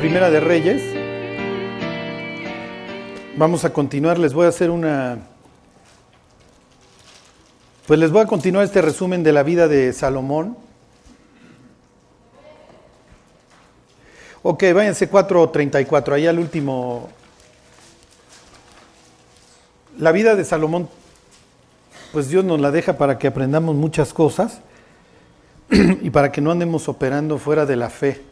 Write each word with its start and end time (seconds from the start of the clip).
Primera 0.00 0.30
de 0.30 0.40
Reyes. 0.40 0.82
Vamos 3.36 3.66
a 3.66 3.70
continuar, 3.74 4.18
les 4.18 4.32
voy 4.32 4.46
a 4.46 4.48
hacer 4.48 4.70
una... 4.70 5.18
Pues 7.86 8.00
les 8.00 8.10
voy 8.10 8.22
a 8.22 8.26
continuar 8.26 8.64
este 8.64 8.80
resumen 8.80 9.22
de 9.22 9.34
la 9.34 9.42
vida 9.42 9.68
de 9.68 9.92
Salomón. 9.92 10.56
Ok, 14.42 14.64
váyanse 14.74 15.10
4.34, 15.10 16.14
ahí 16.14 16.26
al 16.26 16.38
último. 16.38 17.10
La 19.98 20.12
vida 20.12 20.34
de 20.34 20.46
Salomón, 20.46 20.88
pues 22.10 22.30
Dios 22.30 22.42
nos 22.42 22.58
la 22.58 22.70
deja 22.70 22.96
para 22.96 23.18
que 23.18 23.26
aprendamos 23.26 23.76
muchas 23.76 24.14
cosas 24.14 24.62
y 25.70 26.08
para 26.08 26.32
que 26.32 26.40
no 26.40 26.52
andemos 26.52 26.88
operando 26.88 27.36
fuera 27.36 27.66
de 27.66 27.76
la 27.76 27.90
fe. 27.90 28.29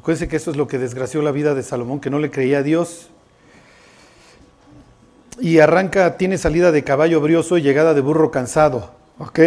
Acuérdense 0.00 0.28
que 0.28 0.36
eso 0.36 0.50
es 0.50 0.56
lo 0.56 0.66
que 0.66 0.78
desgració 0.78 1.20
la 1.20 1.30
vida 1.30 1.54
de 1.54 1.62
Salomón, 1.62 2.00
que 2.00 2.08
no 2.08 2.18
le 2.18 2.30
creía 2.30 2.60
a 2.60 2.62
Dios. 2.62 3.10
Y 5.38 5.58
arranca, 5.58 6.16
tiene 6.16 6.38
salida 6.38 6.72
de 6.72 6.82
caballo 6.82 7.20
brioso 7.20 7.58
y 7.58 7.62
llegada 7.62 7.92
de 7.92 8.00
burro 8.00 8.30
cansado. 8.30 8.92
¿Ok? 9.18 9.40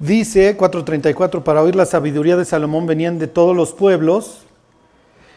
Dice 0.00 0.58
4.34, 0.58 1.44
para 1.44 1.62
oír 1.62 1.76
la 1.76 1.86
sabiduría 1.86 2.36
de 2.36 2.44
Salomón 2.44 2.86
venían 2.86 3.20
de 3.20 3.28
todos 3.28 3.54
los 3.54 3.72
pueblos 3.72 4.42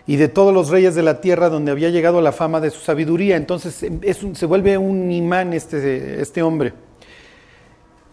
y 0.07 0.15
de 0.15 0.27
todos 0.27 0.51
los 0.51 0.69
reyes 0.69 0.95
de 0.95 1.03
la 1.03 1.21
tierra 1.21 1.49
donde 1.49 1.69
había 1.71 1.91
llegado 1.91 2.19
la 2.19 2.31
fama 2.31 2.59
de 2.59 2.71
su 2.71 2.79
sabiduría. 2.79 3.35
Entonces 3.35 3.75
se 3.75 4.45
vuelve 4.47 4.79
un 4.79 5.11
imán 5.11 5.53
este, 5.53 6.19
este 6.19 6.41
hombre. 6.41 6.73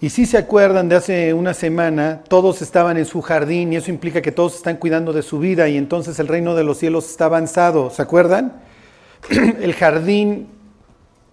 Y 0.03 0.11
si 0.11 0.27
se 0.27 0.37
acuerdan 0.37 0.89
de 0.89 0.97
hace 0.97 1.33
una 1.33 1.55
semana, 1.55 2.25
todos 2.27 2.61
estaban 2.61 2.97
en 2.97 3.07
su 3.07 3.23
jardín 3.23 3.73
y 3.73 3.77
eso 3.77 3.89
implica 3.89 4.21
que 4.21 4.33
todos 4.33 4.57
están 4.57 4.77
cuidando 4.77 5.13
de 5.13 5.23
su 5.23 5.39
vida 5.39 5.69
y 5.69 5.77
entonces 5.77 6.19
el 6.19 6.27
reino 6.27 6.57
de 6.57 6.65
los 6.65 6.79
cielos 6.79 7.09
está 7.09 7.27
avanzado. 7.27 7.89
¿Se 7.89 8.03
acuerdan? 8.03 8.61
el 9.31 9.73
jardín, 9.75 10.49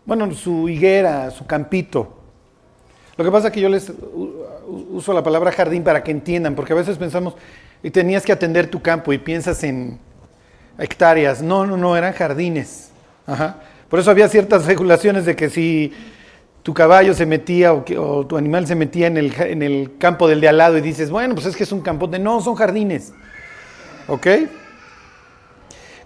bueno, 0.05 0.31
su 0.35 0.69
higuera, 0.69 1.31
su 1.31 1.47
campito. 1.47 2.19
Lo 3.17 3.25
que 3.25 3.31
pasa 3.31 3.47
es 3.47 3.53
que 3.53 3.59
yo 3.59 3.69
les 3.69 3.91
uso 4.91 5.13
la 5.13 5.23
palabra 5.23 5.51
jardín 5.51 5.83
para 5.83 6.03
que 6.03 6.11
entiendan, 6.11 6.53
porque 6.53 6.73
a 6.73 6.75
veces 6.75 6.99
pensamos, 6.99 7.33
y 7.81 7.89
tenías 7.89 8.23
que 8.23 8.33
atender 8.33 8.69
tu 8.69 8.83
campo 8.83 9.11
y 9.11 9.17
piensas 9.17 9.63
en 9.63 9.97
hectáreas. 10.77 11.41
No, 11.41 11.65
no, 11.65 11.75
no, 11.75 11.97
eran 11.97 12.13
jardines. 12.13 12.91
Por 13.89 13.99
eso 13.99 14.11
había 14.11 14.29
ciertas 14.29 14.67
regulaciones 14.67 15.25
de 15.25 15.35
que 15.35 15.49
si 15.49 15.91
tu 16.63 16.73
caballo 16.73 17.13
se 17.13 17.25
metía 17.25 17.73
o, 17.73 18.25
tu 18.25 18.37
animal 18.37 18.67
se 18.67 18.75
metía 18.75 19.07
en 19.07 19.17
el, 19.17 19.33
en 19.39 19.63
el, 19.63 19.97
campo 19.97 20.27
del 20.27 20.41
de 20.41 20.49
al 20.49 20.57
lado 20.57 20.77
y 20.77 20.81
dices, 20.81 21.09
bueno, 21.09 21.33
pues 21.35 21.47
es 21.47 21.55
que 21.55 21.63
es 21.63 21.71
un 21.71 21.81
campo. 21.81 22.07
No, 22.07 22.41
son 22.41 22.55
jardines. 22.55 23.13
¿Ok? 24.07 24.27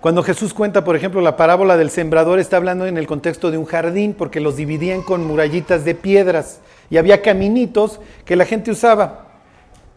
Cuando 0.03 0.21
Jesús 0.21 0.53
cuenta, 0.53 0.83
por 0.83 0.97
ejemplo, 0.97 1.21
la 1.21 1.37
parábola 1.37 1.77
del 1.77 1.89
sembrador, 1.89 2.37
está 2.37 2.57
hablando 2.57 2.85
en 2.85 2.97
el 2.97 3.07
contexto 3.07 3.51
de 3.51 3.57
un 3.57 3.65
jardín, 3.65 4.13
porque 4.13 4.41
los 4.41 4.57
dividían 4.57 5.01
con 5.01 5.25
murallitas 5.25 5.85
de 5.85 5.95
piedras 5.95 6.59
y 6.89 6.97
había 6.97 7.21
caminitos 7.21 8.01
que 8.25 8.35
la 8.35 8.45
gente 8.45 8.71
usaba 8.71 9.27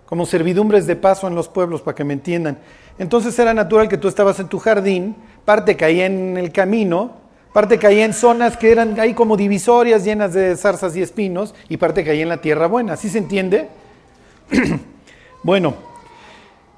como 0.06 0.24
servidumbres 0.24 0.86
de 0.86 0.94
paso 0.94 1.26
en 1.26 1.34
los 1.34 1.48
pueblos, 1.48 1.82
para 1.82 1.96
que 1.96 2.04
me 2.04 2.12
entiendan. 2.12 2.58
Entonces 2.98 3.36
era 3.38 3.52
natural 3.52 3.88
que 3.88 3.98
tú 3.98 4.06
estabas 4.06 4.38
en 4.38 4.48
tu 4.48 4.60
jardín, 4.60 5.16
parte 5.44 5.76
caía 5.76 6.06
en 6.06 6.36
el 6.36 6.52
camino, 6.52 7.16
parte 7.56 7.78
caía 7.78 8.04
en 8.04 8.12
zonas 8.12 8.58
que 8.58 8.70
eran 8.70 9.00
ahí 9.00 9.14
como 9.14 9.34
divisorias 9.34 10.04
llenas 10.04 10.34
de 10.34 10.54
zarzas 10.58 10.94
y 10.94 11.00
espinos, 11.00 11.54
y 11.70 11.78
parte 11.78 12.04
caía 12.04 12.22
en 12.22 12.28
la 12.28 12.42
tierra 12.42 12.66
buena. 12.66 12.98
¿Sí 12.98 13.08
se 13.08 13.16
entiende? 13.16 13.68
bueno, 15.42 15.72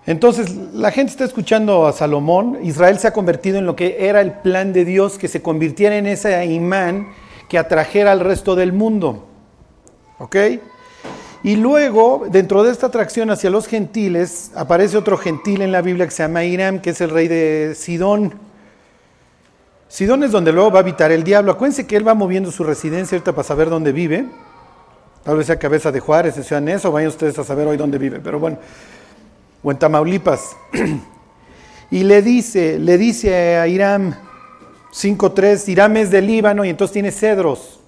entonces 0.06 0.55
la 0.73 0.93
gente 0.93 1.11
está 1.11 1.25
escuchando 1.25 1.89
a 1.89 1.93
Salomón. 1.93 2.61
Israel 2.62 2.97
se 3.01 3.09
ha 3.09 3.12
convertido 3.12 3.59
en 3.59 3.66
lo 3.66 3.75
que 3.75 4.06
era 4.06 4.21
el 4.21 4.34
plan 4.34 4.72
de 4.72 4.84
Dios, 4.84 5.19
que 5.19 5.27
se 5.27 5.43
convirtiera 5.43 5.97
en 5.97 6.06
ese 6.06 6.47
imán 6.47 7.09
que 7.49 7.59
atrajera 7.59 8.12
al 8.12 8.21
resto 8.21 8.55
del 8.55 8.72
mundo. 8.72 9.27
¿Ok? 10.21 10.37
Y 11.43 11.56
luego, 11.56 12.28
dentro 12.31 12.62
de 12.62 12.71
esta 12.71 12.87
atracción 12.87 13.33
hacia 13.33 13.50
los 13.50 13.66
gentiles, 13.66 14.53
aparece 14.55 14.97
otro 14.97 15.19
gentil 15.19 15.60
en 15.62 15.72
la 15.72 15.83
Biblia 15.83 16.06
que 16.06 16.12
se 16.12 16.22
llama 16.22 16.45
Hiram, 16.45 16.78
que 16.78 16.91
es 16.91 17.00
el 17.00 17.10
rey 17.10 17.27
de 17.27 17.75
Sidón. 17.75 18.47
Sidón 19.88 20.22
es 20.22 20.32
donde 20.32 20.53
luego 20.53 20.71
va 20.71 20.81
a 20.81 20.82
habitar 20.82 21.10
el 21.10 21.25
diablo. 21.25 21.53
Acuérdense 21.53 21.87
que 21.87 21.97
él 21.97 22.06
va 22.06 22.15
moviendo 22.15 22.53
su 22.53 22.62
residencia 22.62 23.19
para 23.25 23.43
saber 23.43 23.71
dónde 23.71 23.93
vive. 23.93 24.26
Tal 25.25 25.37
vez 25.37 25.47
sea 25.47 25.59
Cabeza 25.59 25.91
de 25.91 26.00
Juárez, 26.00 26.37
en 26.37 26.44
Ciudad 26.44 26.87
o 26.87 26.93
vayan 26.93 27.09
ustedes 27.09 27.38
a 27.38 27.44
saber 27.44 27.66
hoy 27.66 27.76
dónde 27.78 27.97
vive. 27.98 28.21
Pero 28.21 28.38
bueno, 28.38 28.59
o 29.62 29.71
en 29.71 29.78
Tamaulipas. 29.78 30.56
y 31.91 32.04
le 32.04 32.21
dice, 32.21 32.78
le 32.78 32.98
dice 32.98 33.56
a 33.56 33.66
Hiram 33.66 34.15
5.3, 34.93 35.69
Hiram 35.69 35.97
es 35.97 36.10
del 36.10 36.27
Líbano 36.27 36.65
y 36.66 36.69
entonces 36.69 36.93
tiene 36.93 37.10
cedros. 37.10 37.81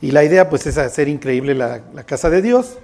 Y 0.00 0.10
la 0.10 0.24
idea 0.24 0.50
pues 0.50 0.66
es 0.66 0.78
hacer 0.78 1.08
increíble 1.08 1.54
la, 1.54 1.80
la 1.94 2.04
casa 2.04 2.28
de 2.28 2.42
Dios. 2.42 2.78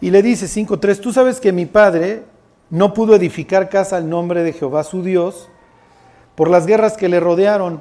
Y 0.00 0.10
le 0.10 0.22
dice 0.22 0.46
5.3, 0.46 0.98
tú 0.98 1.12
sabes 1.12 1.38
que 1.38 1.52
mi 1.52 1.66
padre 1.66 2.24
no 2.68 2.92
pudo 2.92 3.14
edificar 3.14 3.68
casa 3.68 3.96
al 3.96 4.08
nombre 4.08 4.42
de 4.42 4.52
Jehová 4.52 4.82
su 4.82 5.02
Dios 5.02 5.48
por 6.34 6.50
las 6.50 6.66
guerras 6.66 6.96
que 6.96 7.08
le 7.08 7.20
rodearon. 7.20 7.80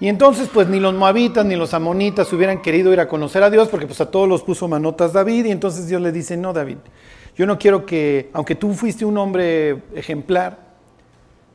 Y 0.00 0.08
entonces 0.08 0.48
pues 0.52 0.68
ni 0.68 0.80
los 0.80 0.94
moabitas 0.94 1.44
ni 1.44 1.56
los 1.56 1.74
amonitas 1.74 2.32
hubieran 2.32 2.62
querido 2.62 2.92
ir 2.92 3.00
a 3.00 3.08
conocer 3.08 3.42
a 3.42 3.50
Dios 3.50 3.68
porque 3.68 3.86
pues 3.86 4.00
a 4.00 4.10
todos 4.10 4.28
los 4.28 4.42
puso 4.42 4.66
manotas 4.66 5.12
David 5.12 5.44
y 5.44 5.50
entonces 5.50 5.86
Dios 5.88 6.00
le 6.00 6.10
dice, 6.10 6.36
no 6.38 6.54
David, 6.54 6.78
yo 7.36 7.46
no 7.46 7.58
quiero 7.58 7.84
que, 7.84 8.30
aunque 8.32 8.54
tú 8.54 8.72
fuiste 8.72 9.04
un 9.04 9.18
hombre 9.18 9.82
ejemplar, 9.94 10.70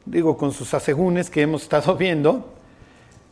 digo 0.05 0.38
con 0.38 0.51
sus 0.51 0.73
asegúnes 0.73 1.29
que 1.29 1.41
hemos 1.41 1.63
estado 1.63 1.95
viendo, 1.97 2.53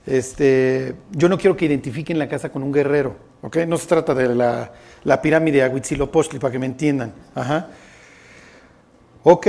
este, 0.05 0.95
yo 1.11 1.29
no 1.29 1.37
quiero 1.37 1.55
que 1.55 1.65
identifiquen 1.65 2.19
la 2.19 2.27
casa 2.27 2.51
con 2.51 2.63
un 2.63 2.71
guerrero, 2.71 3.15
¿ok? 3.41 3.57
No 3.67 3.77
se 3.77 3.87
trata 3.87 4.13
de 4.13 4.35
la, 4.35 4.73
la 5.03 5.21
pirámide 5.21 5.59
de 5.59 5.63
Aguitzilopochtli, 5.63 6.39
para 6.39 6.51
que 6.51 6.59
me 6.59 6.65
entiendan. 6.65 7.13
Ajá. 7.35 7.69
Ok, 9.23 9.47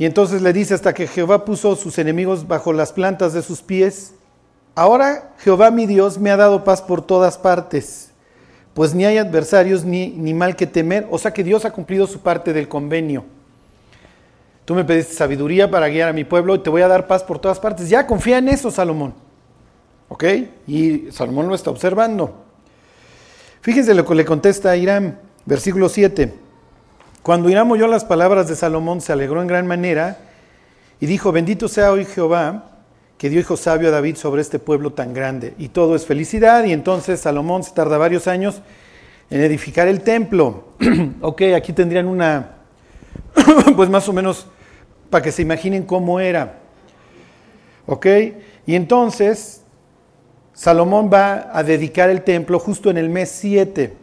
y 0.00 0.06
entonces 0.06 0.40
le 0.40 0.54
dice 0.54 0.72
hasta 0.72 0.94
que 0.94 1.06
Jehová 1.06 1.44
puso 1.44 1.76
sus 1.76 1.98
enemigos 1.98 2.48
bajo 2.48 2.72
las 2.72 2.90
plantas 2.90 3.34
de 3.34 3.42
sus 3.42 3.60
pies. 3.60 4.14
Ahora 4.74 5.34
Jehová 5.40 5.70
mi 5.70 5.84
Dios 5.84 6.18
me 6.18 6.30
ha 6.30 6.38
dado 6.38 6.64
paz 6.64 6.80
por 6.80 7.02
todas 7.02 7.36
partes, 7.36 8.10
pues 8.72 8.94
ni 8.94 9.04
hay 9.04 9.18
adversarios 9.18 9.84
ni, 9.84 10.08
ni 10.08 10.32
mal 10.32 10.56
que 10.56 10.66
temer. 10.66 11.06
O 11.10 11.18
sea 11.18 11.34
que 11.34 11.44
Dios 11.44 11.66
ha 11.66 11.72
cumplido 11.72 12.06
su 12.06 12.20
parte 12.20 12.54
del 12.54 12.66
convenio. 12.66 13.26
Tú 14.64 14.74
me 14.74 14.86
pediste 14.86 15.12
sabiduría 15.12 15.70
para 15.70 15.88
guiar 15.88 16.08
a 16.08 16.14
mi 16.14 16.24
pueblo 16.24 16.54
y 16.54 16.60
te 16.60 16.70
voy 16.70 16.80
a 16.80 16.88
dar 16.88 17.06
paz 17.06 17.22
por 17.22 17.38
todas 17.38 17.60
partes. 17.60 17.90
Ya 17.90 18.06
confía 18.06 18.38
en 18.38 18.48
eso, 18.48 18.70
Salomón. 18.70 19.12
¿Ok? 20.08 20.24
Y 20.66 21.08
Salomón 21.10 21.48
lo 21.48 21.54
está 21.54 21.68
observando. 21.68 22.42
Fíjense 23.60 23.92
lo 23.92 24.06
que 24.06 24.14
le 24.14 24.24
contesta 24.24 24.70
a 24.70 24.78
Irán, 24.78 25.18
versículo 25.44 25.90
7. 25.90 26.48
Cuando 27.22 27.50
Irán 27.50 27.70
oyó 27.70 27.86
las 27.86 28.04
palabras 28.04 28.48
de 28.48 28.56
Salomón, 28.56 29.02
se 29.02 29.12
alegró 29.12 29.42
en 29.42 29.48
gran 29.48 29.66
manera 29.66 30.18
y 31.00 31.06
dijo, 31.06 31.32
bendito 31.32 31.68
sea 31.68 31.92
hoy 31.92 32.06
Jehová, 32.06 32.70
que 33.18 33.28
dio 33.28 33.40
hijo 33.40 33.58
sabio 33.58 33.88
a 33.88 33.90
David 33.90 34.16
sobre 34.16 34.40
este 34.40 34.58
pueblo 34.58 34.94
tan 34.94 35.12
grande. 35.12 35.54
Y 35.58 35.68
todo 35.68 35.94
es 35.94 36.06
felicidad. 36.06 36.64
Y 36.64 36.72
entonces 36.72 37.20
Salomón 37.20 37.62
se 37.62 37.72
tarda 37.72 37.98
varios 37.98 38.26
años 38.26 38.62
en 39.28 39.42
edificar 39.42 39.86
el 39.86 40.00
templo. 40.00 40.68
ok, 41.20 41.42
aquí 41.54 41.74
tendrían 41.74 42.06
una, 42.06 42.56
pues 43.76 43.90
más 43.90 44.08
o 44.08 44.14
menos, 44.14 44.46
para 45.10 45.22
que 45.22 45.32
se 45.32 45.42
imaginen 45.42 45.82
cómo 45.82 46.20
era. 46.20 46.60
Ok, 47.84 48.06
y 48.64 48.74
entonces 48.74 49.62
Salomón 50.54 51.10
va 51.12 51.50
a 51.52 51.62
dedicar 51.62 52.08
el 52.08 52.22
templo 52.22 52.58
justo 52.58 52.88
en 52.88 52.96
el 52.96 53.10
mes 53.10 53.30
7. 53.30 53.94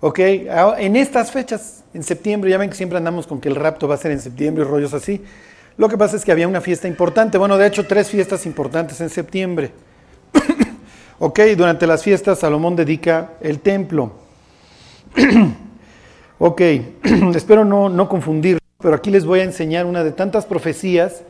Ok, 0.00 0.18
en 0.18 0.96
estas 0.96 1.30
fechas 1.30 1.83
en 1.94 2.02
septiembre, 2.02 2.50
ya 2.50 2.58
ven 2.58 2.68
que 2.68 2.76
siempre 2.76 2.98
andamos 2.98 3.26
con 3.26 3.40
que 3.40 3.48
el 3.48 3.54
rapto 3.54 3.88
va 3.88 3.94
a 3.94 3.98
ser 3.98 4.10
en 4.10 4.20
septiembre 4.20 4.64
y 4.64 4.66
rollos 4.66 4.92
así. 4.92 5.22
Lo 5.76 5.88
que 5.88 5.96
pasa 5.96 6.16
es 6.16 6.24
que 6.24 6.32
había 6.32 6.46
una 6.46 6.60
fiesta 6.60 6.86
importante, 6.88 7.38
bueno, 7.38 7.56
de 7.56 7.66
hecho 7.66 7.86
tres 7.86 8.08
fiestas 8.08 8.46
importantes 8.46 9.00
en 9.00 9.10
septiembre. 9.10 9.70
ok, 11.18 11.40
durante 11.56 11.86
las 11.86 12.02
fiestas 12.02 12.40
Salomón 12.40 12.76
dedica 12.76 13.32
el 13.40 13.60
templo. 13.60 14.12
ok, 16.38 16.60
espero 17.34 17.64
no, 17.64 17.88
no 17.88 18.08
confundir, 18.08 18.58
pero 18.80 18.94
aquí 18.94 19.10
les 19.10 19.24
voy 19.24 19.40
a 19.40 19.44
enseñar 19.44 19.86
una 19.86 20.04
de 20.04 20.12
tantas 20.12 20.46
profecías 20.46 21.22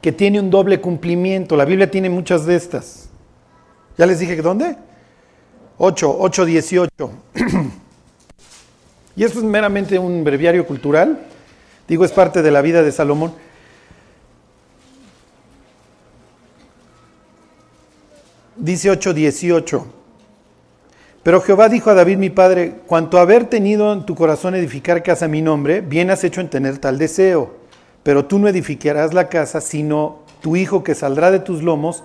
que 0.00 0.12
tiene 0.12 0.38
un 0.38 0.50
doble 0.50 0.80
cumplimiento. 0.80 1.56
La 1.56 1.64
Biblia 1.64 1.90
tiene 1.90 2.08
muchas 2.08 2.46
de 2.46 2.56
estas. 2.56 3.08
¿Ya 3.96 4.06
les 4.06 4.18
dije 4.18 4.36
dónde? 4.36 4.76
8, 5.78 6.16
8, 6.18 6.44
18. 6.44 6.90
Y 9.16 9.24
esto 9.24 9.38
es 9.38 9.44
meramente 9.44 9.98
un 9.98 10.24
breviario 10.24 10.66
cultural, 10.66 11.20
digo, 11.86 12.04
es 12.04 12.12
parte 12.12 12.42
de 12.42 12.50
la 12.50 12.62
vida 12.62 12.82
de 12.82 12.90
Salomón. 12.92 13.32
Dice 18.56 18.90
8:18. 18.90 19.84
Pero 21.22 21.40
Jehová 21.40 21.68
dijo 21.68 21.90
a 21.90 21.94
David 21.94 22.18
mi 22.18 22.30
padre, 22.30 22.80
cuanto 22.86 23.18
haber 23.18 23.46
tenido 23.46 23.92
en 23.92 24.04
tu 24.04 24.14
corazón 24.14 24.54
edificar 24.54 25.02
casa 25.02 25.24
a 25.24 25.28
mi 25.28 25.42
nombre, 25.42 25.80
bien 25.80 26.10
has 26.10 26.22
hecho 26.22 26.40
en 26.40 26.50
tener 26.50 26.78
tal 26.78 26.98
deseo. 26.98 27.64
pero 28.04 28.26
tú 28.26 28.38
no 28.38 28.48
edificarás 28.48 29.14
la 29.14 29.28
casa, 29.30 29.60
sino 29.60 30.20
tu 30.42 30.56
hijo 30.56 30.84
que 30.84 30.94
saldrá 30.94 31.30
de 31.30 31.40
tus 31.40 31.62
lomos, 31.62 32.04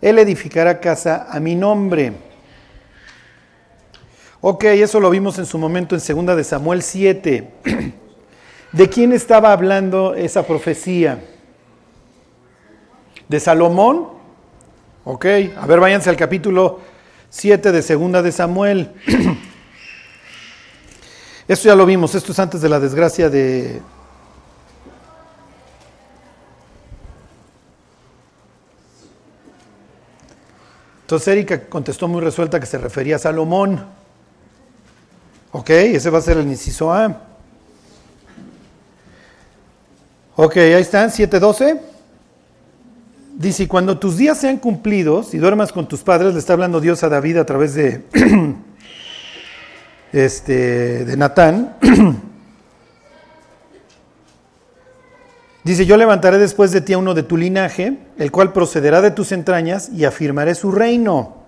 él 0.00 0.18
edificará 0.20 0.80
casa 0.80 1.26
a 1.28 1.40
mi 1.40 1.56
nombre. 1.56 2.12
Ok, 4.46 4.64
eso 4.64 5.00
lo 5.00 5.08
vimos 5.08 5.38
en 5.38 5.46
su 5.46 5.56
momento 5.56 5.96
en 5.96 6.26
2 6.26 6.36
de 6.36 6.44
Samuel 6.44 6.82
7. 6.82 7.50
¿De 8.72 8.90
quién 8.90 9.14
estaba 9.14 9.52
hablando 9.52 10.14
esa 10.14 10.46
profecía? 10.46 11.24
¿De 13.26 13.40
Salomón? 13.40 14.08
Ok, 15.04 15.24
a 15.56 15.66
ver, 15.66 15.80
váyanse 15.80 16.10
al 16.10 16.18
capítulo 16.18 16.80
7 17.30 17.72
de 17.72 17.80
Segunda 17.80 18.20
de 18.20 18.32
Samuel. 18.32 18.92
Esto 21.48 21.68
ya 21.68 21.74
lo 21.74 21.86
vimos, 21.86 22.14
esto 22.14 22.32
es 22.32 22.38
antes 22.38 22.60
de 22.60 22.68
la 22.68 22.78
desgracia 22.78 23.30
de... 23.30 23.80
Entonces 31.00 31.28
Erika 31.28 31.62
contestó 31.62 32.08
muy 32.08 32.20
resuelta 32.20 32.60
que 32.60 32.66
se 32.66 32.76
refería 32.76 33.16
a 33.16 33.18
Salomón. 33.18 34.03
Ok, 35.56 35.70
ese 35.70 36.10
va 36.10 36.18
a 36.18 36.20
ser 36.20 36.36
el 36.38 36.48
inciso 36.48 36.92
A. 36.92 37.16
Ok, 40.34 40.56
ahí 40.56 40.72
están, 40.72 41.10
7.12. 41.10 41.78
Dice, 43.36 43.68
cuando 43.68 43.96
tus 43.96 44.16
días 44.16 44.36
sean 44.36 44.56
cumplidos 44.56 45.32
y 45.32 45.38
duermas 45.38 45.70
con 45.70 45.86
tus 45.86 46.00
padres, 46.00 46.32
le 46.32 46.40
está 46.40 46.54
hablando 46.54 46.80
Dios 46.80 47.04
a 47.04 47.08
David 47.08 47.36
a 47.36 47.46
través 47.46 47.74
de, 47.74 48.02
este, 50.12 51.04
de 51.04 51.16
Natán. 51.16 51.76
Dice, 55.62 55.86
yo 55.86 55.96
levantaré 55.96 56.38
después 56.38 56.72
de 56.72 56.80
ti 56.80 56.94
a 56.94 56.98
uno 56.98 57.14
de 57.14 57.22
tu 57.22 57.36
linaje, 57.36 57.96
el 58.18 58.32
cual 58.32 58.52
procederá 58.52 59.00
de 59.00 59.12
tus 59.12 59.30
entrañas 59.30 59.88
y 59.90 60.04
afirmaré 60.04 60.56
su 60.56 60.72
reino. 60.72 61.43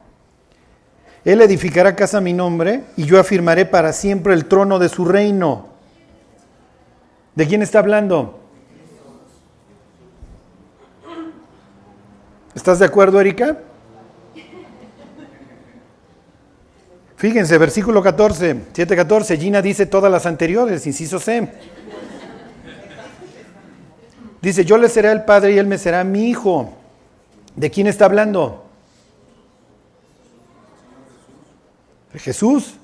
Él 1.27 1.41
edificará 1.41 1.97
casa 1.97 2.19
a 2.19 2.21
mi 2.21 2.33
nombre 2.33 2.85
y 2.97 3.05
yo 3.05 3.19
afirmaré 3.19 3.67
para 3.67 3.93
siempre 3.93 4.33
el 4.33 4.45
trono 4.45 4.79
de 4.79 4.89
su 4.89 5.05
reino. 5.05 5.67
¿De 7.35 7.49
quién 7.49 7.63
está 7.63 7.81
hablando? 7.81 8.39
¿Estás 12.55 12.79
de 12.79 12.85
acuerdo, 12.85 13.21
Erika? 13.21 13.59
Fíjense, 17.17 17.59
versículo 17.59 18.01
14, 18.05 18.55
7.14, 18.73 19.37
Gina 19.37 19.61
dice 19.61 19.87
todas 19.87 20.13
las 20.13 20.27
anteriores, 20.27 20.87
inciso 20.87 21.19
C. 21.19 21.53
Dice, 24.41 24.65
yo 24.65 24.79
le 24.79 24.89
seré 24.89 25.11
el 25.11 25.25
padre 25.25 25.55
y 25.55 25.59
él 25.59 25.67
me 25.67 25.77
será 25.77 26.05
mi 26.05 26.29
hijo. 26.29 26.73
¿De 27.57 27.69
quién 27.69 27.89
está 27.89 28.05
hablando? 28.05 28.63
¿De 28.63 28.67
Jesús? 32.19 32.75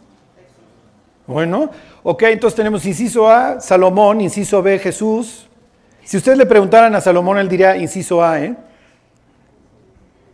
Bueno, 1.26 1.70
ok, 2.02 2.22
entonces 2.24 2.56
tenemos 2.56 2.84
inciso 2.84 3.28
A, 3.28 3.60
Salomón, 3.60 4.20
inciso 4.20 4.62
B, 4.62 4.78
Jesús. 4.78 5.46
Si 6.04 6.16
ustedes 6.16 6.36
le 6.36 6.46
preguntaran 6.46 6.94
a 6.94 7.00
Salomón, 7.00 7.38
él 7.38 7.48
diría 7.48 7.76
inciso 7.76 8.22
A, 8.22 8.40
¿eh? 8.40 8.56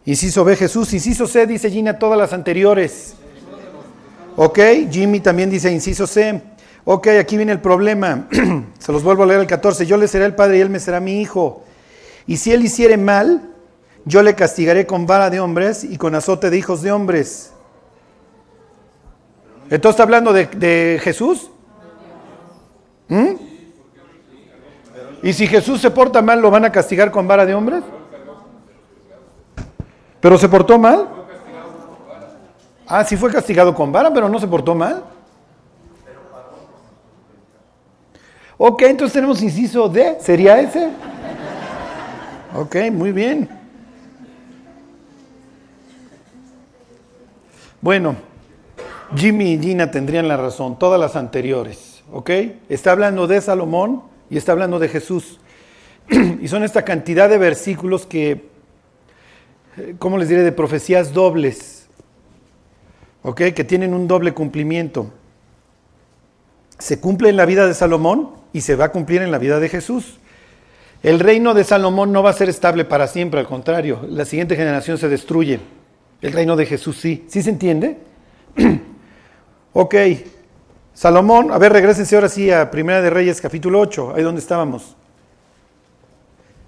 Inciso 0.06 0.42
B, 0.42 0.56
Jesús. 0.56 0.92
Inciso 0.94 1.26
C, 1.26 1.46
dice 1.46 1.70
Gina, 1.70 1.98
todas 1.98 2.18
las 2.18 2.32
anteriores. 2.32 3.14
Ok, 4.36 4.58
Jimmy 4.90 5.20
también 5.20 5.50
dice 5.50 5.70
inciso 5.70 6.06
C. 6.06 6.40
Ok, 6.84 7.08
aquí 7.08 7.36
viene 7.36 7.52
el 7.52 7.60
problema. 7.60 8.26
Se 8.78 8.92
los 8.92 9.02
vuelvo 9.02 9.24
a 9.24 9.26
leer 9.26 9.40
el 9.40 9.46
14. 9.46 9.84
Yo 9.84 9.98
le 9.98 10.08
seré 10.08 10.24
el 10.24 10.34
padre 10.34 10.56
y 10.56 10.60
él 10.62 10.70
me 10.70 10.80
será 10.80 11.00
mi 11.00 11.20
hijo. 11.20 11.62
Y 12.26 12.38
si 12.38 12.52
él 12.52 12.64
hiciere 12.64 12.96
mal, 12.96 13.50
yo 14.06 14.22
le 14.22 14.34
castigaré 14.34 14.86
con 14.86 15.06
vara 15.06 15.28
de 15.28 15.40
hombres 15.40 15.84
y 15.84 15.98
con 15.98 16.14
azote 16.14 16.48
de 16.48 16.56
hijos 16.56 16.80
de 16.80 16.92
hombres. 16.92 17.52
¿Entonces 19.70 19.91
está 19.91 20.03
hablando 20.03 20.32
de, 20.32 20.99
Jesús? 21.03 21.50
¿Mm? 23.09 23.35
¿Y 25.23 25.32
si 25.32 25.47
Jesús 25.47 25.81
se 25.81 25.91
porta 25.91 26.23
mal, 26.23 26.41
lo 26.41 26.50
van 26.50 26.65
a 26.65 26.73
castigar 26.73 27.11
con 27.11 27.29
vara 27.29 27.44
de 27.44 27.55
hombres? 27.55 27.82
¿Pero 30.20 30.38
se 30.38 30.49
portó 30.49 30.79
mal? 30.79 31.09
Ah, 32.87 33.05
sí 33.05 33.17
fue 33.17 33.31
castigado 33.31 33.75
con 33.75 33.93
vara, 33.93 34.12
pero 34.12 34.29
no 34.29 34.38
se 34.38 34.47
portó 34.47 34.75
mal. 34.75 35.05
Ok, 38.56 38.82
entonces 38.82 39.12
tenemos 39.12 39.43
inciso 39.43 39.88
D, 39.88 40.19
¿sería 40.20 40.59
ese? 40.61 40.91
Ok, 42.56 42.76
muy 42.91 43.12
bien. 43.12 43.49
Bueno, 47.81 48.17
Jimmy 49.16 49.55
y 49.55 49.58
Gina 49.58 49.90
tendrían 49.90 50.28
la 50.28 50.37
razón, 50.37 50.78
todas 50.78 51.00
las 51.00 51.16
anteriores, 51.16 52.02
¿ok? 52.12 52.31
Está 52.69 52.93
hablando 52.93 53.26
de 53.26 53.40
Salomón 53.40 54.02
y 54.31 54.37
está 54.37 54.52
hablando 54.52 54.78
de 54.78 54.88
Jesús. 54.88 55.40
y 56.40 56.49
son 56.49 56.62
esta 56.62 56.84
cantidad 56.84 57.28
de 57.28 57.38
versículos 57.38 58.06
que 58.06 58.49
¿cómo 59.99 60.19
les 60.19 60.28
diré?, 60.28 60.43
de 60.43 60.52
profecías 60.52 61.12
dobles, 61.12 61.87
¿ok? 63.22 63.43
Que 63.55 63.64
tienen 63.64 63.94
un 63.94 64.08
doble 64.08 64.32
cumplimiento. 64.32 65.10
Se 66.78 67.00
cumple 67.00 67.28
en 67.28 67.37
la 67.37 67.46
vida 67.46 67.66
de 67.66 67.75
Salomón 67.75 68.31
y 68.52 68.60
se 68.60 68.76
va 68.76 68.87
a 68.87 68.93
cumplir 68.93 69.22
en 69.22 69.31
la 69.31 69.38
vida 69.38 69.60
de 69.60 69.69
Jesús. 69.69 70.19
El 71.02 71.20
reino 71.20 71.55
de 71.55 71.64
Salomón 71.64 72.12
no 72.12 72.22
va 72.22 72.31
a 72.31 72.34
ser 72.34 72.49
estable 72.49 72.84
para 72.84 73.06
siempre, 73.06 73.40
al 73.40 73.46
contrario, 73.46 74.00
la 74.08 74.25
siguiente 74.25 74.56
generación 74.56 74.99
se 74.99 75.08
destruye. 75.08 75.60
El 76.20 76.32
reino 76.32 76.56
de 76.56 76.66
Jesús 76.66 76.96
sí. 76.96 77.25
¿Sí 77.28 77.43
se 77.43 77.50
entiende? 77.50 77.99
ok. 79.78 79.94
Salomón, 80.92 81.52
a 81.52 81.58
ver, 81.58 81.72
regresense 81.72 82.16
ahora 82.16 82.28
sí 82.28 82.50
a 82.50 82.69
Primera 82.69 83.00
de 83.00 83.10
Reyes, 83.10 83.40
capítulo 83.40 83.78
8, 83.78 84.14
ahí 84.16 84.25
donde 84.25 84.40
estábamos. 84.40 84.96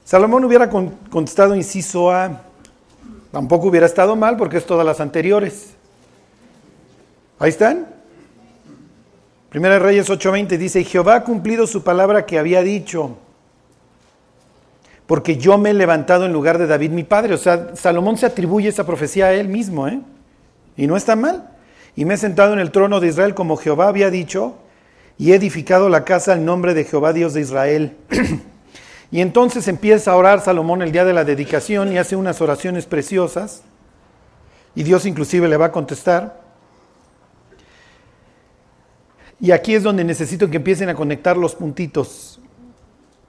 Salomón 0.05 0.45
hubiera 0.45 0.71
contestado 0.71 1.57
inciso 1.57 2.13
A, 2.13 2.43
Tampoco 3.33 3.69
hubiera 3.69 3.87
estado 3.87 4.17
mal 4.17 4.37
porque 4.37 4.57
es 4.57 4.67
todas 4.67 4.85
las 4.85 5.01
anteriores. 5.01 5.75
Ahí 7.39 7.51
están. 7.51 7.87
Primera 9.49 9.75
de 9.75 9.81
Reyes 9.81 10.09
8:20 10.09 10.59
dice, 10.59 10.85
Jehová 10.85 11.17
ha 11.17 11.25
cumplido 11.25 11.67
su 11.67 11.83
palabra 11.83 12.27
que 12.27 12.39
había 12.39 12.63
dicho, 12.63 13.17
porque 15.07 15.37
yo 15.37 15.59
me 15.59 15.71
he 15.71 15.75
levantado 15.75 16.27
en 16.27 16.33
lugar 16.33 16.59
de 16.59 16.67
David 16.67 16.91
mi 16.91 17.05
padre. 17.05 17.35
O 17.35 17.39
sea, 17.39 17.75
Salomón 17.75 18.17
se 18.17 18.27
atribuye 18.27 18.69
esa 18.69 18.85
profecía 18.85 19.27
a 19.27 19.33
él 19.33 19.49
mismo, 19.49 19.89
¿eh? 19.89 20.01
Y 20.77 20.87
no 20.87 20.97
está 20.97 21.17
mal. 21.17 21.50
Y 21.97 22.05
me 22.05 22.15
he 22.15 22.17
sentado 22.17 22.53
en 22.53 22.59
el 22.59 22.71
trono 22.71 23.01
de 23.01 23.09
Israel 23.09 23.35
como 23.35 23.57
Jehová 23.57 23.89
había 23.89 24.11
dicho, 24.11 24.57
y 25.19 25.33
he 25.33 25.35
edificado 25.35 25.89
la 25.89 26.05
casa 26.05 26.33
al 26.33 26.45
nombre 26.45 26.73
de 26.75 26.85
Jehová 26.85 27.13
Dios 27.13 27.35
de 27.35 27.43
Israel. 27.43 27.97
Y 29.13 29.21
entonces 29.21 29.67
empieza 29.67 30.13
a 30.13 30.17
orar 30.17 30.41
Salomón 30.41 30.83
el 30.83 30.93
día 30.93 31.05
de 31.05 31.13
la 31.13 31.25
dedicación 31.25 31.93
y 31.93 31.99
hace 31.99 32.15
unas 32.15 32.41
oraciones 32.41 32.87
preciosas. 32.87 33.63
Y 34.75 34.85
Dios 34.85 35.05
inclusive 35.05 35.49
le 35.49 35.57
va 35.57 35.67
a 35.67 35.73
contestar. 35.73 36.41
Y 39.41 39.51
aquí 39.51 39.75
es 39.75 39.83
donde 39.83 40.05
necesito 40.05 40.49
que 40.49 40.59
empiecen 40.59 40.91
a 40.91 40.95
conectar 40.95 41.37
los 41.37 41.57
puntitos. 41.57 42.41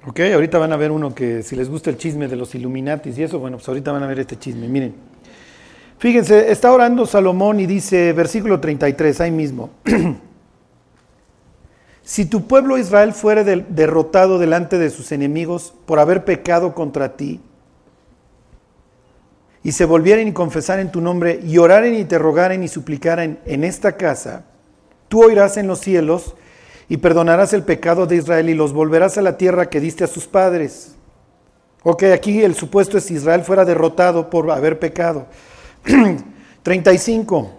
¿Ok? 0.06 0.20
Ahorita 0.34 0.60
van 0.60 0.72
a 0.72 0.78
ver 0.78 0.92
uno 0.92 1.16
que 1.16 1.42
si 1.42 1.56
les 1.56 1.68
gusta 1.68 1.90
el 1.90 1.98
chisme 1.98 2.28
de 2.28 2.36
los 2.36 2.54
Illuminatis 2.54 3.18
y 3.18 3.24
eso, 3.24 3.40
bueno, 3.40 3.58
pues 3.58 3.68
ahorita 3.68 3.92
van 3.92 4.04
a 4.04 4.08
ver 4.08 4.20
este 4.20 4.38
chisme. 4.38 4.68
Miren. 4.68 4.94
Fíjense, 6.02 6.52
está 6.52 6.72
orando 6.72 7.06
Salomón 7.06 7.60
y 7.60 7.68
dice, 7.68 8.12
versículo 8.14 8.60
33, 8.60 9.22
ahí 9.22 9.32
mismo. 9.32 9.70
Si 12.04 12.26
tu 12.26 12.48
pueblo 12.48 12.80
Israel 12.80 13.14
fuere 13.14 13.44
derrotado 13.44 14.40
delante 14.40 14.80
de 14.80 14.90
sus 14.90 15.12
enemigos 15.12 15.76
por 15.86 16.00
haber 16.00 16.26
pecado 16.26 16.74
contra 16.74 17.16
ti, 17.16 17.40
y 19.64 19.72
se 19.74 19.86
volvieren 19.86 20.28
y 20.28 20.34
confesaren 20.34 20.88
en 20.88 20.92
tu 20.92 21.00
nombre, 21.00 21.40
y 21.42 21.60
oraren 21.60 21.94
y 21.94 22.04
te 22.04 22.18
rogaren 22.18 22.64
y 22.64 22.68
suplicaren 22.68 23.40
en 23.46 23.64
esta 23.64 23.96
casa, 23.96 24.46
tú 25.08 25.24
oirás 25.24 25.56
en 25.58 25.68
los 25.68 25.80
cielos 25.80 26.36
y 26.90 26.98
perdonarás 26.98 27.54
el 27.54 27.64
pecado 27.64 28.08
de 28.08 28.16
Israel 28.16 28.50
y 28.50 28.56
los 28.56 28.74
volverás 28.74 29.20
a 29.20 29.22
la 29.22 29.38
tierra 29.38 29.70
que 29.70 29.80
diste 29.80 30.04
a 30.04 30.08
sus 30.08 30.26
padres. 30.26 30.96
Ok, 31.84 32.04
aquí 32.06 32.42
el 32.44 32.56
supuesto 32.56 32.98
es 32.98 33.12
Israel 33.12 33.44
fuera 33.44 33.64
derrotado 33.64 34.32
por 34.32 34.50
haber 34.50 34.80
pecado. 34.80 35.28
35. 36.64 37.52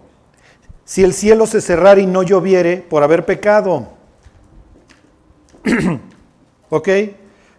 Si 0.85 1.03
el 1.03 1.13
cielo 1.15 1.47
se 1.47 1.61
cerrara 1.61 2.01
y 2.01 2.07
no 2.07 2.23
lloviere 2.23 2.79
por 2.79 3.03
haber 3.03 3.25
pecado, 3.25 3.89
¿Ok? 6.71 6.89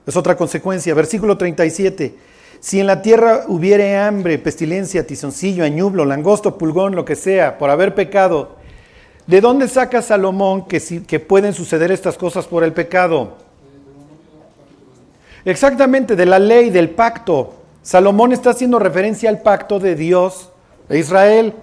Es 0.06 0.16
otra 0.16 0.36
consecuencia. 0.36 0.94
Versículo 0.94 1.38
37. 1.38 2.16
Si 2.60 2.80
en 2.80 2.88
la 2.88 3.02
tierra 3.02 3.44
hubiere 3.48 3.98
hambre, 3.98 4.38
pestilencia, 4.38 5.06
tizoncillo, 5.06 5.64
añublo, 5.64 6.06
langosto, 6.06 6.58
pulgón, 6.58 6.96
lo 6.96 7.04
que 7.04 7.16
sea, 7.16 7.58
por 7.58 7.70
haber 7.70 7.94
pecado, 7.94 8.56
¿de 9.28 9.42
dónde 9.42 9.68
saca 9.68 10.02
Salomón 10.02 10.66
que, 10.68 10.82
que 11.06 11.20
pueden 11.20 11.54
suceder 11.54 11.92
estas 11.92 12.18
cosas 12.18 12.48
por 12.48 12.64
el 12.64 12.72
pecado? 12.72 13.38
Exactamente, 15.44 16.16
de 16.16 16.26
la 16.26 16.40
ley, 16.40 16.70
del 16.70 16.90
pacto. 16.90 17.54
Salomón 17.82 18.32
está 18.32 18.52
haciendo 18.52 18.80
referencia 18.80 19.30
al 19.30 19.42
pacto 19.42 19.78
de 19.78 19.96
Dios 19.96 20.53
Israel. 21.00 21.54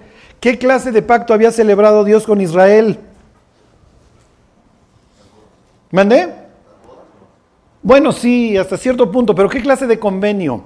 ¿Qué 0.41 0.59
clase 0.59 0.93
de 0.93 1.03
pacto 1.03 1.35
había 1.35 1.51
celebrado 1.51 2.05
Dios 2.05 2.25
con 2.25 2.41
Israel? 2.41 2.99
¿Mandé? 5.91 6.33
Bueno, 7.83 8.13
sí, 8.13 8.57
hasta 8.57 8.77
cierto 8.77 9.11
punto, 9.11 9.35
pero 9.35 9.49
¿qué 9.49 9.63
clase 9.63 9.87
de 9.87 9.99
convenio? 9.99 10.65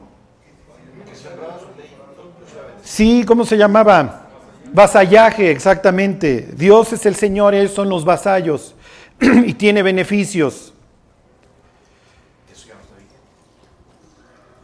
Sí, 2.82 3.24
¿cómo 3.26 3.44
se 3.44 3.56
llamaba? 3.56 4.28
Vasallaje, 4.72 5.50
exactamente. 5.50 6.48
Dios 6.56 6.92
es 6.92 7.06
el 7.06 7.14
Señor, 7.14 7.54
ellos 7.54 7.72
son 7.72 7.88
los 7.88 8.04
vasallos 8.04 8.74
y 9.20 9.54
tiene 9.54 9.82
beneficios. 9.82 10.72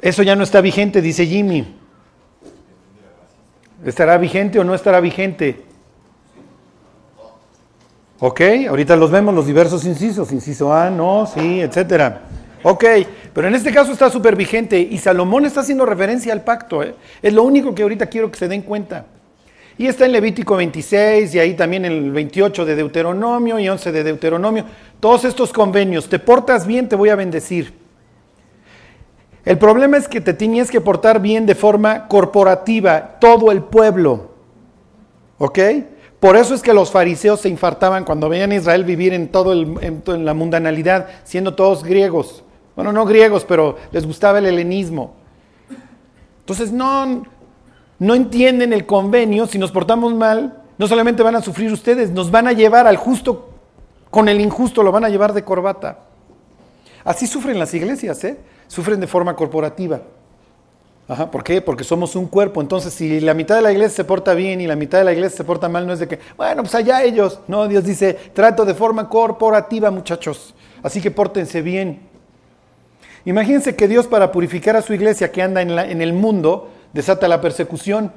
Eso 0.01 0.23
ya 0.23 0.35
no 0.35 0.45
está 0.45 0.61
vigente, 0.61 1.01
dice 1.01 1.27
Jimmy. 1.27 1.80
¿Estará 3.85 4.19
vigente 4.19 4.59
o 4.59 4.65
no 4.65 4.75
estará 4.75 5.01
vigente? 5.01 5.65
Ok, 8.19 8.41
ahorita 8.69 8.97
los 8.97 9.11
vemos 9.11 9.35
los 9.35 9.47
diversos 9.47 9.87
incisos, 9.87 10.31
inciso 10.31 10.75
A, 10.75 10.91
no, 10.91 11.27
sí, 11.27 11.63
etcétera. 11.63 12.21
Ok, 12.63 12.85
pero 13.33 13.49
en 13.49 13.55
este 13.55 13.73
caso 13.73 13.93
está 13.93 14.11
súper 14.11 14.37
vigente 14.37 14.79
y 14.79 14.99
Salomón 14.99 15.47
está 15.47 15.61
haciendo 15.61 15.87
referencia 15.87 16.35
al 16.35 16.45
pacto. 16.45 16.83
¿eh? 16.83 16.95
Es 17.23 17.33
lo 17.33 17.43
único 17.43 17.75
que 17.75 17.83
ahorita 17.83 18.07
quiero 18.07 18.31
que 18.31 18.39
se 18.39 18.49
den 18.49 18.61
cuenta. 18.61 19.07
Y 19.79 19.87
está 19.87 20.05
en 20.05 20.13
Levítico 20.13 20.57
26 20.57 21.35
y 21.35 21.39
ahí 21.39 21.55
también 21.55 21.87
en 21.87 21.93
el 21.93 22.11
28 22.11 22.67
de 22.67 22.77
Deuteronomio 22.77 23.59
y 23.59 23.67
11 23.67 23.93
de 23.93 24.05
Deuteronomio. 24.05 24.67
Todos 25.01 25.25
estos 25.25 25.55
convenios, 25.55 26.07
te 26.07 26.19
portas 26.19 26.67
bien, 26.67 26.87
te 26.87 26.97
voy 26.97 27.09
a 27.09 27.17
bendecir. 27.17 27.80
El 29.45 29.59
problema 29.59 29.97
es 29.97 30.09
que 30.09 30.21
te 30.21 30.35
tenías 30.35 30.71
que 30.71 30.81
portar 30.81 31.21
bien 31.21 31.47
de 31.47 31.55
forma 31.55 32.09
corporativa, 32.09 33.19
todo 33.21 33.51
el 33.51 33.63
pueblo. 33.63 34.31
¿Ok? 35.39 35.59
Por 36.21 36.37
eso 36.37 36.55
es 36.55 36.61
que 36.61 36.75
los 36.75 36.91
fariseos 36.91 37.41
se 37.41 37.49
infartaban 37.49 38.05
cuando 38.05 38.29
veían 38.29 38.51
a 38.53 38.57
Israel 38.57 38.85
vivir 38.85 39.15
en, 39.15 39.29
todo 39.29 39.55
en 39.55 40.25
la 40.25 40.35
mundanalidad, 40.35 41.09
siendo 41.25 41.55
todos 41.55 41.83
griegos. 41.83 42.45
Bueno, 42.77 42.93
no 42.93 43.07
griegos, 43.07 43.47
pero 43.47 43.77
les 43.91 44.07
gustaba 44.07 44.39
el 44.39 44.47
helenismo. 44.47 45.15
Entonces 46.41 46.73
no, 46.73 47.23
no 47.99 48.15
entienden 48.15 48.75
el 48.75 48.85
convenio, 48.85 49.47
si 49.47 49.59
nos 49.59 49.71
portamos 49.71 50.15
mal, 50.15 50.63
no 50.77 50.87
solamente 50.87 51.23
van 51.23 51.37
a 51.37 51.43
sufrir 51.43 51.73
ustedes, 51.73 52.11
nos 52.11 52.31
van 52.31 52.47
a 52.47 52.53
llevar 52.53 52.87
al 52.87 52.97
justo 52.97 53.51
con 54.11 54.29
el 54.29 54.41
injusto, 54.41 54.83
lo 54.83 54.93
van 54.93 55.05
a 55.05 55.09
llevar 55.09 55.33
de 55.33 55.45
corbata. 55.45 56.01
Así 57.05 57.27
sufren 57.27 57.59
las 57.59 57.73
iglesias, 57.73 58.23
¿eh? 58.25 58.39
Sufren 58.71 59.01
de 59.01 59.09
forma 59.09 59.35
corporativa. 59.35 60.01
¿Por 61.33 61.43
qué? 61.43 61.61
Porque 61.61 61.83
somos 61.83 62.15
un 62.15 62.29
cuerpo. 62.29 62.61
Entonces, 62.61 62.95
si 62.95 63.19
la 63.19 63.35
mitad 63.35 63.57
de 63.57 63.63
la 63.63 63.73
iglesia 63.73 63.97
se 63.97 64.05
porta 64.05 64.33
bien 64.33 64.61
y 64.61 64.69
la 64.69 64.77
mitad 64.77 64.99
de 64.99 65.05
la 65.05 65.13
iglesia 65.13 65.39
se 65.39 65.43
porta 65.43 65.69
mal, 65.69 65.89
no 65.89 65.93
es 65.93 65.99
de 65.99 66.07
que, 66.07 66.21
bueno, 66.37 66.63
pues 66.63 66.73
allá 66.77 67.03
ellos. 67.03 67.41
No, 67.49 67.67
Dios 67.67 67.83
dice, 67.83 68.15
trato 68.33 68.65
de 68.65 68.75
forma 68.75 69.09
corporativa, 69.09 69.91
muchachos. 69.91 70.55
Así 70.85 71.01
que 71.01 71.11
pórtense 71.11 71.63
bien. 71.63 71.99
Imagínense 73.25 73.75
que 73.75 73.89
Dios 73.89 74.07
para 74.07 74.31
purificar 74.31 74.77
a 74.77 74.83
su 74.83 74.95
iglesia 74.95 75.33
que 75.33 75.43
anda 75.43 75.63
en, 75.63 75.77
en 75.77 76.01
el 76.01 76.13
mundo, 76.13 76.71
desata 76.93 77.27
la 77.27 77.41
persecución. 77.41 78.13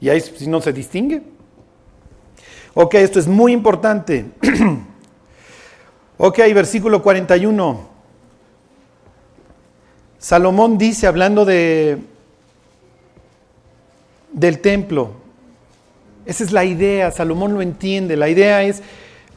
Y 0.00 0.08
ahí 0.08 0.20
si 0.20 0.48
no 0.48 0.60
se 0.60 0.72
distingue. 0.72 1.22
Ok, 2.74 2.94
esto 2.94 3.20
es 3.20 3.28
muy 3.28 3.52
importante. 3.52 4.26
ok, 6.18 6.38
versículo 6.54 7.02
41. 7.02 7.88
Salomón 10.18 10.76
dice, 10.76 11.06
hablando 11.06 11.44
de, 11.44 11.98
del 14.32 14.60
templo, 14.60 15.12
esa 16.26 16.44
es 16.44 16.52
la 16.52 16.64
idea, 16.64 17.10
Salomón 17.10 17.54
lo 17.54 17.62
entiende, 17.62 18.16
la 18.16 18.28
idea 18.28 18.62
es, 18.62 18.82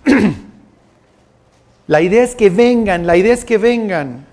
la 1.87 2.01
idea 2.01 2.23
es 2.23 2.35
que 2.35 2.49
vengan, 2.49 3.07
la 3.07 3.15
idea 3.15 3.33
es 3.33 3.45
que 3.45 3.57
vengan. 3.57 4.25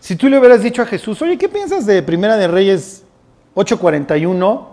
Si 0.00 0.16
tú 0.16 0.28
le 0.28 0.38
hubieras 0.38 0.62
dicho 0.62 0.80
a 0.82 0.86
Jesús, 0.86 1.20
oye, 1.20 1.36
¿qué 1.36 1.48
piensas 1.48 1.84
de 1.84 2.02
Primera 2.02 2.36
de 2.38 2.48
Reyes 2.48 3.04
8:41? 3.54 4.66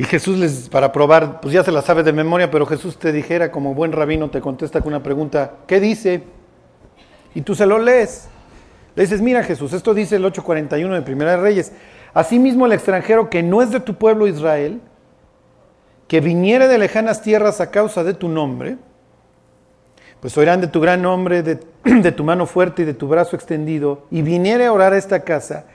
Y 0.00 0.04
Jesús 0.04 0.38
les, 0.38 0.70
para 0.70 0.92
probar, 0.92 1.42
pues 1.42 1.52
ya 1.52 1.62
se 1.62 1.70
la 1.70 1.82
sabe 1.82 2.02
de 2.02 2.14
memoria, 2.14 2.50
pero 2.50 2.64
Jesús 2.64 2.96
te 2.96 3.12
dijera, 3.12 3.52
como 3.52 3.74
buen 3.74 3.92
rabino, 3.92 4.30
te 4.30 4.40
contesta 4.40 4.80
con 4.80 4.94
una 4.94 5.02
pregunta, 5.02 5.56
¿qué 5.66 5.78
dice? 5.78 6.22
Y 7.34 7.42
tú 7.42 7.54
se 7.54 7.66
lo 7.66 7.78
lees. 7.78 8.26
Le 8.94 9.02
dices, 9.02 9.20
mira 9.20 9.44
Jesús, 9.44 9.74
esto 9.74 9.92
dice 9.92 10.16
el 10.16 10.24
8:41 10.24 10.94
de 10.94 11.02
Primera 11.02 11.32
de 11.32 11.36
Reyes. 11.36 11.72
Asimismo 12.14 12.64
el 12.64 12.72
extranjero 12.72 13.28
que 13.28 13.42
no 13.42 13.60
es 13.60 13.72
de 13.72 13.80
tu 13.80 13.96
pueblo 13.96 14.26
Israel, 14.26 14.80
que 16.08 16.22
viniere 16.22 16.66
de 16.66 16.78
lejanas 16.78 17.20
tierras 17.20 17.60
a 17.60 17.70
causa 17.70 18.02
de 18.02 18.14
tu 18.14 18.30
nombre, 18.30 18.78
pues 20.20 20.34
oirán 20.38 20.62
de 20.62 20.68
tu 20.68 20.80
gran 20.80 21.02
nombre, 21.02 21.42
de, 21.42 21.56
tu 22.16 22.24
mano 22.24 22.46
fuerte 22.46 22.80
y 22.80 22.84
de 22.86 22.94
tu 22.94 23.06
brazo 23.06 23.36
extendido, 23.36 24.06
y 24.10 24.22
viniere 24.22 24.64
a 24.64 24.72
orar 24.72 24.94
a 24.94 24.96
esta 24.96 25.24
casa, 25.24 25.66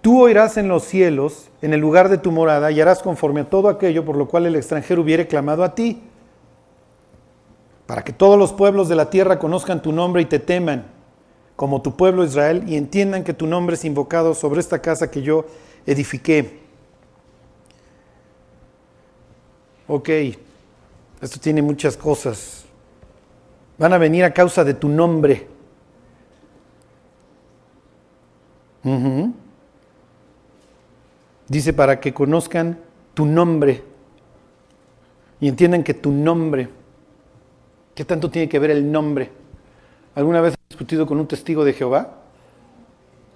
tú 0.00 0.22
oirás 0.22 0.56
en 0.56 0.68
los 0.68 0.84
cielos, 0.84 1.50
en 1.62 1.72
el 1.72 1.80
lugar 1.80 2.08
de 2.08 2.18
tu 2.18 2.32
morada, 2.32 2.70
y 2.70 2.80
harás 2.80 3.02
conforme 3.02 3.42
a 3.42 3.50
todo 3.50 3.68
aquello 3.68 4.04
por 4.04 4.16
lo 4.16 4.28
cual 4.28 4.46
el 4.46 4.56
extranjero 4.56 5.02
hubiere 5.02 5.26
clamado 5.26 5.64
a 5.64 5.74
ti, 5.74 6.02
para 7.86 8.02
que 8.02 8.12
todos 8.12 8.38
los 8.38 8.52
pueblos 8.52 8.88
de 8.88 8.96
la 8.96 9.10
tierra 9.10 9.38
conozcan 9.38 9.82
tu 9.82 9.92
nombre 9.92 10.22
y 10.22 10.26
te 10.26 10.38
teman, 10.38 10.86
como 11.56 11.82
tu 11.82 11.96
pueblo 11.96 12.24
Israel, 12.24 12.64
y 12.66 12.76
entiendan 12.76 13.24
que 13.24 13.34
tu 13.34 13.46
nombre 13.46 13.74
es 13.74 13.84
invocado 13.84 14.34
sobre 14.34 14.60
esta 14.60 14.80
casa 14.80 15.10
que 15.10 15.22
yo 15.22 15.44
edifiqué. 15.86 16.60
Ok, 19.88 20.08
esto 21.20 21.40
tiene 21.40 21.62
muchas 21.62 21.96
cosas. 21.96 22.64
Van 23.76 23.92
a 23.92 23.98
venir 23.98 24.24
a 24.24 24.32
causa 24.32 24.62
de 24.62 24.74
tu 24.74 24.88
nombre. 24.88 25.48
Dice 31.50 31.72
para 31.72 31.98
que 31.98 32.14
conozcan 32.14 32.78
tu 33.12 33.26
nombre 33.26 33.82
y 35.40 35.48
entiendan 35.48 35.82
que 35.82 35.94
tu 35.94 36.12
nombre, 36.12 36.68
¿qué 37.92 38.04
tanto 38.04 38.30
tiene 38.30 38.48
que 38.48 38.60
ver 38.60 38.70
el 38.70 38.92
nombre? 38.92 39.32
¿Alguna 40.14 40.40
vez 40.42 40.52
has 40.54 40.68
discutido 40.68 41.06
con 41.06 41.18
un 41.18 41.26
testigo 41.26 41.64
de 41.64 41.72
Jehová? 41.72 42.18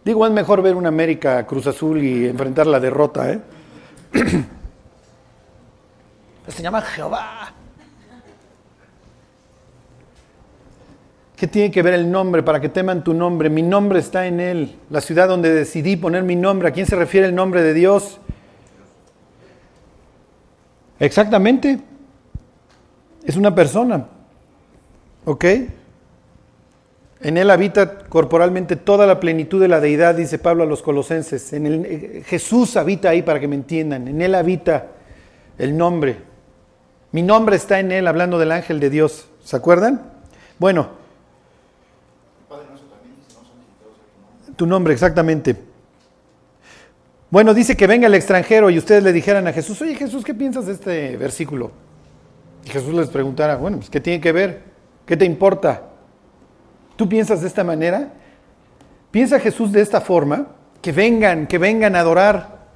Digo, 0.04 0.25
es 0.25 0.33
mejor 0.33 0.62
ver 0.62 0.76
una 0.76 0.90
América 0.90 1.44
Cruz 1.44 1.66
Azul 1.66 2.04
y 2.04 2.28
enfrentar 2.28 2.68
la 2.68 2.78
derrota, 2.78 3.33
¿eh? 3.33 3.40
Se 6.47 6.62
llama 6.62 6.83
Jehová. 6.83 7.53
¿Qué 11.44 11.48
tiene 11.48 11.70
que 11.70 11.82
ver 11.82 11.92
el 11.92 12.10
nombre 12.10 12.42
para 12.42 12.58
que 12.58 12.70
teman 12.70 13.04
tu 13.04 13.12
nombre? 13.12 13.50
Mi 13.50 13.60
nombre 13.60 13.98
está 13.98 14.26
en 14.26 14.40
él. 14.40 14.76
La 14.88 15.02
ciudad 15.02 15.28
donde 15.28 15.52
decidí 15.52 15.94
poner 15.94 16.22
mi 16.22 16.36
nombre. 16.36 16.68
¿A 16.68 16.70
quién 16.70 16.86
se 16.86 16.96
refiere 16.96 17.26
el 17.26 17.34
nombre 17.34 17.62
de 17.62 17.74
Dios? 17.74 18.18
Exactamente. 20.98 21.80
Es 23.26 23.36
una 23.36 23.54
persona. 23.54 24.06
¿Ok? 25.26 25.44
En 27.20 27.36
él 27.36 27.50
habita 27.50 27.98
corporalmente 27.98 28.76
toda 28.76 29.06
la 29.06 29.20
plenitud 29.20 29.60
de 29.60 29.68
la 29.68 29.80
deidad, 29.80 30.14
dice 30.14 30.38
Pablo 30.38 30.62
a 30.62 30.66
los 30.66 30.80
colosenses. 30.80 31.52
En 31.52 31.66
el, 31.66 31.84
eh, 31.84 32.22
Jesús 32.24 32.74
habita 32.78 33.10
ahí 33.10 33.20
para 33.20 33.38
que 33.38 33.48
me 33.48 33.56
entiendan. 33.56 34.08
En 34.08 34.22
él 34.22 34.34
habita 34.34 34.86
el 35.58 35.76
nombre. 35.76 36.16
Mi 37.12 37.20
nombre 37.20 37.56
está 37.56 37.80
en 37.80 37.92
él, 37.92 38.06
hablando 38.06 38.38
del 38.38 38.50
ángel 38.50 38.80
de 38.80 38.88
Dios. 38.88 39.28
¿Se 39.44 39.56
acuerdan? 39.56 40.10
Bueno, 40.58 41.03
Tu 44.56 44.66
nombre, 44.66 44.92
exactamente. 44.92 45.56
Bueno, 47.30 47.52
dice 47.52 47.76
que 47.76 47.87
venga 47.87 48.06
el 48.06 48.14
extranjero 48.14 48.70
y 48.70 48.78
ustedes 48.78 49.02
le 49.02 49.12
dijeran 49.12 49.46
a 49.49 49.52
Jesús, 49.52 49.80
oye 49.82 49.96
Jesús, 49.96 50.23
¿qué 50.25 50.34
piensas 50.34 50.66
de 50.66 50.73
este 50.73 51.16
versículo? 51.16 51.73
Y 52.64 52.70
Jesús 52.70 52.94
les 52.94 53.08
preguntara, 53.08 53.56
bueno, 53.56 53.78
pues 53.78 53.90
¿qué 53.90 54.00
tiene 54.00 54.20
que 54.20 54.30
ver? 54.30 54.62
¿Qué 55.04 55.16
te 55.16 55.25
importa? 55.25 55.82
¿Tú 56.96 57.08
piensas 57.08 57.40
de 57.40 57.49
esta 57.49 57.64
manera? 57.64 58.12
¿Piensa 59.11 59.40
Jesús 59.40 59.73
de 59.73 59.80
esta 59.80 60.00
forma? 60.00 60.46
Que 60.80 60.92
vengan, 60.92 61.46
que 61.46 61.58
vengan 61.58 61.96
a 61.96 62.00
adorar. 62.00 62.66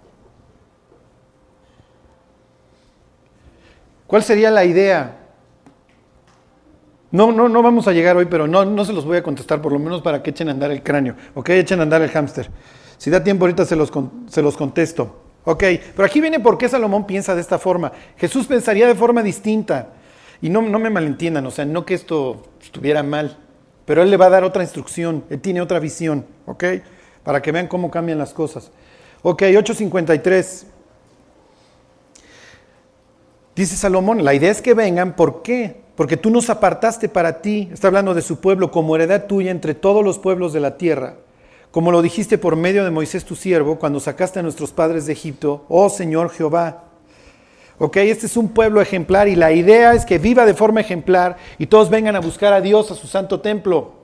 ¿Cuál 4.06 4.24
sería 4.24 4.50
la 4.50 4.64
idea? 4.64 5.17
No, 7.10 7.32
no, 7.32 7.48
no 7.48 7.62
vamos 7.62 7.88
a 7.88 7.92
llegar 7.92 8.16
hoy, 8.16 8.26
pero 8.26 8.46
no, 8.46 8.64
no 8.64 8.84
se 8.84 8.92
los 8.92 9.04
voy 9.04 9.16
a 9.16 9.22
contestar, 9.22 9.62
por 9.62 9.72
lo 9.72 9.78
menos 9.78 10.02
para 10.02 10.22
que 10.22 10.30
echen 10.30 10.48
a 10.48 10.52
andar 10.52 10.70
el 10.70 10.82
cráneo, 10.82 11.14
¿ok? 11.34 11.50
Echen 11.50 11.80
a 11.80 11.84
andar 11.84 12.02
el 12.02 12.10
hámster. 12.10 12.50
Si 12.98 13.10
da 13.10 13.24
tiempo 13.24 13.44
ahorita 13.44 13.64
se 13.64 13.76
los, 13.76 13.90
se 14.26 14.42
los 14.42 14.56
contesto. 14.56 15.22
Ok, 15.44 15.64
pero 15.96 16.04
aquí 16.04 16.20
viene 16.20 16.40
por 16.40 16.58
qué 16.58 16.68
Salomón 16.68 17.06
piensa 17.06 17.34
de 17.34 17.40
esta 17.40 17.58
forma. 17.58 17.92
Jesús 18.18 18.46
pensaría 18.46 18.86
de 18.86 18.94
forma 18.94 19.22
distinta. 19.22 19.88
Y 20.42 20.50
no, 20.50 20.60
no 20.60 20.78
me 20.78 20.90
malentiendan, 20.90 21.46
o 21.46 21.50
sea, 21.50 21.64
no 21.64 21.86
que 21.86 21.94
esto 21.94 22.44
estuviera 22.60 23.02
mal, 23.02 23.38
pero 23.86 24.02
él 24.02 24.10
le 24.10 24.16
va 24.16 24.26
a 24.26 24.30
dar 24.30 24.44
otra 24.44 24.62
instrucción, 24.62 25.24
él 25.30 25.40
tiene 25.40 25.60
otra 25.60 25.80
visión, 25.80 26.26
¿ok? 26.46 26.64
Para 27.24 27.40
que 27.40 27.50
vean 27.50 27.66
cómo 27.66 27.90
cambian 27.90 28.18
las 28.18 28.34
cosas. 28.34 28.70
Ok, 29.22 29.42
853. 29.42 30.66
Dice 33.56 33.76
Salomón, 33.76 34.24
la 34.24 34.34
idea 34.34 34.50
es 34.50 34.62
que 34.62 34.74
vengan, 34.74 35.16
¿por 35.16 35.42
qué? 35.42 35.87
Porque 35.98 36.16
tú 36.16 36.30
nos 36.30 36.48
apartaste 36.48 37.08
para 37.08 37.42
ti, 37.42 37.70
está 37.72 37.88
hablando 37.88 38.14
de 38.14 38.22
su 38.22 38.38
pueblo, 38.38 38.70
como 38.70 38.94
heredad 38.94 39.26
tuya 39.26 39.50
entre 39.50 39.74
todos 39.74 40.04
los 40.04 40.20
pueblos 40.20 40.52
de 40.52 40.60
la 40.60 40.76
tierra, 40.76 41.16
como 41.72 41.90
lo 41.90 42.02
dijiste 42.02 42.38
por 42.38 42.54
medio 42.54 42.84
de 42.84 42.92
Moisés 42.92 43.24
tu 43.24 43.34
siervo, 43.34 43.80
cuando 43.80 43.98
sacaste 43.98 44.38
a 44.38 44.44
nuestros 44.44 44.70
padres 44.70 45.06
de 45.06 45.14
Egipto, 45.14 45.64
oh 45.68 45.90
Señor 45.90 46.30
Jehová. 46.30 46.84
Ok, 47.78 47.96
este 47.96 48.26
es 48.26 48.36
un 48.36 48.50
pueblo 48.50 48.80
ejemplar 48.80 49.26
y 49.26 49.34
la 49.34 49.50
idea 49.50 49.92
es 49.92 50.04
que 50.04 50.18
viva 50.18 50.46
de 50.46 50.54
forma 50.54 50.80
ejemplar 50.80 51.36
y 51.58 51.66
todos 51.66 51.90
vengan 51.90 52.14
a 52.14 52.20
buscar 52.20 52.52
a 52.52 52.60
Dios, 52.60 52.92
a 52.92 52.94
su 52.94 53.08
santo 53.08 53.40
templo. 53.40 53.94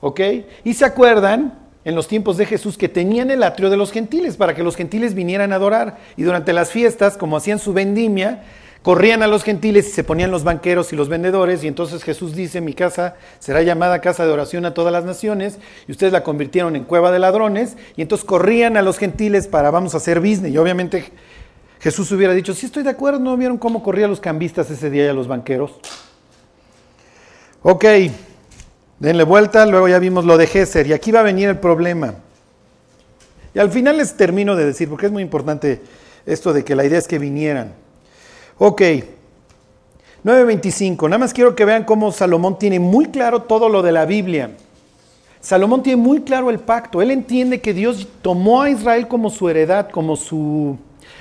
¿Ok? 0.00 0.20
Y 0.64 0.74
se 0.74 0.84
acuerdan 0.84 1.68
en 1.84 1.94
los 1.94 2.08
tiempos 2.08 2.36
de 2.36 2.46
Jesús 2.46 2.76
que 2.76 2.88
tenían 2.88 3.30
el 3.30 3.44
atrio 3.44 3.70
de 3.70 3.76
los 3.76 3.92
gentiles 3.92 4.36
para 4.36 4.56
que 4.56 4.64
los 4.64 4.74
gentiles 4.74 5.14
vinieran 5.14 5.52
a 5.52 5.56
adorar. 5.56 5.98
Y 6.16 6.24
durante 6.24 6.52
las 6.52 6.72
fiestas, 6.72 7.16
como 7.16 7.36
hacían 7.36 7.60
su 7.60 7.72
vendimia, 7.72 8.42
corrían 8.82 9.22
a 9.22 9.26
los 9.26 9.42
gentiles 9.42 9.88
y 9.88 9.90
se 9.90 10.04
ponían 10.04 10.30
los 10.30 10.44
banqueros 10.44 10.92
y 10.92 10.96
los 10.96 11.08
vendedores. 11.08 11.62
Y 11.64 11.68
entonces 11.68 12.02
Jesús 12.02 12.34
dice, 12.34 12.60
mi 12.60 12.72
casa 12.72 13.16
será 13.38 13.62
llamada 13.62 14.00
casa 14.00 14.24
de 14.24 14.32
oración 14.32 14.64
a 14.64 14.74
todas 14.74 14.92
las 14.92 15.04
naciones. 15.04 15.58
Y 15.86 15.92
ustedes 15.92 16.12
la 16.12 16.22
convirtieron 16.22 16.76
en 16.76 16.84
cueva 16.84 17.10
de 17.10 17.18
ladrones. 17.18 17.76
Y 17.96 18.02
entonces 18.02 18.24
corrían 18.24 18.76
a 18.76 18.82
los 18.82 18.98
gentiles 18.98 19.46
para 19.46 19.70
vamos 19.70 19.94
a 19.94 19.98
hacer 19.98 20.20
business. 20.20 20.52
Y 20.52 20.58
obviamente 20.58 21.04
Jesús 21.80 22.10
hubiera 22.12 22.34
dicho, 22.34 22.54
sí 22.54 22.66
estoy 22.66 22.82
de 22.82 22.90
acuerdo, 22.90 23.18
¿no 23.18 23.36
vieron 23.36 23.58
cómo 23.58 23.82
corrían 23.82 24.10
los 24.10 24.20
cambistas 24.20 24.70
ese 24.70 24.90
día 24.90 25.04
y 25.06 25.08
a 25.08 25.12
los 25.12 25.28
banqueros? 25.28 25.72
Ok. 27.62 27.84
Denle 28.98 29.24
vuelta, 29.24 29.64
luego 29.64 29.88
ya 29.88 29.98
vimos 29.98 30.26
lo 30.26 30.36
de 30.36 30.46
Géser 30.46 30.86
y 30.86 30.92
aquí 30.92 31.10
va 31.10 31.20
a 31.20 31.22
venir 31.22 31.48
el 31.48 31.58
problema. 31.58 32.16
Y 33.54 33.58
al 33.58 33.70
final 33.70 33.96
les 33.96 34.14
termino 34.14 34.56
de 34.56 34.66
decir, 34.66 34.88
porque 34.88 35.06
es 35.06 35.12
muy 35.12 35.22
importante 35.22 35.80
esto 36.26 36.52
de 36.52 36.64
que 36.64 36.74
la 36.74 36.84
idea 36.84 36.98
es 36.98 37.08
que 37.08 37.18
vinieran. 37.18 37.72
Ok, 38.62 38.82
9.25, 40.22 41.04
nada 41.04 41.16
más 41.16 41.32
quiero 41.32 41.56
que 41.56 41.64
vean 41.64 41.84
cómo 41.84 42.12
Salomón 42.12 42.58
tiene 42.58 42.78
muy 42.78 43.06
claro 43.06 43.44
todo 43.44 43.70
lo 43.70 43.80
de 43.80 43.90
la 43.90 44.04
Biblia. 44.04 44.50
Salomón 45.40 45.82
tiene 45.82 45.96
muy 45.96 46.20
claro 46.20 46.50
el 46.50 46.58
pacto, 46.58 47.00
él 47.00 47.10
entiende 47.10 47.62
que 47.62 47.72
Dios 47.72 48.06
tomó 48.20 48.60
a 48.60 48.68
Israel 48.68 49.08
como 49.08 49.30
su 49.30 49.48
heredad, 49.48 49.88
como 49.88 50.14
su... 50.14 50.76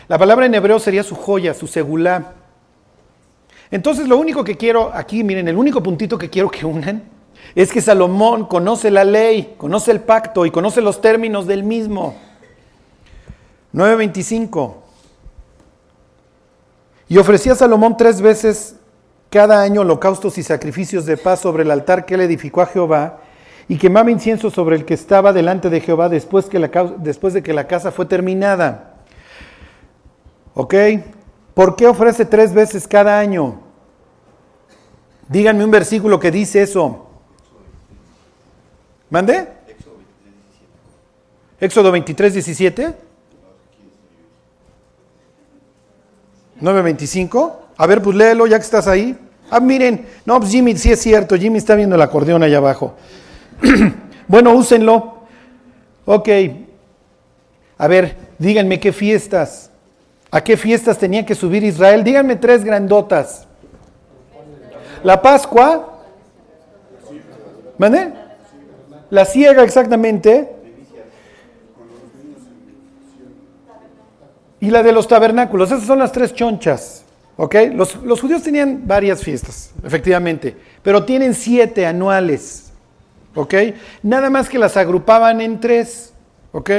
La 0.09 0.17
palabra 0.17 0.47
en 0.47 0.53
hebreo 0.53 0.79
sería 0.79 1.01
su 1.01 1.15
joya, 1.15 1.53
su 1.53 1.65
segulá. 1.65 2.33
Entonces 3.71 4.09
lo 4.09 4.17
único 4.17 4.43
que 4.43 4.57
quiero 4.57 4.91
aquí, 4.93 5.23
miren, 5.23 5.47
el 5.47 5.55
único 5.55 5.81
puntito 5.81 6.17
que 6.17 6.29
quiero 6.29 6.51
que 6.51 6.65
unan 6.65 7.03
es 7.55 7.71
que 7.71 7.79
Salomón 7.79 8.47
conoce 8.47 8.91
la 8.91 9.05
ley, 9.05 9.55
conoce 9.55 9.91
el 9.91 10.01
pacto 10.01 10.45
y 10.45 10.51
conoce 10.51 10.81
los 10.81 10.99
términos 10.99 11.47
del 11.47 11.63
mismo. 11.63 12.17
9.25. 13.73 14.88
Y 17.09 17.17
ofrecía 17.17 17.55
Salomón 17.55 17.97
tres 17.97 18.21
veces 18.21 18.75
cada 19.31 19.63
año 19.63 19.81
holocaustos 19.81 20.37
y 20.37 20.43
sacrificios 20.43 21.07
de 21.07 21.17
paz 21.17 21.39
sobre 21.39 21.63
el 21.63 21.71
altar 21.71 22.05
que 22.05 22.13
él 22.13 22.21
edificó 22.21 22.61
a 22.61 22.67
Jehová 22.67 23.21
y 23.67 23.77
quemaba 23.77 24.11
incienso 24.11 24.51
sobre 24.51 24.75
el 24.75 24.85
que 24.85 24.93
estaba 24.93 25.33
delante 25.33 25.71
de 25.71 25.81
Jehová 25.81 26.07
después, 26.07 26.45
que 26.45 26.59
la, 26.59 26.67
después 26.97 27.33
de 27.33 27.41
que 27.41 27.53
la 27.53 27.67
casa 27.67 27.91
fue 27.91 28.05
terminada. 28.05 28.93
¿Ok? 30.53 30.75
¿Por 31.55 31.75
qué 31.75 31.87
ofrece 31.87 32.25
tres 32.25 32.53
veces 32.53 32.87
cada 32.87 33.19
año? 33.19 33.59
Díganme 35.27 35.65
un 35.65 35.71
versículo 35.71 36.19
que 36.19 36.29
dice 36.29 36.61
eso. 36.61 37.07
¿Mande? 39.09 39.47
Éxodo 41.59 41.91
23, 41.91 42.33
17. 42.33 43.08
9.25. 46.61 47.53
A 47.77 47.87
ver, 47.87 48.01
pues 48.01 48.15
léelo 48.15 48.47
ya 48.47 48.57
que 48.57 48.65
estás 48.65 48.87
ahí. 48.87 49.17
Ah, 49.49 49.59
miren, 49.59 50.05
no, 50.25 50.39
pues 50.39 50.51
Jimmy, 50.51 50.75
sí 50.77 50.91
es 50.91 51.01
cierto, 51.01 51.35
Jimmy 51.35 51.57
está 51.57 51.75
viendo 51.75 51.95
el 51.95 52.01
acordeón 52.01 52.43
allá 52.43 52.57
abajo. 52.57 52.95
bueno, 54.27 54.53
úsenlo. 54.53 55.19
Ok. 56.05 56.29
A 57.77 57.87
ver, 57.87 58.15
díganme 58.37 58.79
qué 58.79 58.91
fiestas. 58.91 59.71
¿A 60.31 60.43
qué 60.43 60.57
fiestas 60.57 60.97
tenía 60.97 61.25
que 61.25 61.33
subir 61.33 61.63
Israel? 61.63 62.03
Díganme 62.03 62.35
tres 62.35 62.63
grandotas. 62.63 63.47
La 65.03 65.21
Pascua. 65.21 65.99
La 69.09 69.25
ciega 69.25 69.63
exactamente. 69.63 70.58
Y 74.59 74.69
la 74.69 74.83
de 74.83 74.91
los 74.91 75.07
tabernáculos. 75.07 75.71
Esas 75.71 75.85
son 75.85 75.99
las 75.99 76.11
tres 76.11 76.33
chonchas. 76.33 77.05
¿Ok? 77.37 77.55
Los, 77.73 77.93
judíos 78.19 78.43
tenían 78.43 78.85
varias 78.85 79.23
fiestas, 79.23 79.71
efectivamente, 79.81 80.57
pero 80.83 81.05
tienen 81.05 81.33
siete 81.33 81.85
anuales. 81.85 82.73
¿Ok? 83.33 83.53
Nada 84.03 84.29
más 84.29 84.49
que 84.49 84.59
las 84.59 84.75
agrupaban 84.75 85.39
en 85.39 85.59
tres. 85.61 86.13
¿Ok? 86.51 86.71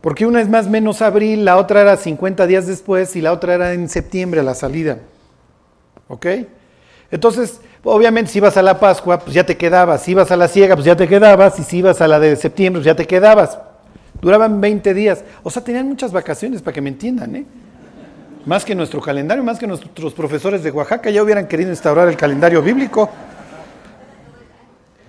Porque 0.00 0.24
una 0.24 0.40
es 0.40 0.48
más 0.48 0.68
menos 0.68 1.02
abril, 1.02 1.44
la 1.44 1.58
otra 1.58 1.82
era 1.82 1.96
50 1.96 2.46
días 2.46 2.66
después 2.66 3.14
y 3.14 3.20
la 3.20 3.32
otra 3.32 3.54
era 3.54 3.74
en 3.74 3.88
septiembre 3.88 4.40
a 4.40 4.42
la 4.42 4.54
salida. 4.54 5.00
¿Ok? 6.08 6.26
Entonces, 7.10 7.60
Obviamente, 7.84 8.30
si 8.30 8.38
ibas 8.38 8.56
a 8.56 8.62
la 8.62 8.78
Pascua, 8.78 9.18
pues 9.18 9.34
ya 9.34 9.44
te 9.44 9.56
quedabas. 9.56 10.02
Si 10.02 10.12
ibas 10.12 10.30
a 10.30 10.36
la 10.36 10.46
ciega, 10.46 10.76
pues 10.76 10.84
ya 10.84 10.96
te 10.96 11.08
quedabas. 11.08 11.58
Y 11.58 11.64
si 11.64 11.78
ibas 11.78 12.00
a 12.00 12.06
la 12.06 12.20
de 12.20 12.36
septiembre, 12.36 12.80
pues 12.80 12.86
ya 12.86 12.94
te 12.94 13.06
quedabas. 13.06 13.58
Duraban 14.22 14.60
20 14.60 14.94
días. 14.94 15.24
O 15.42 15.50
sea, 15.50 15.62
tenían 15.62 15.88
muchas 15.88 16.12
vacaciones, 16.12 16.62
para 16.62 16.72
que 16.72 16.80
me 16.80 16.88
entiendan, 16.88 17.34
¿eh? 17.34 17.44
Más 18.46 18.64
que 18.64 18.74
nuestro 18.74 19.00
calendario, 19.00 19.42
más 19.42 19.58
que 19.58 19.66
nuestros 19.66 20.14
profesores 20.14 20.62
de 20.62 20.70
Oaxaca 20.70 21.10
ya 21.10 21.22
hubieran 21.22 21.46
querido 21.46 21.70
instaurar 21.70 22.08
el 22.08 22.16
calendario 22.16 22.62
bíblico. 22.62 23.10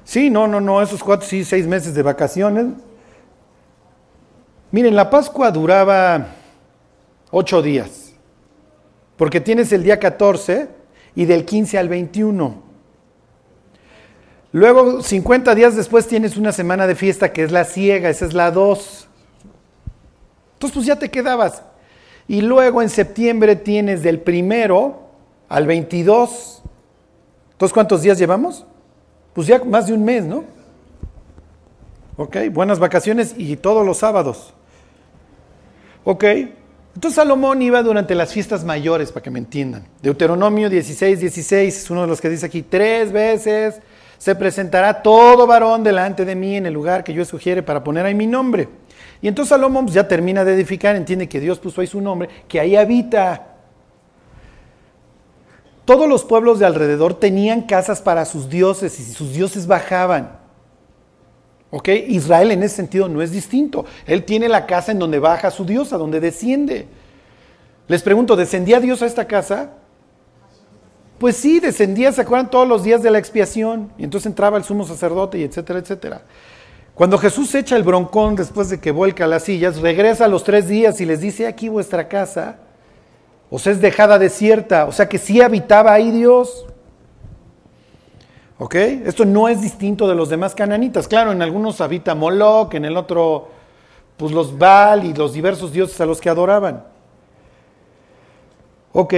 Sí, 0.03 0.29
no, 0.29 0.47
no, 0.47 0.59
no, 0.59 0.81
esos 0.81 1.03
cuatro, 1.03 1.27
sí, 1.27 1.43
seis 1.45 1.67
meses 1.67 1.93
de 1.93 2.01
vacaciones. 2.01 2.65
Miren, 4.71 4.95
la 4.95 5.09
Pascua 5.09 5.51
duraba 5.51 6.27
ocho 7.29 7.61
días, 7.61 8.13
porque 9.15 9.39
tienes 9.39 9.71
el 9.71 9.83
día 9.83 9.99
14 9.99 10.67
y 11.15 11.25
del 11.25 11.45
15 11.45 11.77
al 11.77 11.87
21. 11.87 12.72
Luego, 14.53 15.01
50 15.01 15.55
días 15.55 15.75
después, 15.75 16.07
tienes 16.07 16.37
una 16.37 16.51
semana 16.51 16.85
de 16.85 16.93
fiesta 16.93 17.33
que 17.33 17.43
es 17.43 17.51
la 17.51 17.65
ciega, 17.65 18.09
esa 18.09 18.25
es 18.25 18.35
la 18.35 18.51
2. 18.51 19.07
Entonces, 20.53 20.75
pues 20.75 20.85
ya 20.85 20.95
te 20.95 21.09
quedabas. 21.09 21.63
Y 22.27 22.41
luego 22.41 22.83
en 22.83 22.89
septiembre 22.89 23.55
tienes 23.55 24.03
del 24.03 24.19
primero 24.19 25.09
al 25.49 25.65
22. 25.65 26.61
Entonces, 27.53 27.73
¿cuántos 27.73 28.03
días 28.03 28.19
llevamos? 28.19 28.63
Pues 29.33 29.47
ya 29.47 29.61
más 29.63 29.87
de 29.87 29.93
un 29.93 30.05
mes, 30.05 30.23
¿no? 30.23 30.43
Ok, 32.15 32.37
buenas 32.51 32.77
vacaciones 32.77 33.33
y 33.35 33.55
todos 33.57 33.83
los 33.83 33.97
sábados. 33.97 34.53
Ok, 36.03 36.25
entonces 36.93 37.15
Salomón 37.15 37.59
iba 37.63 37.81
durante 37.81 38.13
las 38.13 38.31
fiestas 38.31 38.63
mayores, 38.63 39.11
para 39.11 39.23
que 39.23 39.31
me 39.31 39.39
entiendan. 39.39 39.87
Deuteronomio 40.03 40.69
16, 40.69 41.21
16 41.21 41.75
es 41.75 41.89
uno 41.89 42.01
de 42.01 42.07
los 42.07 42.21
que 42.21 42.29
dice 42.29 42.45
aquí, 42.45 42.61
tres 42.61 43.11
veces 43.11 43.81
se 44.23 44.35
presentará 44.35 45.03
todo 45.03 45.45
varón 45.45 45.83
delante 45.83 46.23
de 46.23 46.33
mí 46.33 46.55
en 46.55 46.65
el 46.65 46.73
lugar 46.73 47.03
que 47.03 47.13
yo 47.13 47.25
sugiere 47.25 47.61
para 47.61 47.83
poner 47.83 48.05
ahí 48.05 48.15
mi 48.15 48.25
nombre. 48.25 48.69
Y 49.21 49.27
entonces 49.27 49.49
Salomón 49.49 49.83
pues, 49.83 49.95
ya 49.95 50.07
termina 50.07 50.45
de 50.45 50.53
edificar, 50.53 50.95
entiende 50.95 51.27
que 51.27 51.41
Dios 51.41 51.59
puso 51.59 51.81
ahí 51.81 51.87
su 51.87 51.99
nombre, 51.99 52.29
que 52.47 52.57
ahí 52.57 52.77
habita. 52.77 53.47
Todos 55.83 56.07
los 56.07 56.23
pueblos 56.23 56.57
de 56.57 56.65
alrededor 56.65 57.15
tenían 57.15 57.63
casas 57.63 58.01
para 58.01 58.23
sus 58.23 58.47
dioses 58.49 58.97
y 58.97 59.03
sus 59.03 59.33
dioses 59.33 59.67
bajaban. 59.67 60.39
¿Ok? 61.69 61.89
Israel 62.07 62.51
en 62.51 62.63
ese 62.63 62.77
sentido 62.77 63.09
no 63.09 63.21
es 63.21 63.31
distinto. 63.31 63.83
Él 64.05 64.23
tiene 64.23 64.47
la 64.47 64.65
casa 64.65 64.93
en 64.93 64.99
donde 64.99 65.19
baja 65.19 65.51
su 65.51 65.65
Dios, 65.65 65.91
a 65.91 65.97
donde 65.97 66.21
desciende. 66.21 66.87
Les 67.89 68.01
pregunto, 68.01 68.37
¿descendía 68.37 68.79
Dios 68.79 69.01
a 69.01 69.05
esta 69.05 69.27
casa? 69.27 69.71
Pues 71.23 71.37
sí, 71.37 71.61
descendía, 71.61 72.11
¿se 72.11 72.19
acuerdan? 72.19 72.51
Todos 72.51 72.67
los 72.67 72.83
días 72.83 73.01
de 73.01 73.09
la 73.09 73.17
expiación. 73.17 73.93
Y 73.97 74.03
entonces 74.03 74.25
entraba 74.25 74.57
el 74.57 74.65
sumo 74.65 74.83
sacerdote 74.83 75.37
y 75.37 75.43
etcétera, 75.43 75.79
etcétera. 75.79 76.21
Cuando 76.93 77.17
Jesús 77.17 77.55
echa 77.55 77.77
el 77.77 77.83
broncón 77.83 78.35
después 78.35 78.69
de 78.69 78.81
que 78.81 78.91
vuelca 78.91 79.25
las 79.25 79.43
sillas, 79.43 79.79
regresa 79.79 80.25
a 80.25 80.27
los 80.27 80.43
tres 80.43 80.67
días 80.67 80.99
y 80.99 81.05
les 81.05 81.21
dice, 81.21 81.47
aquí 81.47 81.69
vuestra 81.69 82.09
casa, 82.09 82.57
o 83.49 83.57
sea, 83.57 83.71
es 83.71 83.79
dejada 83.79 84.19
desierta, 84.19 84.83
o 84.83 84.91
sea 84.91 85.07
que 85.07 85.17
sí 85.17 85.39
habitaba 85.39 85.93
ahí 85.93 86.11
Dios. 86.11 86.65
¿Ok? 88.57 88.75
Esto 88.75 89.23
no 89.23 89.47
es 89.47 89.61
distinto 89.61 90.09
de 90.09 90.15
los 90.15 90.27
demás 90.27 90.53
cananitas. 90.53 91.07
Claro, 91.07 91.31
en 91.31 91.41
algunos 91.41 91.79
habita 91.79 92.15
Moloch, 92.15 92.73
en 92.73 92.83
el 92.83 92.97
otro, 92.97 93.47
pues 94.17 94.33
los 94.33 94.57
Baal 94.57 95.05
y 95.05 95.13
los 95.13 95.31
diversos 95.31 95.71
dioses 95.71 96.01
a 96.01 96.05
los 96.05 96.19
que 96.19 96.27
adoraban. 96.27 96.83
Ok, 98.91 99.13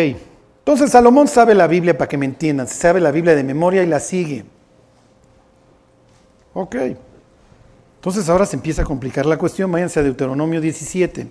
Entonces 0.65 0.89
Salomón 0.89 1.27
sabe 1.27 1.53
la 1.53 1.67
Biblia 1.67 1.95
para 1.95 2.09
que 2.09 2.17
me 2.17 2.25
entiendan, 2.25 2.67
sabe 2.67 2.99
la 2.99 3.11
Biblia 3.11 3.35
de 3.35 3.43
memoria 3.43 3.83
y 3.83 3.85
la 3.85 3.99
sigue. 3.99 4.45
Ok. 6.55 6.75
Entonces 7.97 8.27
ahora 8.29 8.47
se 8.47 8.55
empieza 8.55 8.81
a 8.81 8.85
complicar 8.85 9.27
la 9.27 9.37
cuestión, 9.37 9.71
váyanse 9.71 9.99
a 9.99 10.03
Deuteronomio 10.03 10.59
17. 10.59 11.27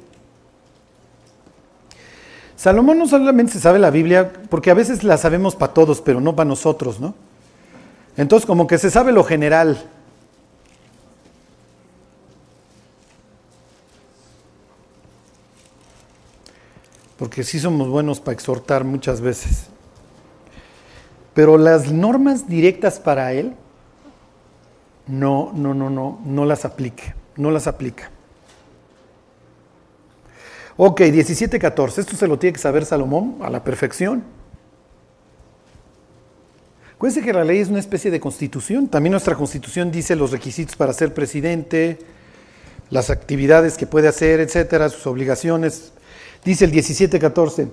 Salomón 2.55 2.97
no 2.97 3.09
solamente 3.09 3.55
se 3.55 3.59
sabe 3.59 3.81
la 3.81 3.91
Biblia, 3.91 4.33
porque 4.49 4.71
a 4.71 4.75
veces 4.75 5.03
la 5.03 5.19
sabemos 5.19 5.57
para 5.57 5.75
todos, 5.75 6.01
pero 6.01 6.21
no 6.21 6.37
para 6.37 6.49
nosotros, 6.49 7.01
¿no? 7.01 7.17
Entonces 8.17 8.47
como 8.47 8.69
que 8.69 8.79
se 8.79 8.89
sabe 8.89 9.11
lo 9.11 9.25
general. 9.25 9.83
Porque 17.25 17.43
sí 17.43 17.59
somos 17.59 17.89
buenos 17.89 18.21
para 18.21 18.35
exhortar 18.35 18.85
muchas 18.85 19.23
veces. 19.23 19.69
Pero 21.33 21.57
las 21.57 21.91
normas 21.91 22.51
directas 22.51 23.01
para 23.01 23.33
él, 23.33 23.55
no, 25.07 25.51
no, 25.55 25.73
no, 25.73 25.89
no, 25.89 26.21
no 26.23 26.45
las 26.45 26.67
aplique, 26.67 27.15
no 27.37 27.51
las 27.51 27.67
aplica. 27.67 28.11
Ok, 30.77 31.01
17.14, 31.01 31.97
esto 32.01 32.15
se 32.15 32.29
lo 32.29 32.39
tiene 32.39 32.53
que 32.53 32.61
saber 32.61 32.85
Salomón 32.85 33.39
a 33.41 33.49
la 33.49 33.65
perfección. 33.65 34.23
Acuérdense 36.95 37.25
que 37.25 37.33
la 37.33 37.45
ley 37.45 37.61
es 37.61 37.71
una 37.71 37.81
especie 37.81 38.11
de 38.11 38.21
constitución, 38.21 38.89
también 38.89 39.13
nuestra 39.13 39.35
constitución 39.35 39.91
dice 39.91 40.15
los 40.15 40.31
requisitos 40.31 40.77
para 40.77 40.93
ser 40.93 41.15
presidente, 41.15 42.01
las 42.91 43.09
actividades 43.09 43.79
que 43.79 43.87
puede 43.87 44.09
hacer, 44.09 44.41
etcétera, 44.41 44.91
sus 44.91 45.07
obligaciones. 45.07 45.94
Dice 46.45 46.65
el 46.67 46.73
17.14, 46.73 47.69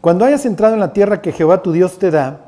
cuando 0.00 0.24
hayas 0.24 0.44
entrado 0.44 0.74
en 0.74 0.80
la 0.80 0.92
tierra 0.92 1.22
que 1.22 1.32
Jehová 1.32 1.62
tu 1.62 1.72
Dios 1.72 1.98
te 1.98 2.10
da, 2.10 2.42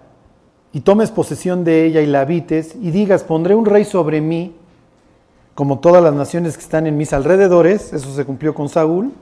y 0.72 0.80
tomes 0.80 1.10
posesión 1.10 1.64
de 1.64 1.86
ella 1.86 2.02
y 2.02 2.06
la 2.06 2.20
habites, 2.20 2.74
y 2.80 2.90
digas, 2.90 3.24
pondré 3.24 3.54
un 3.54 3.64
rey 3.64 3.84
sobre 3.84 4.20
mí, 4.20 4.54
como 5.54 5.78
todas 5.78 6.02
las 6.02 6.14
naciones 6.14 6.56
que 6.56 6.62
están 6.62 6.86
en 6.86 6.96
mis 6.96 7.12
alrededores, 7.12 7.92
eso 7.92 8.14
se 8.14 8.24
cumplió 8.24 8.54
con 8.54 8.68
Saúl. 8.68 9.12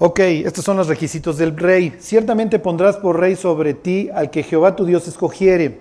Ok, 0.00 0.20
estos 0.20 0.64
son 0.64 0.76
los 0.76 0.88
requisitos 0.88 1.38
del 1.38 1.56
rey. 1.56 1.94
Ciertamente 1.98 2.58
pondrás 2.58 2.98
por 2.98 3.18
rey 3.18 3.34
sobre 3.34 3.74
ti 3.74 4.10
al 4.14 4.30
que 4.30 4.42
Jehová 4.42 4.76
tu 4.76 4.84
Dios 4.84 5.08
escogiere. 5.08 5.80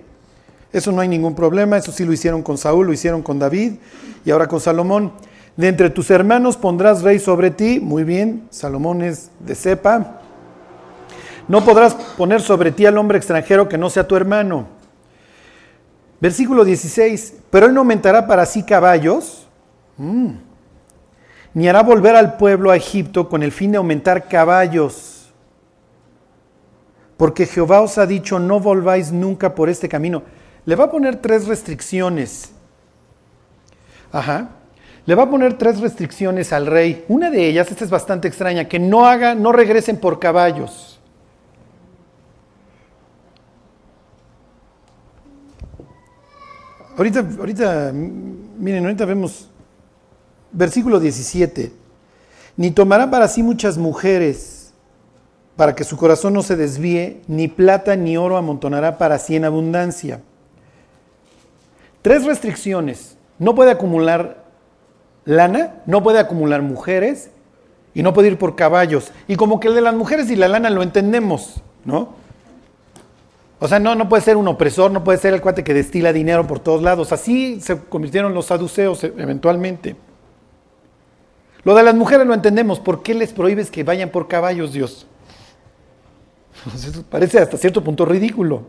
Eso 0.71 0.91
no 0.91 1.01
hay 1.01 1.07
ningún 1.07 1.35
problema, 1.35 1.77
eso 1.77 1.91
sí 1.91 2.05
lo 2.05 2.13
hicieron 2.13 2.43
con 2.43 2.57
Saúl, 2.57 2.87
lo 2.87 2.93
hicieron 2.93 3.21
con 3.21 3.39
David 3.39 3.73
y 4.23 4.31
ahora 4.31 4.47
con 4.47 4.59
Salomón. 4.59 5.11
De 5.57 5.67
entre 5.67 5.89
tus 5.89 6.11
hermanos 6.11 6.55
pondrás 6.55 7.01
rey 7.01 7.17
sobre 7.17 7.49
ti. 7.49 7.79
Muy 7.79 8.03
bien, 8.03 8.47
Salomón 8.51 9.01
es 9.01 9.31
de 9.39 9.55
cepa. 9.55 10.21
No 11.47 11.65
podrás 11.65 11.95
poner 11.95 12.41
sobre 12.41 12.71
ti 12.71 12.85
al 12.85 12.97
hombre 12.97 13.17
extranjero 13.17 13.67
que 13.67 13.77
no 13.77 13.89
sea 13.89 14.07
tu 14.07 14.15
hermano. 14.15 14.67
Versículo 16.19 16.63
16, 16.63 17.35
pero 17.49 17.65
él 17.65 17.73
no 17.73 17.81
aumentará 17.81 18.27
para 18.27 18.45
sí 18.45 18.63
caballos, 18.63 19.47
mm, 19.97 20.31
ni 21.53 21.69
hará 21.69 21.83
volver 21.83 22.15
al 22.15 22.37
pueblo 22.37 22.71
a 22.71 22.75
Egipto 22.75 23.29
con 23.29 23.43
el 23.43 23.51
fin 23.51 23.71
de 23.71 23.77
aumentar 23.77 24.27
caballos. 24.27 25.31
Porque 27.17 27.47
Jehová 27.47 27.81
os 27.81 27.97
ha 27.97 28.05
dicho, 28.05 28.39
no 28.39 28.59
volváis 28.59 29.11
nunca 29.11 29.55
por 29.55 29.69
este 29.69 29.89
camino. 29.89 30.23
Le 30.65 30.75
va 30.75 30.85
a 30.85 30.91
poner 30.91 31.15
tres 31.15 31.47
restricciones. 31.47 32.51
Ajá. 34.11 34.56
Le 35.07 35.15
va 35.15 35.23
a 35.23 35.29
poner 35.29 35.57
tres 35.57 35.79
restricciones 35.79 36.51
al 36.51 36.65
rey. 36.65 37.05
Una 37.07 37.31
de 37.31 37.47
ellas, 37.47 37.71
esta 37.71 37.85
es 37.85 37.89
bastante 37.89 38.27
extraña, 38.27 38.67
que 38.67 38.77
no 38.77 39.05
haga, 39.05 39.35
no 39.35 39.53
regresen 39.53 39.97
por 39.97 40.19
caballos. 40.19 40.99
Ahorita, 46.97 47.25
ahorita, 47.39 47.93
miren, 47.93 48.83
ahorita 48.83 49.05
vemos 49.05 49.49
versículo 50.51 50.99
17. 50.99 51.71
Ni 52.57 52.71
tomará 52.71 53.09
para 53.09 53.29
sí 53.29 53.43
muchas 53.43 53.77
mujeres 53.77 54.73
para 55.55 55.73
que 55.73 55.85
su 55.85 55.95
corazón 55.95 56.33
no 56.33 56.43
se 56.43 56.57
desvíe, 56.57 57.21
ni 57.27 57.47
plata 57.47 57.95
ni 57.95 58.17
oro 58.17 58.35
amontonará 58.35 58.97
para 58.97 59.19
sí 59.19 59.37
en 59.37 59.45
abundancia. 59.45 60.21
Tres 62.01 62.25
restricciones. 62.25 63.17
No 63.39 63.55
puede 63.55 63.71
acumular 63.71 64.46
lana, 65.27 65.75
no 65.85 66.01
puede 66.01 66.19
acumular 66.19 66.63
mujeres 66.63 67.29
y 67.93 68.01
no 68.01 68.13
puede 68.13 68.29
ir 68.29 68.37
por 68.37 68.55
caballos. 68.55 69.11
Y 69.27 69.35
como 69.35 69.59
que 69.59 69.67
el 69.67 69.75
de 69.75 69.81
las 69.81 69.93
mujeres 69.93 70.31
y 70.31 70.35
la 70.35 70.47
lana 70.47 70.69
lo 70.69 70.81
entendemos, 70.81 71.61
¿no? 71.85 72.15
O 73.59 73.67
sea, 73.67 73.79
no, 73.79 73.95
no 73.95 74.07
puede 74.07 74.23
ser 74.23 74.37
un 74.37 74.47
opresor, 74.47 74.91
no 74.91 75.03
puede 75.03 75.17
ser 75.17 75.33
el 75.33 75.41
cuate 75.41 75.63
que 75.63 75.73
destila 75.73 76.13
dinero 76.13 76.47
por 76.47 76.59
todos 76.59 76.81
lados. 76.81 77.11
Así 77.11 77.59
se 77.59 77.77
convirtieron 77.77 78.33
los 78.33 78.45
saduceos 78.45 79.03
e, 79.03 79.13
eventualmente. 79.17 79.95
Lo 81.63 81.75
de 81.75 81.83
las 81.83 81.95
mujeres 81.95 82.25
lo 82.25 82.33
entendemos. 82.33 82.79
¿Por 82.79 83.03
qué 83.03 83.13
les 83.13 83.33
prohíbes 83.33 83.69
que 83.69 83.83
vayan 83.83 84.09
por 84.09 84.27
caballos, 84.27 84.73
Dios? 84.73 85.07
Eso 86.73 87.03
parece 87.09 87.39
hasta 87.39 87.57
cierto 87.57 87.83
punto 87.83 88.05
ridículo. 88.05 88.63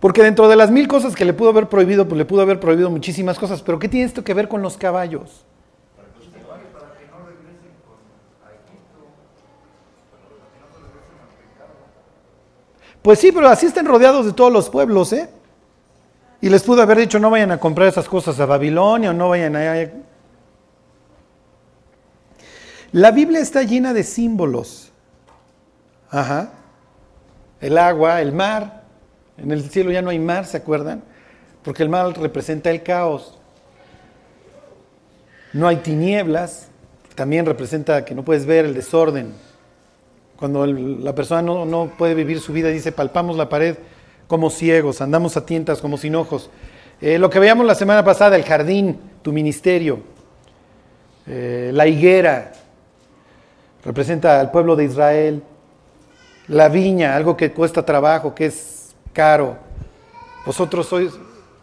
Porque 0.00 0.22
dentro 0.22 0.48
de 0.48 0.56
las 0.56 0.70
mil 0.70 0.86
cosas 0.86 1.14
que 1.14 1.24
le 1.24 1.32
pudo 1.32 1.50
haber 1.50 1.68
prohibido, 1.68 2.06
pues 2.06 2.18
le 2.18 2.24
pudo 2.24 2.42
haber 2.42 2.60
prohibido 2.60 2.90
muchísimas 2.90 3.38
cosas. 3.38 3.62
Pero 3.62 3.78
¿qué 3.78 3.88
tiene 3.88 4.06
esto 4.06 4.22
que 4.22 4.34
ver 4.34 4.48
con 4.48 4.62
los 4.62 4.76
caballos? 4.76 5.44
Pues 13.02 13.18
sí, 13.18 13.32
pero 13.32 13.48
así 13.48 13.66
están 13.66 13.86
rodeados 13.86 14.26
de 14.26 14.32
todos 14.32 14.52
los 14.52 14.68
pueblos, 14.68 15.12
¿eh? 15.12 15.30
Y 16.40 16.48
les 16.48 16.62
pudo 16.62 16.82
haber 16.82 16.98
dicho, 16.98 17.18
no 17.18 17.30
vayan 17.30 17.50
a 17.50 17.58
comprar 17.58 17.88
esas 17.88 18.08
cosas 18.08 18.38
a 18.38 18.46
Babilonia 18.46 19.10
o 19.10 19.12
no 19.12 19.30
vayan 19.30 19.56
a... 19.56 19.90
La 22.92 23.10
Biblia 23.10 23.40
está 23.40 23.62
llena 23.62 23.92
de 23.92 24.04
símbolos. 24.04 24.92
Ajá. 26.10 26.50
El 27.60 27.76
agua, 27.76 28.20
el 28.20 28.32
mar. 28.32 28.77
En 29.38 29.52
el 29.52 29.68
cielo 29.70 29.90
ya 29.90 30.02
no 30.02 30.10
hay 30.10 30.18
mar, 30.18 30.46
¿se 30.46 30.56
acuerdan? 30.56 31.02
Porque 31.62 31.82
el 31.82 31.88
mar 31.88 32.12
representa 32.18 32.70
el 32.70 32.82
caos. 32.82 33.38
No 35.52 35.68
hay 35.68 35.76
tinieblas, 35.76 36.68
también 37.14 37.46
representa 37.46 38.04
que 38.04 38.14
no 38.14 38.24
puedes 38.24 38.46
ver 38.46 38.64
el 38.64 38.74
desorden. 38.74 39.32
Cuando 40.36 40.66
la 40.66 41.14
persona 41.14 41.42
no, 41.42 41.92
puede 41.96 42.14
vivir 42.14 42.40
su 42.40 42.52
vida, 42.52 42.68
dice, 42.68 42.92
palpamos 42.92 43.36
la 43.36 43.48
pared 43.48 43.76
como 44.26 44.50
ciegos, 44.50 45.00
andamos 45.00 45.36
a 45.36 45.46
tientas 45.46 45.80
como 45.80 45.96
sin 45.96 46.14
ojos. 46.14 46.50
Eh, 47.00 47.18
lo 47.18 47.30
que 47.30 47.38
veíamos 47.38 47.64
la 47.64 47.74
semana 47.74 48.04
pasada, 48.04 48.36
el 48.36 48.44
jardín, 48.44 49.00
tu 49.22 49.32
ministerio, 49.32 50.00
eh, 51.26 51.70
la 51.72 51.86
higuera, 51.86 52.52
representa 53.84 54.38
al 54.40 54.50
pueblo 54.50 54.76
de 54.76 54.84
Israel, 54.84 55.42
la 56.48 56.68
viña, 56.68 57.16
algo 57.16 57.36
que 57.36 57.52
cuesta 57.52 57.84
trabajo, 57.84 58.34
que 58.34 58.46
es 58.46 58.77
caro. 59.12 59.56
Vosotros 60.44 60.86
sois, 60.86 61.12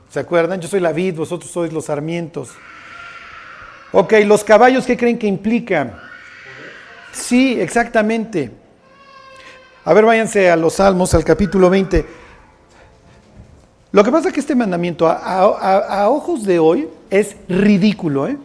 ¿se 0.10 0.20
acuerdan? 0.20 0.62
Yo 0.62 0.68
soy 0.68 0.80
la 0.80 0.92
vid, 0.92 1.16
vosotros 1.16 1.52
sois 1.52 1.72
los 1.72 1.86
sarmientos. 1.86 2.50
Ok, 3.92 4.14
los 4.26 4.44
caballos, 4.44 4.86
¿qué 4.86 4.98
creen 4.98 5.18
que 5.18 5.28
implican? 5.28 5.98
Sí, 7.12 7.60
exactamente. 7.60 8.52
A 9.86 9.94
ver, 9.94 10.06
váyanse 10.06 10.50
a 10.50 10.56
los 10.56 10.74
Salmos, 10.74 11.14
al 11.14 11.24
capítulo 11.24 11.70
20. 11.70 12.06
Lo 13.92 14.04
que 14.04 14.12
pasa 14.12 14.28
es 14.28 14.34
que 14.34 14.42
este 14.42 14.56
mandamiento 14.56 15.08
a, 15.08 16.10
ojos 16.10 16.44
de 16.44 16.60
hoy 16.60 16.90
es 17.10 17.38
ridículo, 17.48 18.28
¿eh? 18.28 18.38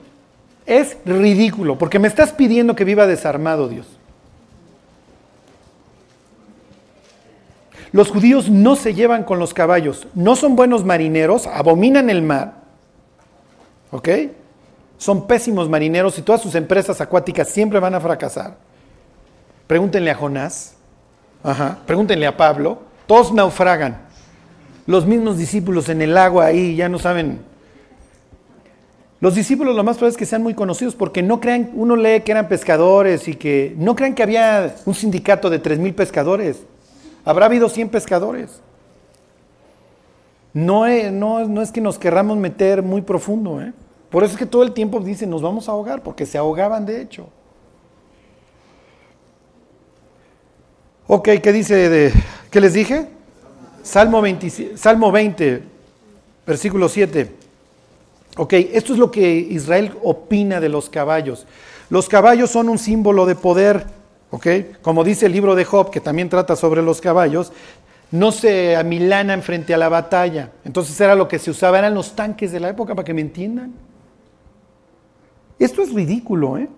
Es 0.66 0.96
ridículo, 1.04 1.76
porque 1.76 1.98
me 1.98 2.06
estás 2.06 2.32
pidiendo 2.32 2.76
que 2.76 2.84
viva 2.84 3.08
desarmado, 3.08 3.68
Dios. 3.68 3.86
Los 7.92 8.11
judíos 8.11 8.50
no 8.50 8.76
se 8.76 8.94
llevan 8.94 9.24
con 9.24 9.38
los 9.38 9.53
caballos, 9.53 10.07
no 10.14 10.37
son 10.37 10.57
buenos 10.57 10.85
marineros, 10.85 11.46
abominan 11.46 12.09
el 12.09 12.22
mar, 12.22 12.62
¿ok? 13.90 14.09
Son 14.96 15.26
pésimos 15.26 15.68
marineros 15.68 16.18
y 16.18 16.22
todas 16.22 16.40
sus 16.40 16.55
empresas 16.55 17.00
acuáticas 17.00 17.48
siempre 17.48 17.81
van 17.81 17.94
a 17.94 18.00
fracasar. 18.00 18.57
Pregúntenle 19.66 20.11
a 20.11 20.14
Jonás, 20.14 20.74
Ajá. 21.42 21.79
Pregúntenle 21.87 22.26
a 22.26 22.37
Pablo. 22.37 22.79
Todos 23.07 23.33
naufragan. 23.33 23.98
Los 24.87 25.07
mismos 25.07 25.38
discípulos 25.38 25.88
en 25.88 26.03
el 26.03 26.16
agua 26.16 26.46
ahí 26.46 26.76
ya 26.76 26.88
no 26.88 26.98
saben. 26.98 27.40
Los 29.20 29.35
discípulos 29.35 29.76
lo 29.76 29.85
más 29.85 29.96
probable 29.96 30.12
es 30.12 30.16
que 30.16 30.26
sean 30.26 30.42
muy 30.42 30.55
conocidos 30.55 30.94
porque 30.94 31.22
no 31.22 31.40
crean, 31.40 31.70
uno 31.74 31.94
lee 31.94 32.22
que 32.24 32.33
eran 32.33 32.48
pescadores 32.48 33.29
y 33.29 33.35
que 33.35 33.74
no 33.76 33.94
crean 33.94 34.14
que 34.14 34.22
había 34.22 34.74
un 34.87 34.94
sindicato 34.94 35.50
de 35.50 35.62
3.000 35.62 35.94
pescadores. 35.94 36.62
Habrá 37.24 37.46
habido 37.46 37.68
100 37.68 37.88
pescadores. 37.88 38.62
No 40.52 40.87
es, 40.87 41.70
que 41.72 41.80
nos 41.80 41.98
querramos 41.98 42.37
meter 42.37 42.83
muy 42.83 43.02
profundo. 43.02 43.61
¿eh? 43.61 43.72
Por 44.11 44.24
eso 44.24 44.33
es 44.33 44.38
que 44.38 44.46
todo 44.46 44.62
el 44.62 44.72
tiempo 44.72 44.98
dicen 45.00 45.30
nos 45.30 45.42
vamos 45.42 45.68
a 45.68 45.72
ahogar, 45.72 46.02
porque 46.02 46.26
se 46.26 46.38
ahogaban 46.38 46.85
de 46.87 47.00
hecho. 47.00 47.28
Ok, 51.06 51.28
¿qué 51.42 51.52
dice 51.52 52.12
qué 52.50 52.61
les 52.61 52.72
dije? 52.72 53.09
Salmo 53.83 54.20
20, 54.20 54.76
Salmo 54.76 55.11
20, 55.11 55.62
versículo 56.46 56.88
7. 56.88 57.33
Ok, 58.37 58.52
esto 58.52 58.92
es 58.92 58.98
lo 58.98 59.11
que 59.11 59.35
Israel 59.35 59.92
opina 60.02 60.61
de 60.61 60.68
los 60.68 60.88
caballos. 60.88 61.46
Los 61.88 62.09
caballos 62.09 62.50
son 62.50 62.68
un 62.68 62.78
símbolo 62.78 63.26
de 63.26 63.35
poder, 63.35 63.87
ok, 64.30 64.46
como 64.82 65.04
dice 65.04 65.26
el 65.26 65.32
libro 65.32 65.54
de 65.54 65.64
Job, 65.64 65.90
que 65.90 66.00
también 66.00 66.28
trata 66.28 66.56
sobre 66.56 66.82
los 66.82 67.00
caballos, 67.00 67.52
no 68.10 68.32
se 68.32 68.76
amilanan 68.76 69.42
frente 69.42 69.74
a 69.74 69.78
la 69.78 69.88
batalla. 69.88 70.52
Entonces 70.64 71.00
era 71.00 71.14
lo 71.14 71.28
que 71.28 71.38
se 71.38 71.50
usaba, 71.50 71.78
eran 71.78 71.94
los 71.94 72.14
tanques 72.16 72.52
de 72.52 72.60
la 72.60 72.70
época, 72.70 72.94
para 72.94 73.04
que 73.04 73.14
me 73.14 73.20
entiendan. 73.20 73.72
Esto 75.58 75.82
es 75.82 75.92
ridículo, 75.92 76.58
¿eh? 76.58 76.68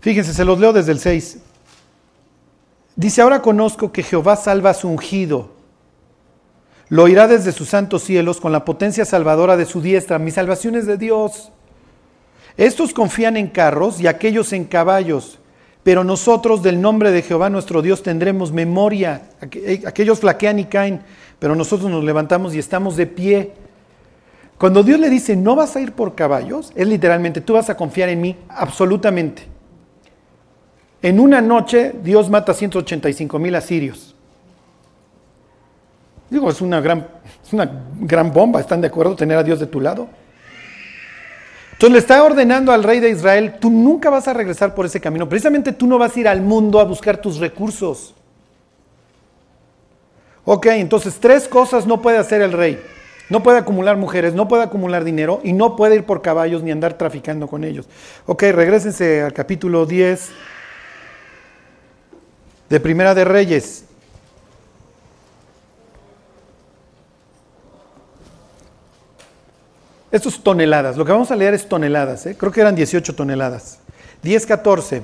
Fíjense, 0.00 0.32
se 0.32 0.44
los 0.44 0.58
leo 0.58 0.72
desde 0.72 0.92
el 0.92 0.98
6. 0.98 1.38
Dice, 2.96 3.22
ahora 3.22 3.42
conozco 3.42 3.92
que 3.92 4.02
Jehová 4.02 4.36
salva 4.36 4.70
a 4.70 4.74
su 4.74 4.88
ungido. 4.88 5.50
Lo 6.88 7.04
oirá 7.04 7.28
desde 7.28 7.52
sus 7.52 7.68
santos 7.68 8.02
cielos 8.02 8.40
con 8.40 8.50
la 8.52 8.64
potencia 8.64 9.04
salvadora 9.04 9.56
de 9.56 9.66
su 9.66 9.80
diestra. 9.80 10.18
Mi 10.18 10.30
salvación 10.30 10.74
es 10.74 10.86
de 10.86 10.96
Dios. 10.96 11.52
Estos 12.56 12.92
confían 12.92 13.36
en 13.36 13.48
carros 13.48 14.00
y 14.00 14.06
aquellos 14.06 14.52
en 14.52 14.64
caballos, 14.64 15.38
pero 15.82 16.04
nosotros 16.04 16.62
del 16.62 16.80
nombre 16.80 17.10
de 17.10 17.22
Jehová 17.22 17.50
nuestro 17.50 17.82
Dios 17.82 18.02
tendremos 18.02 18.52
memoria. 18.52 19.30
Eh, 19.52 19.82
aquellos 19.86 20.20
flaquean 20.20 20.58
y 20.58 20.64
caen, 20.64 21.00
pero 21.38 21.54
nosotros 21.54 21.90
nos 21.90 22.04
levantamos 22.04 22.54
y 22.54 22.58
estamos 22.58 22.96
de 22.96 23.06
pie. 23.06 23.52
Cuando 24.58 24.82
Dios 24.82 25.00
le 25.00 25.08
dice, 25.08 25.36
no 25.36 25.56
vas 25.56 25.74
a 25.76 25.80
ir 25.80 25.92
por 25.92 26.14
caballos, 26.14 26.70
es 26.74 26.86
literalmente, 26.86 27.40
tú 27.40 27.54
vas 27.54 27.70
a 27.70 27.76
confiar 27.76 28.10
en 28.10 28.20
mí 28.20 28.36
absolutamente. 28.48 29.44
En 31.02 31.18
una 31.18 31.40
noche 31.40 31.94
Dios 32.02 32.28
mata 32.28 32.52
185 32.52 33.38
mil 33.38 33.54
asirios. 33.54 34.14
Digo, 36.28 36.50
es 36.50 36.60
una, 36.60 36.80
gran, 36.80 37.08
es 37.42 37.52
una 37.52 37.68
gran 38.00 38.32
bomba, 38.32 38.60
¿están 38.60 38.80
de 38.80 38.88
acuerdo 38.88 39.16
tener 39.16 39.38
a 39.38 39.42
Dios 39.42 39.58
de 39.58 39.66
tu 39.66 39.80
lado? 39.80 40.08
Entonces 41.80 41.94
le 41.94 41.98
está 42.00 42.22
ordenando 42.22 42.72
al 42.72 42.84
rey 42.84 43.00
de 43.00 43.08
Israel, 43.08 43.54
tú 43.58 43.70
nunca 43.70 44.10
vas 44.10 44.28
a 44.28 44.34
regresar 44.34 44.74
por 44.74 44.84
ese 44.84 45.00
camino. 45.00 45.26
Precisamente 45.26 45.72
tú 45.72 45.86
no 45.86 45.96
vas 45.96 46.14
a 46.14 46.20
ir 46.20 46.28
al 46.28 46.42
mundo 46.42 46.78
a 46.78 46.84
buscar 46.84 47.16
tus 47.16 47.38
recursos. 47.38 48.14
Ok, 50.44 50.66
entonces 50.66 51.16
tres 51.18 51.48
cosas 51.48 51.86
no 51.86 52.02
puede 52.02 52.18
hacer 52.18 52.42
el 52.42 52.52
rey. 52.52 52.78
No 53.30 53.42
puede 53.42 53.56
acumular 53.56 53.96
mujeres, 53.96 54.34
no 54.34 54.46
puede 54.46 54.62
acumular 54.62 55.04
dinero 55.04 55.40
y 55.42 55.54
no 55.54 55.74
puede 55.74 55.94
ir 55.94 56.04
por 56.04 56.20
caballos 56.20 56.62
ni 56.62 56.70
andar 56.70 56.98
traficando 56.98 57.48
con 57.48 57.64
ellos. 57.64 57.88
Ok, 58.26 58.42
regresense 58.52 59.22
al 59.22 59.32
capítulo 59.32 59.86
10 59.86 60.28
de 62.68 62.80
Primera 62.80 63.14
de 63.14 63.24
Reyes. 63.24 63.86
Estos 70.12 70.42
toneladas, 70.42 70.96
lo 70.96 71.04
que 71.04 71.12
vamos 71.12 71.30
a 71.30 71.36
leer 71.36 71.54
es 71.54 71.68
toneladas, 71.68 72.26
¿eh? 72.26 72.36
creo 72.36 72.50
que 72.50 72.60
eran 72.60 72.74
18 72.74 73.14
toneladas. 73.14 73.78
10, 74.22 74.46
14. 74.46 75.02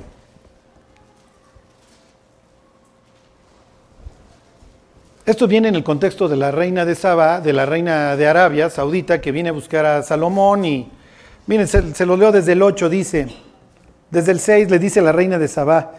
Esto 5.24 5.46
viene 5.46 5.68
en 5.68 5.76
el 5.76 5.84
contexto 5.84 6.28
de 6.28 6.36
la 6.36 6.50
reina 6.50 6.84
de 6.84 6.94
Saba, 6.94 7.40
de 7.40 7.52
la 7.52 7.66
reina 7.66 8.16
de 8.16 8.26
Arabia 8.26 8.68
Saudita, 8.68 9.20
que 9.20 9.32
viene 9.32 9.50
a 9.50 9.52
buscar 9.52 9.86
a 9.86 10.02
Salomón 10.02 10.64
y, 10.64 10.88
miren, 11.46 11.68
se, 11.68 12.06
lo 12.06 12.16
leo 12.16 12.32
desde 12.32 12.52
el 12.52 12.62
8, 12.62 12.88
dice, 12.88 13.28
desde 14.10 14.32
el 14.32 14.40
6 14.40 14.70
le 14.70 14.78
dice 14.78 15.02
la 15.02 15.12
reina 15.12 15.38
de 15.38 15.48
Saba, 15.48 15.94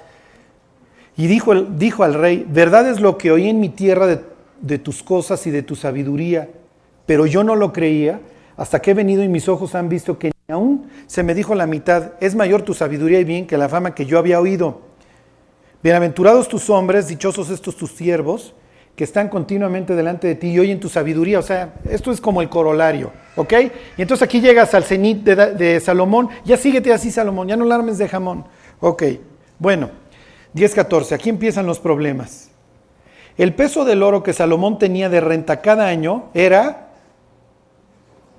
y 1.15 1.27
dijo, 1.27 1.55
dijo 1.55 2.03
al 2.03 2.13
rey, 2.13 2.45
verdad 2.47 2.89
es 2.89 2.99
lo 2.99 3.17
que 3.17 3.31
oí 3.31 3.49
en 3.49 3.59
mi 3.59 3.69
tierra 3.69 4.19
de 4.61 4.79
tus 4.79 5.01
cosas 5.01 5.45
y 5.47 5.51
de 5.51 5.63
tu 5.63 5.75
sabiduría, 5.75 6.49
pero 7.05 7.25
yo 7.25 7.43
no 7.43 7.55
lo 7.55 7.73
creía 7.73 8.19
hasta 8.57 8.81
que 8.81 8.91
he 8.91 8.93
venido 8.95 9.23
y 9.23 9.29
mis 9.29 9.47
ojos 9.47 9.75
han 9.75 9.87
visto 9.87 10.17
que 10.17 10.31
ni 10.47 10.53
aún 10.53 10.89
se 11.05 11.23
me 11.23 11.35
dijo 11.35 11.53
la 11.53 11.67
mitad, 11.67 12.13
es 12.19 12.35
mayor 12.35 12.63
tu 12.63 12.73
sabiduría 12.73 13.19
y 13.19 13.23
bien 13.23 13.45
que 13.45 13.57
la 13.57 13.69
fama 13.69 13.93
que 13.93 14.05
yo 14.05 14.17
había 14.17 14.41
oído. 14.41 14.81
Bienaventurados 15.83 16.47
tus 16.47 16.69
hombres, 16.71 17.07
dichosos 17.07 17.51
estos 17.51 17.77
tus 17.77 17.91
siervos, 17.91 18.55
que 18.95 19.03
están 19.03 19.29
continuamente 19.29 19.95
delante 19.95 20.25
de 20.27 20.33
ti 20.33 20.49
y 20.49 20.59
oyen 20.59 20.79
tu 20.79 20.89
sabiduría. 20.89 21.37
O 21.37 21.43
sea, 21.43 21.75
esto 21.87 22.11
es 22.11 22.19
como 22.19 22.41
el 22.41 22.49
corolario, 22.49 23.11
¿ok? 23.35 23.53
Y 23.95 24.01
entonces 24.01 24.25
aquí 24.25 24.41
llegas 24.41 24.73
al 24.73 24.83
cenit 24.83 25.23
de, 25.23 25.79
Salomón, 25.79 26.29
ya 26.43 26.57
síguete 26.57 26.91
así 26.91 27.11
Salomón, 27.11 27.47
ya 27.47 27.55
no 27.55 27.63
la 27.63 27.75
armes 27.75 27.99
de 27.99 28.09
jamón. 28.09 28.45
Ok, 28.79 29.03
bueno, 29.59 29.91
10.14, 30.55 31.11
aquí 31.13 31.29
empiezan 31.29 31.67
los 31.67 31.79
problemas. 31.79 32.49
El 33.37 33.53
peso 33.53 33.85
del 33.85 34.01
oro 34.01 34.23
que 34.23 34.33
Salomón 34.33 34.79
tenía 34.79 35.09
de 35.09 35.21
renta 35.21 35.61
cada 35.61 35.85
año 35.85 36.31
era 36.33 36.86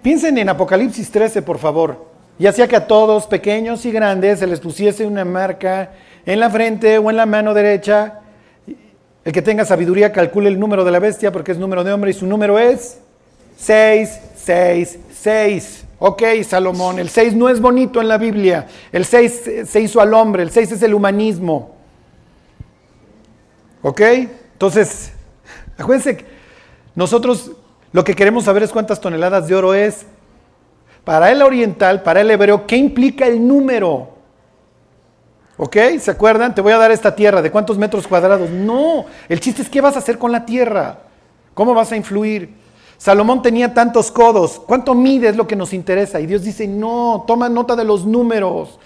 Piensen 0.02 0.38
en 0.38 0.48
Apocalipsis 0.48 1.10
13, 1.10 1.42
por 1.42 1.58
favor. 1.58 2.06
Y 2.38 2.46
hacía 2.46 2.68
que 2.68 2.76
a 2.76 2.86
todos, 2.86 3.26
pequeños 3.26 3.84
y 3.84 3.90
grandes, 3.90 4.38
se 4.38 4.46
les 4.46 4.60
pusiese 4.60 5.06
una 5.06 5.24
marca 5.24 5.92
en 6.24 6.38
la 6.38 6.48
frente 6.50 6.98
o 6.98 7.10
en 7.10 7.16
la 7.16 7.26
mano 7.26 7.52
derecha. 7.52 8.20
El 9.24 9.32
que 9.32 9.42
tenga 9.42 9.64
sabiduría 9.64 10.12
calcule 10.12 10.48
el 10.48 10.60
número 10.60 10.84
de 10.84 10.92
la 10.92 11.00
bestia 11.00 11.32
porque 11.32 11.52
es 11.52 11.58
número 11.58 11.82
de 11.82 11.92
hombre 11.92 12.12
y 12.12 12.14
su 12.14 12.26
número 12.26 12.58
es 12.58 12.98
6, 13.58 14.20
6, 14.36 14.98
6. 15.12 15.84
Ok, 15.98 16.22
Salomón, 16.46 17.00
el 17.00 17.08
6 17.08 17.34
no 17.34 17.48
es 17.48 17.60
bonito 17.60 18.00
en 18.00 18.06
la 18.06 18.18
Biblia. 18.18 18.68
El 18.92 19.04
6 19.04 19.50
se 19.66 19.80
hizo 19.80 20.00
al 20.00 20.14
hombre, 20.14 20.44
el 20.44 20.50
6 20.50 20.72
es 20.72 20.82
el 20.82 20.94
humanismo. 20.94 21.74
Ok, 23.82 24.00
entonces, 24.52 25.12
acuérdense, 25.76 26.24
nosotros 26.94 27.52
lo 27.92 28.04
que 28.04 28.14
queremos 28.14 28.44
saber 28.44 28.62
es 28.62 28.70
cuántas 28.70 29.00
toneladas 29.00 29.48
de 29.48 29.54
oro 29.54 29.74
es. 29.74 30.06
Para 31.04 31.30
el 31.30 31.40
oriental, 31.42 32.02
para 32.02 32.20
el 32.20 32.30
hebreo, 32.30 32.66
¿qué 32.66 32.76
implica 32.76 33.26
el 33.26 33.46
número? 33.46 34.10
¿Ok? 35.56 35.76
¿Se 35.98 36.10
acuerdan? 36.10 36.54
Te 36.54 36.60
voy 36.60 36.72
a 36.72 36.78
dar 36.78 36.90
esta 36.90 37.14
tierra. 37.14 37.40
¿De 37.40 37.50
cuántos 37.50 37.78
metros 37.78 38.06
cuadrados? 38.06 38.50
No. 38.50 39.06
El 39.28 39.40
chiste 39.40 39.62
es 39.62 39.70
qué 39.70 39.80
vas 39.80 39.96
a 39.96 40.00
hacer 40.00 40.18
con 40.18 40.30
la 40.30 40.44
tierra. 40.44 40.98
¿Cómo 41.54 41.74
vas 41.74 41.90
a 41.92 41.96
influir? 41.96 42.54
Salomón 42.98 43.42
tenía 43.42 43.72
tantos 43.72 44.10
codos. 44.10 44.60
¿Cuánto 44.66 44.94
mide 44.94 45.28
es 45.28 45.36
lo 45.36 45.46
que 45.46 45.56
nos 45.56 45.72
interesa? 45.72 46.20
Y 46.20 46.26
Dios 46.26 46.42
dice, 46.42 46.68
no, 46.68 47.24
toma 47.26 47.48
nota 47.48 47.74
de 47.74 47.84
los 47.84 48.04
números. 48.04 48.78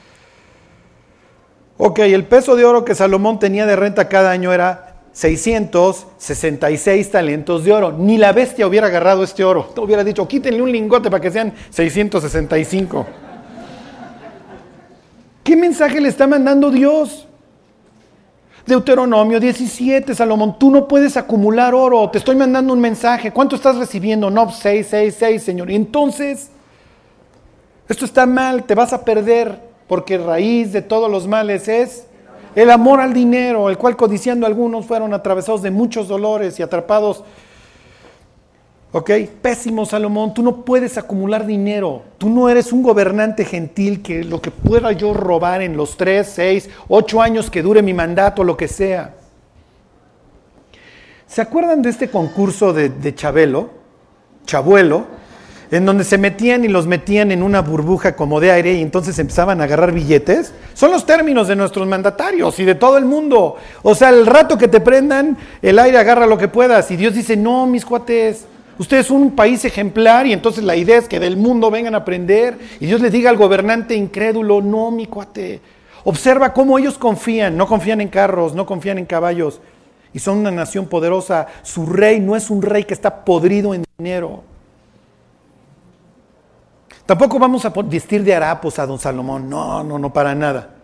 Ok, 1.77 1.99
el 2.01 2.27
peso 2.27 2.55
de 2.55 2.65
oro 2.65 2.85
que 2.85 2.95
Salomón 2.95 3.39
tenía 3.39 3.67
de 3.67 3.75
renta 3.75 4.09
cada 4.09 4.31
año 4.31 4.53
era 4.53 4.92
666 5.13 7.11
talentos 7.11 7.65
de 7.65 7.73
oro. 7.73 7.93
Ni 7.93 8.19
la 8.19 8.33
bestia 8.33 8.67
hubiera 8.67 8.87
agarrado 8.87 9.23
este 9.23 9.45
oro. 9.45 9.73
Hubiera 9.77 10.03
dicho, 10.03 10.27
quítenle 10.27 10.63
un 10.63 10.73
lingote 10.73 11.11
para 11.11 11.21
que 11.21 11.31
sean 11.31 11.53
665. 11.71 13.07
¿Qué 15.45 15.57
mensaje 15.57 16.01
le 16.01 16.09
está 16.09 16.27
mandando 16.27 16.71
Dios? 16.71 17.27
Deuteronomio 18.67 19.41
17, 19.41 20.15
Salomón, 20.15 20.57
tú 20.57 20.71
no 20.71 20.87
puedes 20.87 21.17
acumular 21.17 21.75
oro, 21.75 22.09
te 22.11 22.19
estoy 22.19 22.37
mandando 22.37 22.73
un 22.73 22.81
mensaje. 22.81 23.33
¿Cuánto 23.33 23.57
estás 23.57 23.77
recibiendo? 23.77 24.31
No, 24.31 24.51
666, 24.51 25.43
Señor. 25.43 25.71
Y 25.71 25.75
entonces, 25.75 26.51
esto 27.89 28.05
está 28.05 28.25
mal, 28.25 28.63
te 28.63 28.77
vas 28.77 28.93
a 28.93 29.05
perder, 29.05 29.59
porque 29.89 30.17
raíz 30.17 30.73
de 30.73 30.81
todos 30.81 31.11
los 31.11 31.27
males 31.27 31.67
es 31.67 32.07
el 32.55 32.71
amor 32.71 33.01
al 33.01 33.13
dinero, 33.13 33.71
el 33.71 33.79
cual 33.79 33.97
codiciando 33.97 34.47
algunos 34.47 34.87
fueron 34.87 35.15
atravesados 35.15 35.63
de 35.63 35.71
muchos 35.71 36.09
dolores 36.09 36.59
y 36.59 36.63
atrapados. 36.63 37.25
¿Ok? 38.93 39.11
Pésimo 39.41 39.87
Salomón, 39.87 40.35
tú 40.35 40.43
no 40.43 40.65
puedes 40.65 40.99
acumular 40.99 41.47
dinero. 41.47 42.03
Tú 42.19 42.29
no 42.29 42.49
eres 42.51 42.73
un 42.73 42.83
gobernante 42.83 43.45
gentil 43.45 44.03
que 44.03 44.23
lo 44.23 44.43
que 44.43 44.51
pueda 44.51 44.93
yo 44.93 45.15
robar 45.15 45.63
en 45.63 45.77
los 45.77 45.97
tres, 45.97 46.29
seis, 46.29 46.69
ocho 46.89 47.23
años 47.23 47.51
que 47.51 47.63
dure 47.63 47.81
mi 47.81 47.95
mandato, 47.95 48.45
lo 48.45 48.57
que 48.57 48.69
sea. 48.69 49.15
¿Se 51.27 51.41
acuerdan 51.41 51.81
de 51.81 51.89
este 51.89 52.11
concurso 52.11 52.75
de, 52.75 52.91
de 52.91 53.15
Chabelo? 53.15 53.71
Chabuelo 54.45 55.22
en 55.73 55.87
donde 55.87 56.05
se 56.05 56.19
metían 56.19 56.65
y 56.65 56.69
los 56.69 56.87
metían 56.87 57.33
en 57.33 57.43
una 57.43 57.63
burbuja 57.63 58.15
como 58.15 58.41
de 58.41 58.53
aire 58.53 58.75
y 58.75 58.83
entonces 58.83 59.19
empezaban 59.19 59.61
a 59.61 59.65
agarrar 59.65 59.93
billetes, 59.93 60.53
son 60.75 60.91
los 60.91 61.07
términos 61.07 61.49
de 61.49 61.57
nuestros 61.57 61.89
mandatarios 61.89 62.59
y 62.61 62.65
de 62.67 62.75
todo 62.75 62.99
el 62.99 63.07
mundo. 63.07 63.57
O 63.83 63.95
sea, 63.95 64.11
el 64.11 64.27
rato 64.27 64.59
que 64.59 64.69
te 64.69 64.81
prendan, 64.81 65.39
el 65.63 65.79
aire 65.79 65.97
agarra 65.97 66.27
lo 66.27 66.37
que 66.37 66.49
puedas 66.49 66.91
y 66.91 66.97
Dios 66.97 67.15
dice, 67.15 67.39
no, 67.39 67.67
mis 67.67 67.87
cuates, 67.87 68.45
ustedes 68.79 69.07
son 69.07 69.23
un 69.23 69.31
país 69.35 69.65
ejemplar 69.65 70.27
y 70.27 70.35
entonces 70.35 70.63
la 70.63 70.77
idea 70.77 70.99
es 70.99 71.09
que 71.09 71.19
del 71.19 71.39
mundo 71.39 71.71
vengan 71.71 71.95
a 71.95 71.99
aprender 71.99 72.59
y 72.79 72.85
Dios 72.85 73.01
le 73.01 73.09
diga 73.09 73.31
al 73.31 73.39
gobernante 73.39 73.95
incrédulo, 73.95 74.61
no, 74.61 74.91
mi 74.91 75.07
cuate, 75.07 75.63
observa 76.05 76.53
cómo 76.53 76.79
ellos 76.79 76.99
confían, 76.99 77.57
no 77.57 77.67
confían 77.67 78.03
en 78.03 78.09
carros, 78.09 78.55
no 78.55 78.67
confían 78.67 78.99
en 78.99 79.07
caballos 79.07 79.63
y 80.13 80.19
son 80.19 80.37
una 80.37 80.51
nación 80.51 80.85
poderosa. 80.85 81.47
Su 81.63 81.87
rey 81.87 82.21
no 82.21 82.37
es 82.37 82.51
un 82.51 82.61
rey 82.61 82.85
que 82.85 82.93
está 82.93 83.25
podrido 83.25 83.73
en 83.73 83.85
dinero. 83.97 84.52
Tampoco 87.07 87.39
vamos 87.39 87.65
a 87.65 87.71
vestir 87.71 88.23
de 88.23 88.35
harapos 88.35 88.79
a 88.79 88.87
don 88.87 88.99
Salomón, 88.99 89.49
no, 89.51 89.83
no, 89.83 89.99
no, 89.99 90.13
para 90.13 90.35
nada. 90.35 90.77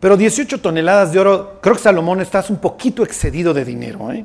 Pero 0.00 0.16
18 0.16 0.60
toneladas 0.60 1.12
de 1.12 1.20
oro, 1.20 1.58
creo 1.60 1.74
que 1.74 1.82
Salomón 1.82 2.20
estás 2.20 2.48
un 2.48 2.56
poquito 2.56 3.02
excedido 3.04 3.52
de 3.52 3.64
dinero. 3.64 4.10
¿eh? 4.10 4.24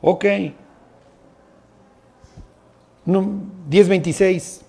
Ok. 0.00 0.24
10.26. 3.06 4.60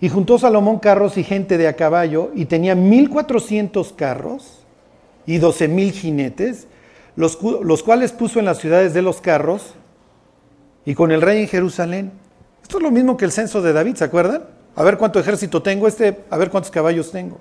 Y 0.00 0.08
juntó 0.08 0.38
Salomón 0.38 0.78
carros 0.78 1.16
y 1.18 1.22
gente 1.22 1.58
de 1.58 1.68
a 1.68 1.76
caballo, 1.76 2.32
y 2.34 2.46
tenía 2.46 2.74
1.400 2.74 3.94
carros 3.94 4.64
y 5.26 5.38
12.000 5.38 5.92
jinetes, 5.92 6.66
los, 7.16 7.36
cuales 7.36 8.12
puso 8.12 8.38
en 8.38 8.44
las 8.44 8.58
ciudades 8.58 8.94
de 8.94 9.02
los 9.02 9.20
carros 9.20 9.74
y 10.84 10.94
con 10.94 11.12
el 11.12 11.22
rey 11.22 11.42
en 11.42 11.48
Jerusalén. 11.48 12.12
Esto 12.62 12.78
es 12.78 12.82
lo 12.82 12.90
mismo 12.90 13.16
que 13.16 13.24
el 13.24 13.32
censo 13.32 13.60
de 13.60 13.72
David, 13.72 13.96
¿se 13.96 14.04
acuerdan? 14.04 14.44
A 14.74 14.82
ver 14.82 14.96
cuánto 14.96 15.20
ejército 15.20 15.62
tengo, 15.62 15.86
este, 15.86 16.24
a 16.30 16.36
ver 16.36 16.50
cuántos 16.50 16.70
caballos 16.70 17.10
tengo. 17.10 17.38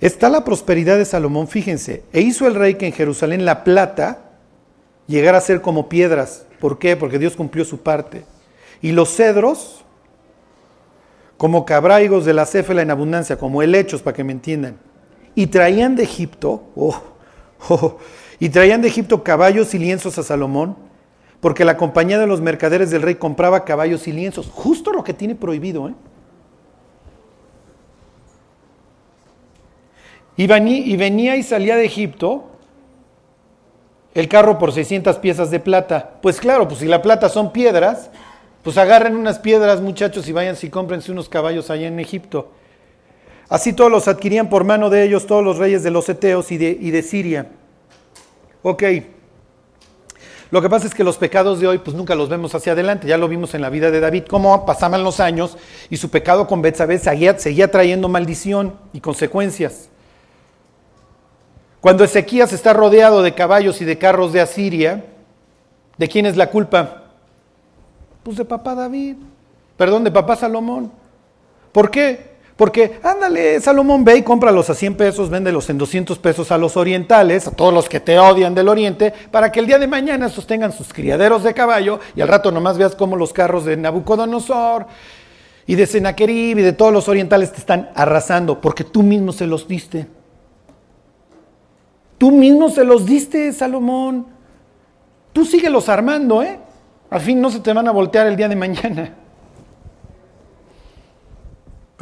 Está 0.00 0.28
la 0.28 0.44
prosperidad 0.44 0.98
de 0.98 1.04
Salomón, 1.04 1.48
fíjense, 1.48 2.04
e 2.12 2.20
hizo 2.20 2.46
el 2.46 2.54
rey 2.54 2.74
que 2.74 2.86
en 2.86 2.92
Jerusalén 2.92 3.44
la 3.44 3.64
plata 3.64 4.18
llegara 5.06 5.38
a 5.38 5.40
ser 5.40 5.60
como 5.60 5.88
piedras. 5.88 6.46
¿Por 6.60 6.78
qué? 6.78 6.96
Porque 6.96 7.18
Dios 7.18 7.36
cumplió 7.36 7.64
su 7.64 7.80
parte. 7.80 8.24
Y 8.82 8.92
los 8.92 9.14
cedros, 9.16 9.84
como 11.36 11.64
cabraigos 11.64 12.24
de 12.24 12.34
la 12.34 12.46
céfala 12.46 12.82
en 12.82 12.90
abundancia, 12.90 13.38
como 13.38 13.62
helechos, 13.62 14.02
para 14.02 14.14
que 14.14 14.24
me 14.24 14.32
entiendan. 14.32 14.78
Y 15.34 15.48
traían 15.48 15.96
de 15.96 16.04
Egipto, 16.04 16.62
oh, 16.76 17.00
oh, 17.68 17.98
y 18.38 18.48
traían 18.48 18.82
de 18.82 18.88
Egipto 18.88 19.22
caballos 19.22 19.74
y 19.74 19.78
lienzos 19.78 20.18
a 20.18 20.22
Salomón, 20.22 20.76
porque 21.40 21.64
la 21.64 21.76
compañía 21.76 22.18
de 22.18 22.26
los 22.26 22.40
mercaderes 22.40 22.90
del 22.90 23.02
rey 23.02 23.16
compraba 23.16 23.64
caballos 23.64 24.06
y 24.08 24.12
lienzos, 24.12 24.48
justo 24.52 24.92
lo 24.92 25.04
que 25.04 25.12
tiene 25.12 25.34
prohibido. 25.34 25.88
¿eh? 25.88 25.94
Y 30.36 30.46
venía 30.46 31.36
y 31.36 31.42
salía 31.42 31.76
de 31.76 31.84
Egipto 31.84 32.44
el 34.14 34.28
carro 34.28 34.58
por 34.58 34.72
600 34.72 35.18
piezas 35.18 35.50
de 35.50 35.60
plata. 35.60 36.14
Pues 36.22 36.40
claro, 36.40 36.66
pues 36.68 36.80
si 36.80 36.86
la 36.86 37.02
plata 37.02 37.28
son 37.28 37.52
piedras, 37.52 38.10
pues 38.62 38.78
agarren 38.78 39.16
unas 39.16 39.38
piedras 39.38 39.80
muchachos 39.80 40.26
y 40.28 40.32
vayan 40.32 40.56
y 40.60 40.68
cómprense 40.68 41.12
unos 41.12 41.28
caballos 41.28 41.68
allá 41.70 41.88
en 41.88 42.00
Egipto. 42.00 42.52
Así 43.54 43.72
todos 43.72 43.88
los 43.88 44.08
adquirían 44.08 44.48
por 44.48 44.64
mano 44.64 44.90
de 44.90 45.04
ellos 45.04 45.28
todos 45.28 45.44
los 45.44 45.58
reyes 45.58 45.84
de 45.84 45.92
los 45.92 46.08
Eteos 46.08 46.50
y 46.50 46.58
de, 46.58 47.02
Siria. 47.02 47.52
Ok. 48.64 48.82
Lo 50.50 50.60
que 50.60 50.68
pasa 50.68 50.88
es 50.88 50.92
que 50.92 51.04
los 51.04 51.18
pecados 51.18 51.60
de 51.60 51.68
hoy 51.68 51.78
pues 51.78 51.96
nunca 51.96 52.16
los 52.16 52.28
vemos 52.28 52.52
hacia 52.56 52.72
adelante, 52.72 53.06
ya 53.06 53.16
lo 53.16 53.28
vimos 53.28 53.54
en 53.54 53.62
la 53.62 53.70
vida 53.70 53.92
de 53.92 54.00
David, 54.00 54.24
cómo 54.28 54.66
pasaban 54.66 55.04
los 55.04 55.20
años 55.20 55.56
y 55.88 55.98
su 55.98 56.10
pecado 56.10 56.48
con 56.48 56.62
Betsabé 56.62 56.98
seguía, 56.98 57.38
seguía 57.38 57.70
trayendo 57.70 58.08
maldición 58.08 58.74
y 58.92 58.98
consecuencias. 58.98 59.88
Cuando 61.80 62.02
Ezequías 62.02 62.52
está 62.52 62.72
rodeado 62.72 63.22
de 63.22 63.36
caballos 63.36 63.80
y 63.80 63.84
de 63.84 63.98
carros 63.98 64.32
de 64.32 64.40
Asiria, 64.40 65.04
¿de 65.96 66.08
quién 66.08 66.26
es 66.26 66.36
la 66.36 66.50
culpa? 66.50 67.04
Pues 68.24 68.36
de 68.36 68.44
papá 68.44 68.74
David, 68.74 69.14
perdón, 69.76 70.02
de 70.02 70.10
papá 70.10 70.34
Salomón. 70.34 70.90
¿Por 71.70 71.88
qué? 71.92 72.33
Porque, 72.56 73.00
ándale, 73.02 73.60
Salomón 73.60 74.04
ve 74.04 74.18
y 74.18 74.22
cómpralos 74.22 74.70
a 74.70 74.74
100 74.74 74.96
pesos, 74.96 75.28
véndelos 75.28 75.68
en 75.70 75.78
200 75.78 76.18
pesos 76.20 76.52
a 76.52 76.58
los 76.58 76.76
orientales, 76.76 77.48
a 77.48 77.50
todos 77.50 77.74
los 77.74 77.88
que 77.88 77.98
te 77.98 78.16
odian 78.18 78.54
del 78.54 78.68
oriente, 78.68 79.12
para 79.32 79.50
que 79.50 79.58
el 79.58 79.66
día 79.66 79.78
de 79.78 79.88
mañana 79.88 80.28
sostengan 80.28 80.72
sus 80.72 80.92
criaderos 80.92 81.42
de 81.42 81.52
caballo 81.52 81.98
y 82.14 82.20
al 82.20 82.28
rato 82.28 82.52
nomás 82.52 82.78
veas 82.78 82.94
cómo 82.94 83.16
los 83.16 83.32
carros 83.32 83.64
de 83.64 83.76
Nabucodonosor 83.76 84.86
y 85.66 85.74
de 85.74 85.86
Senaquerib 85.86 86.58
y 86.58 86.62
de 86.62 86.72
todos 86.72 86.92
los 86.92 87.08
orientales 87.08 87.50
te 87.50 87.58
están 87.58 87.90
arrasando, 87.96 88.60
porque 88.60 88.84
tú 88.84 89.02
mismo 89.02 89.32
se 89.32 89.48
los 89.48 89.66
diste. 89.66 90.06
Tú 92.18 92.30
mismo 92.30 92.70
se 92.70 92.84
los 92.84 93.04
diste, 93.04 93.52
Salomón. 93.52 94.28
Tú 95.32 95.44
síguelos 95.44 95.88
armando, 95.88 96.40
¿eh? 96.44 96.60
Al 97.10 97.20
fin 97.20 97.40
no 97.40 97.50
se 97.50 97.58
te 97.58 97.72
van 97.72 97.88
a 97.88 97.90
voltear 97.90 98.28
el 98.28 98.36
día 98.36 98.48
de 98.48 98.54
mañana. 98.54 99.23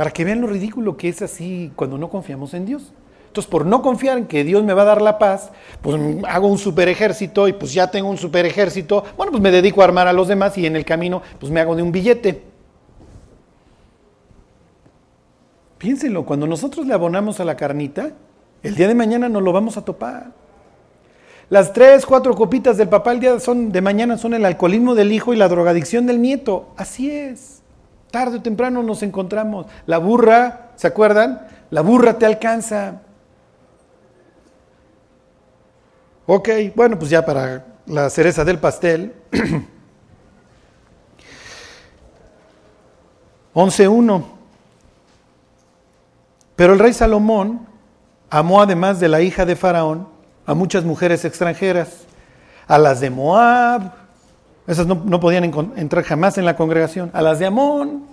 Para 0.03 0.11
que 0.11 0.25
vean 0.25 0.41
lo 0.41 0.49
ridículo 0.49 0.97
que 0.97 1.09
es 1.09 1.23
así 1.23 1.71
cuando 1.77 1.97
no 1.97 2.11
confiamos 2.11 2.55
en 2.55 2.67
Dios. 2.67 2.93
Entonces, 3.29 3.49
por 3.49 3.65
no 3.65 3.83
confiar 3.83 4.19
en 4.19 4.27
que 4.27 4.43
Dios 4.43 4.65
me 4.65 4.75
va 4.75 4.83
a 4.83 4.87
dar 4.87 5.01
la 5.01 5.17
paz, 5.17 5.53
pues 5.81 5.97
hago 6.27 6.49
un 6.49 6.59
super 6.59 6.89
ejército 6.89 7.47
y 7.47 7.53
pues 7.53 7.73
ya 7.73 7.89
tengo 7.89 8.11
un 8.11 8.19
super 8.19 8.45
ejército. 8.45 9.05
Bueno, 9.17 9.31
pues 9.31 9.41
me 9.41 9.53
dedico 9.53 9.81
a 9.81 9.85
armar 9.85 10.09
a 10.09 10.13
los 10.13 10.27
demás 10.27 10.59
y 10.59 10.67
en 10.67 10.75
el 10.75 10.85
camino 10.85 11.23
pues 11.39 11.53
me 11.53 11.61
hago 11.61 11.77
de 11.77 11.85
un 11.85 11.93
billete. 11.93 12.43
Piénsenlo, 15.79 16.25
cuando 16.25 16.49
nosotros 16.49 16.85
le 16.85 16.95
abonamos 16.95 17.39
a 17.39 17.45
la 17.45 17.55
carnita, 17.55 18.11
el 18.65 18.75
día 18.75 18.89
de 18.89 18.97
mañana 18.97 19.29
nos 19.29 19.45
lo 19.45 19.53
vamos 19.53 19.77
a 19.77 19.85
topar. 19.85 20.33
Las 21.49 21.73
tres, 21.73 22.05
cuatro 22.05 22.35
copitas 22.35 22.77
del 22.77 22.89
papá 22.89 23.13
el 23.13 23.21
día 23.21 23.39
son, 23.39 23.71
de 23.71 23.81
mañana 23.81 24.19
son 24.19 24.35
el 24.35 24.45
alcoholismo 24.47 24.97
del 24.97 25.13
hijo 25.13 25.33
y 25.33 25.37
la 25.37 25.47
drogadicción 25.47 26.07
del 26.07 26.21
nieto. 26.21 26.71
Así 26.77 27.09
es. 27.09 27.62
Tarde 28.13 28.37
o 28.37 28.43
temprano 28.43 28.83
nos 28.83 29.03
encontramos. 29.03 29.67
La 29.87 29.97
burra, 29.97 30.71
¿se 30.77 30.87
acuerdan? 30.87 31.49
La 31.71 31.81
burra 31.81 32.19
te 32.19 32.27
alcanza. 32.27 33.01
Ok, 36.27 36.51
bueno, 36.77 36.99
pues 36.99 37.11
ya 37.11 37.25
para 37.25 37.65
la 37.87 38.11
cereza 38.11 38.45
del 38.45 38.59
pastel. 38.59 39.15
11.1. 43.55 44.25
Pero 46.55 46.75
el 46.75 46.79
rey 46.79 46.93
Salomón 46.93 47.67
amó 48.29 48.61
además 48.61 49.01
de 49.01 49.09
la 49.09 49.23
hija 49.23 49.47
de 49.47 49.57
Faraón 49.57 50.07
a 50.45 50.53
muchas 50.53 50.85
mujeres 50.85 51.25
extranjeras, 51.25 52.05
a 52.67 52.77
las 52.77 53.01
de 53.01 53.09
Moab, 53.09 54.02
esas 54.67 54.87
no, 54.87 55.21
podían 55.21 55.45
entrar 55.77 56.05
jamás 56.05 56.39
en 56.39 56.45
la 56.45 56.57
congregación, 56.57 57.11
a 57.13 57.23
las 57.23 57.39
de 57.39 57.47
Amón, 57.47 58.05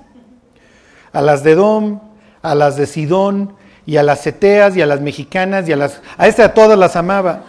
a 1.11 1.21
las 1.21 1.43
de 1.43 1.51
Edom, 1.51 1.99
a 2.41 2.55
las 2.55 2.75
de 2.77 2.87
Sidón, 2.87 3.53
y 3.85 3.97
a 3.97 4.03
las 4.03 4.21
seteas, 4.21 4.75
y 4.75 4.81
a 4.81 4.85
las 4.85 5.01
mexicanas, 5.01 5.67
y 5.67 5.73
a 5.73 5.75
las... 5.75 6.01
A 6.17 6.27
esta 6.27 6.45
a 6.45 6.53
todas 6.53 6.77
las 6.77 6.95
amaba. 6.95 7.43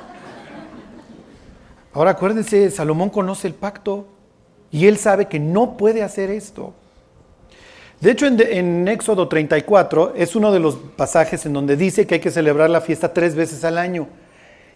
Ahora 1.93 2.13
acuérdense, 2.13 2.71
Salomón 2.71 3.11
conoce 3.11 3.47
el 3.49 3.55
pacto, 3.55 4.07
y 4.71 4.87
él 4.87 4.97
sabe 4.97 5.27
que 5.27 5.41
no 5.41 5.77
puede 5.77 6.03
hacer 6.03 6.31
esto. 6.31 6.75
De 8.01 8.11
hecho, 8.13 8.27
en, 8.27 8.89
Éxodo 8.89 9.29
34 9.29 10.15
es 10.17 10.35
uno 10.35 10.53
de 10.53 10.61
los 10.61 10.77
pasajes 10.77 11.45
en 11.45 11.53
donde 11.53 11.77
dice 11.77 12.07
que 12.07 12.15
hay 12.15 12.21
que 12.21 12.31
celebrar 12.31 12.71
la 12.71 12.81
fiesta 12.81 13.13
tres 13.13 13.35
veces 13.35 13.63
al 13.65 13.77
año. 13.77 14.09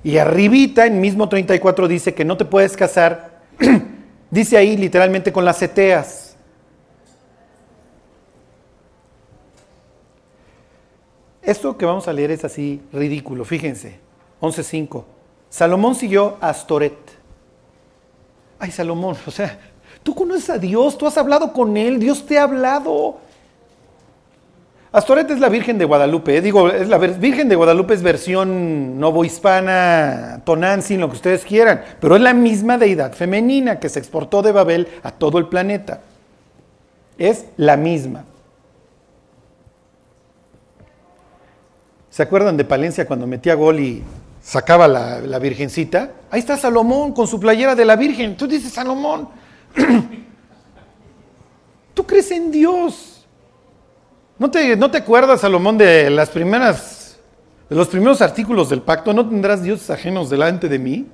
Y 0.03 0.19
arribita, 0.19 0.85
en 0.85 1.01
mismo 1.01 1.29
34, 1.31 1.89
dice 1.89 2.13
que 2.13 2.27
no 2.27 2.37
te 2.37 2.45
puedes 2.45 2.77
casar, 2.77 3.41
dice 4.35 4.57
ahí 4.57 4.77
literalmente 4.77 5.33
con 5.33 5.45
las 5.45 5.59
seteas. 5.59 6.37
Esto 11.41 11.77
que 11.77 11.85
vamos 11.85 12.09
a 12.09 12.13
leer 12.13 12.31
es 12.31 12.45
así 12.45 12.83
ridículo, 12.93 13.45
fíjense. 13.45 13.99
11.5. 14.41 15.05
Salomón 15.49 15.95
siguió 15.95 16.37
a 16.41 16.49
Astoret. 16.49 16.97
Ay, 18.59 18.71
Salomón, 18.71 19.17
o 19.27 19.31
sea, 19.31 19.59
Tú 20.05 20.15
conoces 20.15 20.51
a 20.51 20.59
Dios, 20.59 20.99
tú 20.99 21.07
has 21.07 21.17
hablado 21.17 21.53
con 21.53 21.77
Él, 21.79 21.99
Dios 21.99 22.27
te 22.27 22.39
ha 22.39 22.43
hablado. 22.43 23.17
Astoret 24.95 25.29
es 25.31 25.41
la 25.41 25.49
Virgen 25.49 25.77
de 25.77 25.85
Guadalupe, 25.85 26.37
¿eh? 26.37 26.41
digo, 26.41 26.71
es 26.71 26.89
la 26.89 26.99
Virgen 26.99 27.49
de 27.49 27.57
Guadalupe 27.57 27.95
es 27.95 28.03
versión 28.03 28.99
novohispana, 29.01 30.43
tonantzin, 30.45 31.01
lo 31.01 31.09
que 31.09 31.17
ustedes 31.17 31.45
quieran, 31.45 31.83
pero 32.01 32.15
es 32.15 32.23
la 32.23 32.33
misma 32.33 32.79
deidad 32.79 33.13
femenina 33.13 33.81
que 33.81 33.89
se 33.89 33.99
exportó 33.99 34.41
de 34.41 34.53
Babel 34.53 34.87
a 35.03 35.11
todo 35.11 35.39
el 35.39 35.49
planeta. 35.49 36.01
Es 37.19 37.45
la 37.57 37.77
misma. 37.77 38.25
¿Se 42.09 42.23
acuerdan 42.23 42.57
de 42.57 42.65
Palencia 42.65 43.07
cuando 43.07 43.27
metía 43.27 43.55
gol 43.55 43.81
y 43.81 44.03
sacaba 44.41 44.87
la, 44.87 45.19
la 45.19 45.41
virgencita? 45.41 46.13
Ahí 46.31 46.39
está 46.39 46.57
Salomón 46.57 47.13
con 47.13 47.27
su 47.27 47.41
playera 47.41 47.75
de 47.75 47.85
la 47.85 47.97
Virgen. 47.97 48.37
Tú 48.37 48.47
dices, 48.47 48.73
Salomón, 48.73 49.29
Tú 51.95 52.05
crees 52.05 52.31
en 52.33 52.51
Dios. 52.51 53.14
¿No 54.39 54.51
te, 54.51 54.77
¿No 54.77 54.91
te 54.91 54.99
acuerdas, 54.99 55.41
Salomón, 55.41 55.79
de 55.79 56.11
las 56.11 56.31
primeras, 56.31 57.19
de 57.69 57.77
los 57.77 57.89
primeros 57.89 58.21
artículos 58.21 58.69
del 58.69 58.83
pacto? 58.83 59.13
No 59.13 59.29
tendrás 59.29 59.63
dioses 59.63 59.91
ajenos 59.91 60.29
delante 60.29 60.69
de 60.69 60.79
mí. 60.79 61.07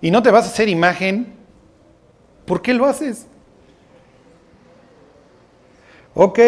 Y 0.00 0.10
no 0.10 0.22
te 0.22 0.30
vas 0.30 0.44
a 0.44 0.48
hacer 0.48 0.68
imagen. 0.68 1.34
¿Por 2.46 2.62
qué 2.62 2.72
lo 2.72 2.86
haces? 2.86 3.26
Ok, 6.14 6.38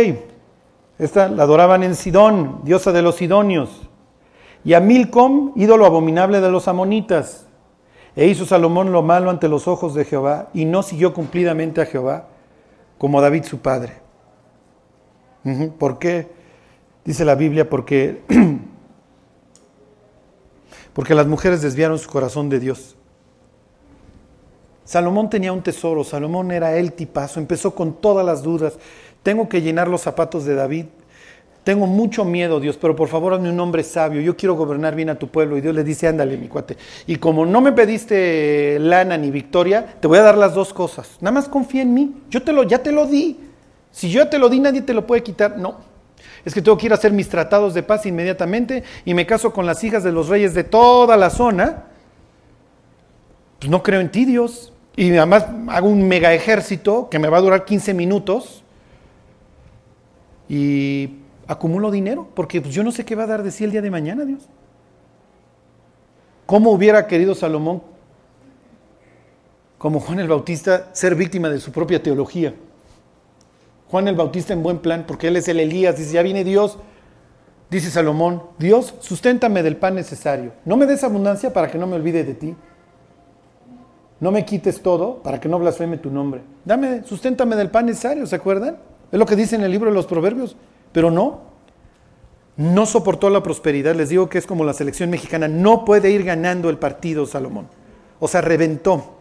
esta 0.98 1.28
la 1.28 1.44
adoraban 1.44 1.82
en 1.82 1.94
Sidón, 1.94 2.60
diosa 2.64 2.92
de 2.92 3.02
los 3.02 3.16
sidonios, 3.16 3.70
y 4.64 4.74
a 4.74 4.80
Milcom, 4.80 5.52
ídolo 5.54 5.86
abominable 5.86 6.40
de 6.40 6.50
los 6.50 6.66
amonitas. 6.68 7.46
E 8.16 8.26
hizo 8.26 8.44
Salomón 8.44 8.90
lo 8.90 9.02
malo 9.02 9.30
ante 9.30 9.48
los 9.48 9.68
ojos 9.68 9.94
de 9.94 10.04
Jehová 10.04 10.48
y 10.52 10.64
no 10.64 10.82
siguió 10.82 11.14
cumplidamente 11.14 11.80
a 11.80 11.86
Jehová 11.86 12.26
como 12.98 13.20
David 13.20 13.44
su 13.44 13.60
padre. 13.60 14.09
¿Por 15.78 15.98
qué? 15.98 16.28
Dice 17.04 17.24
la 17.24 17.34
Biblia, 17.34 17.68
porque, 17.68 18.22
porque 20.92 21.14
las 21.14 21.26
mujeres 21.26 21.62
desviaron 21.62 21.98
su 21.98 22.08
corazón 22.08 22.48
de 22.48 22.60
Dios. 22.60 22.96
Salomón 24.84 25.30
tenía 25.30 25.52
un 25.52 25.62
tesoro, 25.62 26.02
Salomón 26.02 26.50
era 26.50 26.76
el 26.76 26.92
tipazo, 26.92 27.38
empezó 27.38 27.74
con 27.74 28.00
todas 28.00 28.26
las 28.26 28.42
dudas. 28.42 28.76
Tengo 29.22 29.48
que 29.48 29.62
llenar 29.62 29.88
los 29.88 30.00
zapatos 30.00 30.44
de 30.44 30.54
David. 30.54 30.86
Tengo 31.62 31.86
mucho 31.86 32.24
miedo, 32.24 32.58
Dios, 32.58 32.76
pero 32.76 32.96
por 32.96 33.08
favor 33.08 33.34
hazme 33.34 33.50
un 33.50 33.60
hombre 33.60 33.84
sabio. 33.84 34.20
Yo 34.20 34.36
quiero 34.36 34.56
gobernar 34.56 34.96
bien 34.96 35.10
a 35.10 35.18
tu 35.18 35.28
pueblo. 35.28 35.56
Y 35.56 35.60
Dios 35.60 35.74
le 35.74 35.84
dice, 35.84 36.08
ándale, 36.08 36.36
mi 36.36 36.48
cuate. 36.48 36.76
Y 37.06 37.16
como 37.16 37.46
no 37.46 37.60
me 37.60 37.72
pediste 37.72 38.78
lana 38.80 39.16
ni 39.16 39.30
victoria, 39.30 39.94
te 40.00 40.08
voy 40.08 40.18
a 40.18 40.22
dar 40.22 40.38
las 40.38 40.54
dos 40.54 40.72
cosas. 40.72 41.18
Nada 41.20 41.32
más 41.32 41.48
confía 41.48 41.82
en 41.82 41.94
mí. 41.94 42.22
Yo 42.30 42.42
te 42.42 42.52
lo, 42.52 42.64
ya 42.64 42.82
te 42.82 42.92
lo 42.92 43.06
di. 43.06 43.49
Si 43.92 44.10
yo 44.10 44.28
te 44.28 44.38
lo 44.38 44.48
di, 44.48 44.60
nadie 44.60 44.82
te 44.82 44.94
lo 44.94 45.06
puede 45.06 45.22
quitar. 45.22 45.58
No. 45.58 45.78
Es 46.44 46.54
que 46.54 46.62
tengo 46.62 46.78
que 46.78 46.86
ir 46.86 46.92
a 46.92 46.96
hacer 46.96 47.12
mis 47.12 47.28
tratados 47.28 47.74
de 47.74 47.82
paz 47.82 48.06
inmediatamente 48.06 48.82
y 49.04 49.14
me 49.14 49.26
caso 49.26 49.52
con 49.52 49.66
las 49.66 49.82
hijas 49.84 50.04
de 50.04 50.12
los 50.12 50.28
reyes 50.28 50.54
de 50.54 50.64
toda 50.64 51.16
la 51.16 51.30
zona. 51.30 51.84
Pues 53.58 53.70
no 53.70 53.82
creo 53.82 54.00
en 54.00 54.10
ti, 54.10 54.24
Dios. 54.24 54.72
Y 54.96 55.16
además 55.16 55.46
hago 55.68 55.88
un 55.88 56.06
mega 56.08 56.32
ejército 56.32 57.08
que 57.10 57.18
me 57.18 57.28
va 57.28 57.38
a 57.38 57.40
durar 57.40 57.64
15 57.64 57.94
minutos. 57.94 58.64
Y 60.48 61.18
acumulo 61.46 61.90
dinero, 61.90 62.28
porque 62.34 62.60
pues, 62.60 62.74
yo 62.74 62.82
no 62.82 62.92
sé 62.92 63.04
qué 63.04 63.14
va 63.14 63.24
a 63.24 63.26
dar 63.26 63.42
de 63.42 63.50
sí 63.50 63.64
el 63.64 63.70
día 63.70 63.82
de 63.82 63.90
mañana, 63.90 64.24
Dios. 64.24 64.48
¿Cómo 66.46 66.72
hubiera 66.72 67.06
querido 67.06 67.34
Salomón, 67.34 67.82
como 69.78 70.00
Juan 70.00 70.18
el 70.18 70.26
Bautista, 70.26 70.88
ser 70.92 71.14
víctima 71.14 71.48
de 71.48 71.60
su 71.60 71.70
propia 71.70 72.02
teología? 72.02 72.54
Juan 73.90 74.06
el 74.08 74.14
Bautista 74.14 74.52
en 74.52 74.62
buen 74.62 74.78
plan, 74.78 75.04
porque 75.06 75.28
él 75.28 75.36
es 75.36 75.48
el 75.48 75.58
Elías, 75.58 75.96
dice, 75.96 76.12
ya 76.12 76.22
viene 76.22 76.44
Dios. 76.44 76.78
Dice 77.70 77.90
Salomón, 77.90 78.42
Dios, 78.58 78.94
susténtame 79.00 79.62
del 79.62 79.76
pan 79.76 79.94
necesario. 79.94 80.52
No 80.64 80.76
me 80.76 80.86
des 80.86 81.04
abundancia 81.04 81.52
para 81.52 81.70
que 81.70 81.78
no 81.78 81.86
me 81.86 81.96
olvide 81.96 82.24
de 82.24 82.34
ti. 82.34 82.56
No 84.18 84.30
me 84.30 84.44
quites 84.44 84.82
todo 84.82 85.22
para 85.22 85.40
que 85.40 85.48
no 85.48 85.58
blasfeme 85.58 85.96
tu 85.96 86.10
nombre. 86.10 86.42
Dame, 86.64 87.04
susténtame 87.04 87.56
del 87.56 87.70
pan 87.70 87.86
necesario, 87.86 88.26
¿se 88.26 88.36
acuerdan? 88.36 88.78
Es 89.10 89.18
lo 89.18 89.26
que 89.26 89.36
dice 89.36 89.56
en 89.56 89.62
el 89.62 89.70
libro 89.70 89.90
de 89.90 89.94
los 89.94 90.06
Proverbios. 90.06 90.56
Pero 90.92 91.10
no, 91.10 91.40
no 92.56 92.86
soportó 92.86 93.30
la 93.30 93.42
prosperidad. 93.42 93.94
Les 93.94 94.08
digo 94.08 94.28
que 94.28 94.38
es 94.38 94.46
como 94.46 94.64
la 94.64 94.72
selección 94.72 95.10
mexicana. 95.10 95.48
No 95.48 95.84
puede 95.84 96.10
ir 96.10 96.24
ganando 96.24 96.68
el 96.70 96.78
partido 96.78 97.26
Salomón. 97.26 97.68
O 98.18 98.28
sea, 98.28 98.40
reventó. 98.40 99.19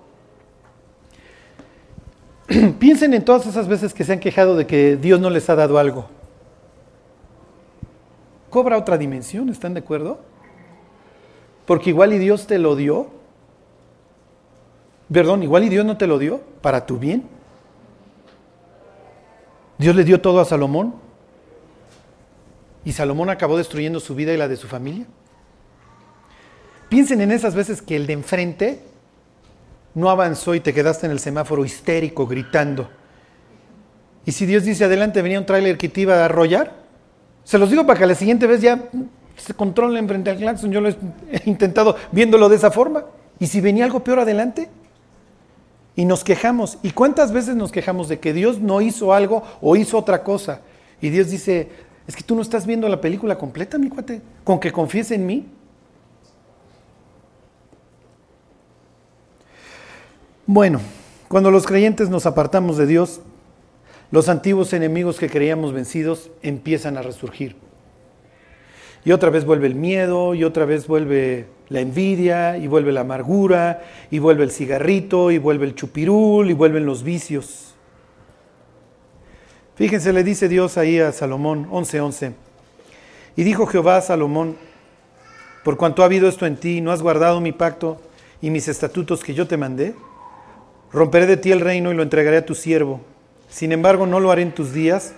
Piensen 2.80 3.14
en 3.14 3.24
todas 3.24 3.46
esas 3.46 3.68
veces 3.68 3.94
que 3.94 4.04
se 4.04 4.14
han 4.14 4.20
quejado 4.20 4.56
de 4.56 4.66
que 4.66 4.98
Dios 4.98 5.20
no 5.20 5.30
les 5.30 5.50
ha 5.50 5.56
dado 5.56 5.78
algo. 5.78 6.10
Cobra 8.50 8.78
otra 8.78 8.98
dimensión, 8.98 9.50
¿están 9.50 9.76
de 9.76 9.82
acuerdo? 9.82 10.20
Porque 11.66 11.92
igual 11.92 12.14
y 12.14 12.18
Dios 12.18 12.48
te 12.48 12.58
lo 12.58 12.76
dio. 12.76 13.08
Perdón, 15.12 15.44
igual 15.44 15.64
y 15.64 15.70
Dios 15.70 15.86
no 15.86 15.98
te 15.98 16.08
lo 16.08 16.18
dio 16.18 16.42
para 16.62 16.86
tu 16.86 16.98
bien. 16.98 17.24
Dios 19.78 19.96
le 19.96 20.04
dio 20.04 20.20
todo 20.20 20.40
a 20.40 20.46
Salomón 20.46 20.96
y 22.84 22.92
Salomón 22.92 23.30
acabó 23.30 23.58
destruyendo 23.58 24.00
su 24.00 24.16
vida 24.16 24.34
y 24.34 24.38
la 24.38 24.48
de 24.48 24.58
su 24.58 24.68
familia. 24.68 25.06
Piensen 26.90 27.22
en 27.22 27.32
esas 27.32 27.54
veces 27.54 27.82
que 27.84 27.96
el 27.96 28.08
de 28.08 28.14
enfrente 28.14 28.89
no 29.96 30.10
avanzó 30.10 30.56
y 30.56 30.60
te 30.60 30.74
quedaste 30.74 31.06
en 31.06 31.12
el 31.12 31.20
semáforo 31.20 31.66
histérico, 31.66 32.28
gritando. 32.28 32.90
Y 34.26 34.32
si 34.32 34.46
Dios 34.46 34.64
dice 34.64 34.86
adelante 34.86 35.22
venía 35.22 35.40
un 35.40 35.46
tráiler 35.46 35.78
que 35.78 35.90
te 35.90 36.02
iba 36.02 36.16
a 36.16 36.26
arrollar, 36.26 36.74
se 37.44 37.58
los 37.58 37.70
digo 37.70 37.86
para 37.86 38.00
que 38.00 38.06
la 38.06 38.16
siguiente 38.16 38.46
vez 38.48 38.62
ya 38.62 38.90
se 39.38 39.54
controlen 39.54 40.08
frente 40.08 40.30
al 40.30 40.38
claxon. 40.38 40.72
Yo 40.72 40.82
lo 40.82 40.90
he 40.90 40.96
intentado 41.46 41.96
viéndolo 42.12 42.50
de 42.50 42.58
esa 42.58 42.72
forma. 42.72 43.06
Y 43.40 43.48
si 43.48 43.62
venía 43.62 43.86
algo 43.86 44.04
peor 44.04 44.20
adelante, 44.20 44.70
y 46.00 46.06
nos 46.06 46.24
quejamos. 46.24 46.78
¿Y 46.82 46.92
cuántas 46.92 47.34
veces 47.34 47.58
nos 47.58 47.74
quejamos 47.74 48.08
de 48.08 48.20
que 48.20 48.32
Dios 48.32 48.60
no 48.60 48.80
hizo 48.80 49.14
algo 49.14 49.44
o 49.60 49.76
hizo 49.76 49.98
otra 49.98 50.24
cosa? 50.24 50.62
Y 51.02 51.10
Dios 51.10 51.30
dice, 51.30 51.68
es 52.08 52.16
que 52.16 52.24
tú 52.24 52.36
no 52.36 52.42
estás 52.42 52.66
viendo 52.66 52.88
la 52.88 53.02
película 53.02 53.38
completa, 53.38 53.78
mi 53.78 53.90
cuate. 53.90 54.22
Con 54.46 54.62
que 54.62 54.72
confíes 54.72 55.12
en 55.12 55.26
mí. 55.26 55.46
Bueno, 60.52 60.82
cuando 61.28 61.52
los 61.52 61.68
creyentes 61.68 62.10
nos 62.10 62.26
apartamos 62.26 62.76
de 62.76 62.88
Dios, 62.88 63.22
los 64.10 64.30
antiguos 64.30 64.74
enemigos 64.74 65.20
que 65.20 65.30
creíamos 65.30 65.74
vencidos 65.74 66.32
empiezan 66.42 66.98
a 66.98 67.04
resurgir. 67.04 67.56
Y 69.06 69.12
otra 69.12 69.30
vez 69.30 69.46
vuelve 69.46 69.68
el 69.68 69.76
miedo, 69.76 70.34
y 70.34 70.44
otra 70.44 70.66
vez 70.66 70.88
vuelve 70.88 71.46
la 71.68 71.82
envidia, 71.82 72.58
y 72.58 72.66
vuelve 72.66 72.92
la 72.92 73.02
amargura, 73.02 73.84
y 74.10 74.18
vuelve 74.18 74.44
el 74.44 74.50
cigarrito, 74.50 75.30
y 75.30 75.38
vuelve 75.38 75.68
el 75.68 75.76
chupirul, 75.76 76.50
y 76.50 76.54
vuelven 76.54 76.84
los 76.84 77.04
vicios. 77.04 77.76
Fíjense, 79.76 80.12
le 80.14 80.24
dice 80.24 80.50
Dios 80.50 80.80
ahí 80.80 81.00
a 81.00 81.12
Salomón 81.12 81.68
11:11. 81.70 82.34
Y 83.36 83.44
dijo 83.44 83.68
Jehová 83.68 83.98
a 83.98 84.02
Salomón, 84.02 84.58
por 85.64 85.78
cuanto 85.78 86.02
ha 86.02 86.06
habido 86.06 86.28
esto 86.28 86.48
en 86.48 86.58
ti, 86.58 86.82
no 86.82 86.92
has 86.92 87.04
guardado 87.04 87.40
mi 87.40 87.52
pacto 87.52 88.02
y 88.42 88.50
mis 88.50 88.68
estatutos 88.68 89.24
que 89.24 89.36
yo 89.36 89.48
te 89.48 89.56
mandé, 89.56 89.94
romperé 90.92 91.26
de 91.26 91.38
ti 91.38 91.52
el 91.52 91.60
reino 91.60 91.92
y 91.92 91.96
lo 91.96 92.04
entregaré 92.04 92.38
a 92.38 92.46
tu 92.46 92.56
siervo. 92.56 93.02
Sin 93.50 93.72
embargo, 93.72 94.06
no 94.06 94.20
lo 94.20 94.32
haré 94.32 94.44
en 94.44 94.54
tus 94.54 94.74
días, 94.74 95.14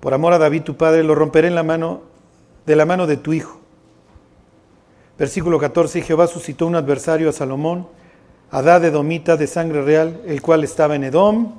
por 0.00 0.14
amor 0.14 0.32
a 0.32 0.38
David 0.38 0.62
tu 0.62 0.76
padre, 0.76 1.02
lo 1.02 1.14
romperé 1.14 1.48
en 1.48 1.54
la 1.54 1.62
mano 1.62 2.02
de 2.66 2.76
la 2.76 2.86
mano 2.86 3.06
de 3.06 3.16
tu 3.16 3.32
hijo. 3.32 3.60
Versículo 5.18 5.58
14, 5.58 6.02
Jehová 6.02 6.26
suscitó 6.26 6.66
un 6.66 6.76
adversario 6.76 7.28
a 7.28 7.32
Salomón, 7.32 7.86
Adad 8.50 8.80
de 8.80 8.90
Domita 8.90 9.36
de 9.36 9.46
sangre 9.46 9.82
real, 9.82 10.20
el 10.26 10.42
cual 10.42 10.64
estaba 10.64 10.94
en 10.96 11.04
Edom, 11.04 11.54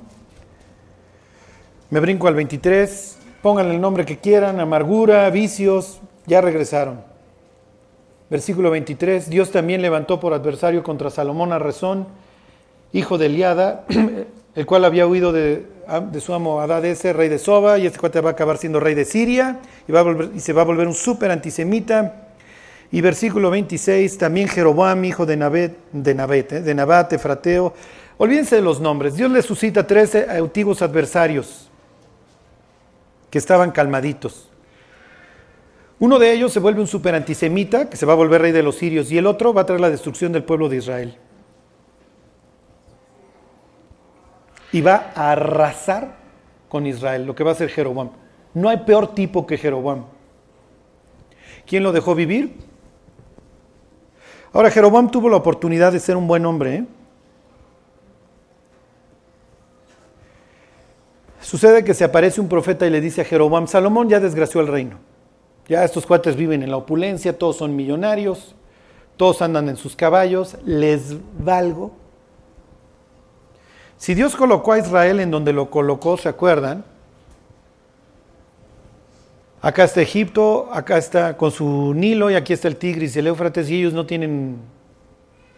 me 1.88 2.00
brinco 2.00 2.26
al 2.26 2.34
23, 2.34 3.18
pónganle 3.42 3.74
el 3.74 3.80
nombre 3.80 4.04
que 4.04 4.18
quieran, 4.18 4.58
amargura, 4.58 5.30
vicios, 5.30 6.00
ya 6.26 6.40
regresaron. 6.40 7.00
Versículo 8.28 8.72
23, 8.72 9.30
Dios 9.30 9.52
también 9.52 9.82
levantó 9.82 10.18
por 10.18 10.34
adversario 10.34 10.82
contra 10.82 11.10
Salomón 11.10 11.52
a 11.52 11.60
Rezón, 11.60 12.08
hijo 12.96 13.18
de 13.18 13.26
Eliada, 13.26 13.84
el 14.54 14.66
cual 14.66 14.84
había 14.84 15.06
huido 15.06 15.32
de, 15.32 15.66
su 16.20 16.32
amo 16.32 16.60
Adad-ese, 16.60 17.12
rey 17.12 17.28
de 17.28 17.38
Soba, 17.38 17.78
y 17.78 17.86
este 17.86 17.98
cuate 17.98 18.20
va 18.20 18.30
a 18.30 18.32
acabar 18.32 18.56
siendo 18.56 18.80
rey 18.80 18.94
de 18.94 19.04
Siria, 19.04 19.60
y, 19.86 20.40
se 20.40 20.52
va 20.52 20.62
a 20.62 20.64
volver 20.64 20.86
un 20.86 20.94
súper 20.94 21.30
antisemita. 21.30 22.22
Y 22.90 23.00
versículo 23.00 23.50
26, 23.50 24.16
también 24.16 24.48
Jeroboam, 24.48 25.04
hijo 25.04 25.26
de 25.26 25.36
Nabet, 25.36 25.76
de 25.92 26.14
Nabet, 26.14 26.52
eh, 26.52 26.62
de 26.62 26.74
Nabat, 26.74 27.12
Efrateo. 27.12 27.74
Olvídense 28.16 28.56
de 28.56 28.62
los 28.62 28.80
nombres. 28.80 29.16
Dios 29.16 29.30
le 29.30 29.42
suscita 29.42 29.86
tres 29.86 30.14
antiguos 30.14 30.80
adversarios 30.82 31.68
que 33.28 33.38
estaban 33.38 33.72
calmaditos. 33.72 34.48
Uno 35.98 36.18
de 36.18 36.32
ellos 36.32 36.52
se 36.52 36.60
vuelve 36.60 36.80
un 36.80 36.86
super 36.86 37.14
antisemita, 37.14 37.90
que 37.90 37.96
se 37.96 38.06
va 38.06 38.12
a 38.12 38.16
volver 38.16 38.40
rey 38.40 38.52
de 38.52 38.62
los 38.62 38.76
sirios, 38.76 39.10
y 39.10 39.18
el 39.18 39.26
otro 39.26 39.52
va 39.52 39.62
a 39.62 39.66
traer 39.66 39.80
la 39.80 39.90
destrucción 39.90 40.32
del 40.32 40.44
pueblo 40.44 40.68
de 40.68 40.76
Israel. 40.76 41.18
Y 44.76 44.82
va 44.82 45.10
a 45.14 45.32
arrasar 45.32 46.16
con 46.68 46.86
Israel, 46.86 47.24
lo 47.24 47.34
que 47.34 47.42
va 47.42 47.48
a 47.48 47.52
hacer 47.54 47.70
Jeroboam. 47.70 48.10
No 48.52 48.68
hay 48.68 48.76
peor 48.76 49.14
tipo 49.14 49.46
que 49.46 49.56
Jeroboam. 49.56 50.04
¿Quién 51.66 51.82
lo 51.82 51.92
dejó 51.92 52.14
vivir? 52.14 52.58
Ahora, 54.52 54.70
Jeroboam 54.70 55.10
tuvo 55.10 55.30
la 55.30 55.36
oportunidad 55.36 55.92
de 55.92 55.98
ser 55.98 56.14
un 56.14 56.28
buen 56.28 56.44
hombre, 56.44 56.74
¿eh? 56.74 56.84
Sucede 61.40 61.82
que 61.82 61.94
se 61.94 62.04
aparece 62.04 62.42
un 62.42 62.48
profeta 62.50 62.86
y 62.86 62.90
le 62.90 63.00
dice 63.00 63.22
a 63.22 63.24
Jeroboam, 63.24 63.66
Salomón 63.68 64.10
ya 64.10 64.20
desgració 64.20 64.60
el 64.60 64.66
reino. 64.66 64.98
Ya 65.68 65.84
estos 65.84 66.04
cuates 66.04 66.36
viven 66.36 66.62
en 66.62 66.70
la 66.70 66.76
opulencia, 66.76 67.38
todos 67.38 67.56
son 67.56 67.74
millonarios, 67.74 68.54
todos 69.16 69.40
andan 69.40 69.70
en 69.70 69.78
sus 69.78 69.96
caballos, 69.96 70.58
les 70.66 71.16
valgo. 71.42 71.92
Si 73.98 74.14
Dios 74.14 74.36
colocó 74.36 74.72
a 74.72 74.78
Israel 74.78 75.20
en 75.20 75.30
donde 75.30 75.52
lo 75.52 75.70
colocó, 75.70 76.16
¿se 76.16 76.28
acuerdan? 76.28 76.84
Acá 79.62 79.84
está 79.84 80.02
Egipto, 80.02 80.68
acá 80.72 80.98
está 80.98 81.36
con 81.36 81.50
su 81.50 81.92
Nilo 81.94 82.30
y 82.30 82.34
aquí 82.34 82.52
está 82.52 82.68
el 82.68 82.76
Tigris 82.76 83.16
y 83.16 83.18
el 83.18 83.26
Éufrates 83.28 83.68
y 83.70 83.78
ellos 83.78 83.94
no 83.94 84.06
tienen, 84.06 84.58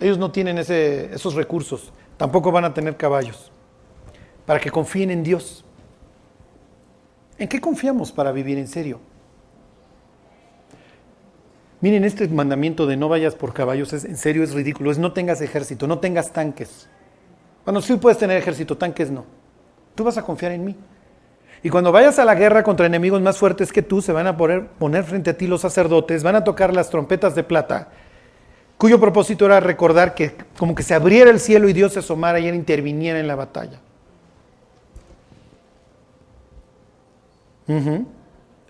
ellos 0.01 0.18
no 0.18 0.30
tienen 0.30 0.57
esos 0.57 1.34
recursos, 1.34 1.93
tampoco 2.16 2.53
van 2.53 2.64
a 2.64 2.72
tener 2.72 2.97
caballos, 2.97 3.51
para 4.47 4.61
que 4.61 4.70
confíen 4.70 5.11
en 5.11 5.22
Dios. 5.24 5.64
¿En 7.39 7.49
qué 7.49 7.61
confiamos 7.61 8.11
para 8.11 8.32
vivir 8.32 8.57
en 8.57 8.66
serio? 8.66 9.01
Miren, 11.80 12.05
este 12.05 12.26
mandamiento 12.28 12.86
de 12.86 12.97
no 12.97 13.09
vayas 13.09 13.34
por 13.34 13.53
caballos, 13.53 13.93
es, 13.93 14.05
en 14.05 14.16
serio 14.16 14.43
es 14.43 14.55
ridículo, 14.55 14.91
es 14.91 14.99
no 14.99 15.12
tengas 15.12 15.41
ejército, 15.41 15.86
no 15.86 15.99
tengas 15.99 16.32
tanques. 16.32 16.89
Bueno, 17.69 17.83
sí 17.83 17.95
puedes 17.97 18.16
tener 18.16 18.39
ejército, 18.39 18.79
tanques 18.79 19.11
no. 19.11 19.27
Tú 19.95 20.03
vas 20.03 20.16
a 20.16 20.23
confiar 20.23 20.53
en 20.53 20.64
mí. 20.64 20.75
Y 21.62 21.69
cuando 21.69 21.93
vayas 21.93 22.19
a 22.19 22.25
la 22.25 22.35
guerra 22.35 22.62
contra 22.62 22.87
enemigos 22.87 23.21
más 23.21 23.37
fuertes 23.37 23.71
que 23.71 23.83
tú, 23.83 24.01
se 24.01 24.11
van 24.11 24.27
a 24.27 24.39
poner, 24.39 25.05
frente 25.05 25.29
a 25.29 25.37
ti 25.37 25.47
los 25.47 25.61
sacerdotes, 25.61 26.23
van 26.23 26.35
a 26.37 26.45
tocar 26.45 26.73
las 26.73 26.89
trompetas 26.89 27.35
de 27.35 27.45
plata, 27.45 27.89
cuyo 28.79 28.99
propósito 28.99 29.45
era 29.45 29.61
recordar 29.61 30.14
que 30.14 30.35
como 30.57 30.75
que 30.75 30.83
se 30.83 30.95
abriera 30.95 31.31
el 31.31 31.41
cielo 31.41 31.69
y 31.69 31.75
Dios 31.75 31.93
se 31.93 31.99
asomara 31.99 32.41
y 32.41 32.49
él 32.49 32.55
interviniera 32.55 33.21
en 33.21 33.29
la 33.29 33.35
batalla. 33.35 33.79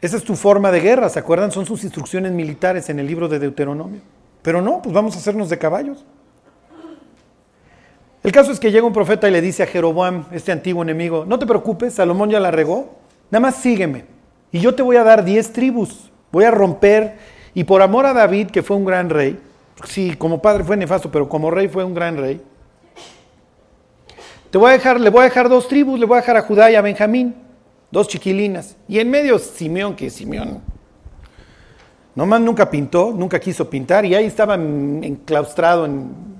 Esa 0.01 0.16
es 0.16 0.24
tu 0.24 0.34
forma 0.34 0.72
de 0.72 0.80
guerra, 0.80 1.09
¿se 1.09 1.20
acuerdan? 1.20 1.53
Son 1.53 1.64
sus 1.64 1.84
instrucciones 1.84 2.32
militares 2.32 2.90
en 2.90 2.99
el 2.99 3.07
libro 3.07 3.28
de 3.28 3.38
Deuteronomio. 3.38 4.01
Pero 4.42 4.61
no, 4.61 4.82
pues 4.82 4.92
vamos 4.92 5.14
a 5.14 5.20
hacernos 5.20 5.49
de 5.51 5.57
caballos. 5.57 6.05
El 8.22 8.32
caso 8.32 8.50
es 8.50 8.58
que 8.58 8.72
llega 8.72 8.86
un 8.86 8.92
profeta 8.92 9.28
y 9.28 9.30
le 9.30 9.40
dice 9.40 9.62
a 9.62 9.66
Jeroboam, 9.66 10.24
este 10.32 10.50
antiguo 10.50 10.82
enemigo, 10.82 11.24
no 11.24 11.38
te 11.38 11.46
preocupes, 11.46 11.94
Salomón 11.94 12.30
ya 12.30 12.40
la 12.40 12.50
regó, 12.50 12.96
nada 13.30 13.40
más 13.40 13.56
sígueme. 13.56 14.06
Y 14.50 14.58
yo 14.60 14.74
te 14.74 14.82
voy 14.82 14.96
a 14.96 15.04
dar 15.04 15.24
diez 15.24 15.52
tribus, 15.52 16.10
voy 16.32 16.44
a 16.44 16.50
romper, 16.50 17.18
y 17.54 17.64
por 17.64 17.80
amor 17.80 18.06
a 18.06 18.12
David, 18.12 18.48
que 18.48 18.62
fue 18.62 18.76
un 18.76 18.84
gran 18.84 19.08
rey, 19.08 19.38
sí, 19.84 20.16
como 20.16 20.42
padre 20.42 20.64
fue 20.64 20.76
nefasto, 20.76 21.10
pero 21.10 21.28
como 21.28 21.50
rey 21.50 21.68
fue 21.68 21.84
un 21.84 21.94
gran 21.94 22.16
rey, 22.16 22.40
te 24.50 24.58
voy 24.58 24.70
a 24.70 24.72
dejar, 24.72 24.98
le 25.00 25.10
voy 25.10 25.20
a 25.20 25.24
dejar 25.24 25.48
dos 25.48 25.68
tribus, 25.68 26.00
le 26.00 26.06
voy 26.06 26.16
a 26.16 26.20
dejar 26.20 26.38
a 26.38 26.42
Judá 26.42 26.70
y 26.70 26.74
a 26.74 26.80
Benjamín, 26.80 27.34
dos 27.90 28.08
chiquilinas. 28.08 28.76
Y 28.88 28.98
en 28.98 29.10
medio 29.10 29.38
Simeón, 29.38 29.94
que 29.94 30.08
Simeón 30.10 30.62
nomás 32.14 32.40
nunca 32.40 32.68
pintó, 32.68 33.12
nunca 33.14 33.38
quiso 33.38 33.68
pintar, 33.68 34.04
y 34.06 34.14
ahí 34.14 34.24
estaba 34.24 34.54
enclaustrado 34.54 35.84
en 35.84 36.38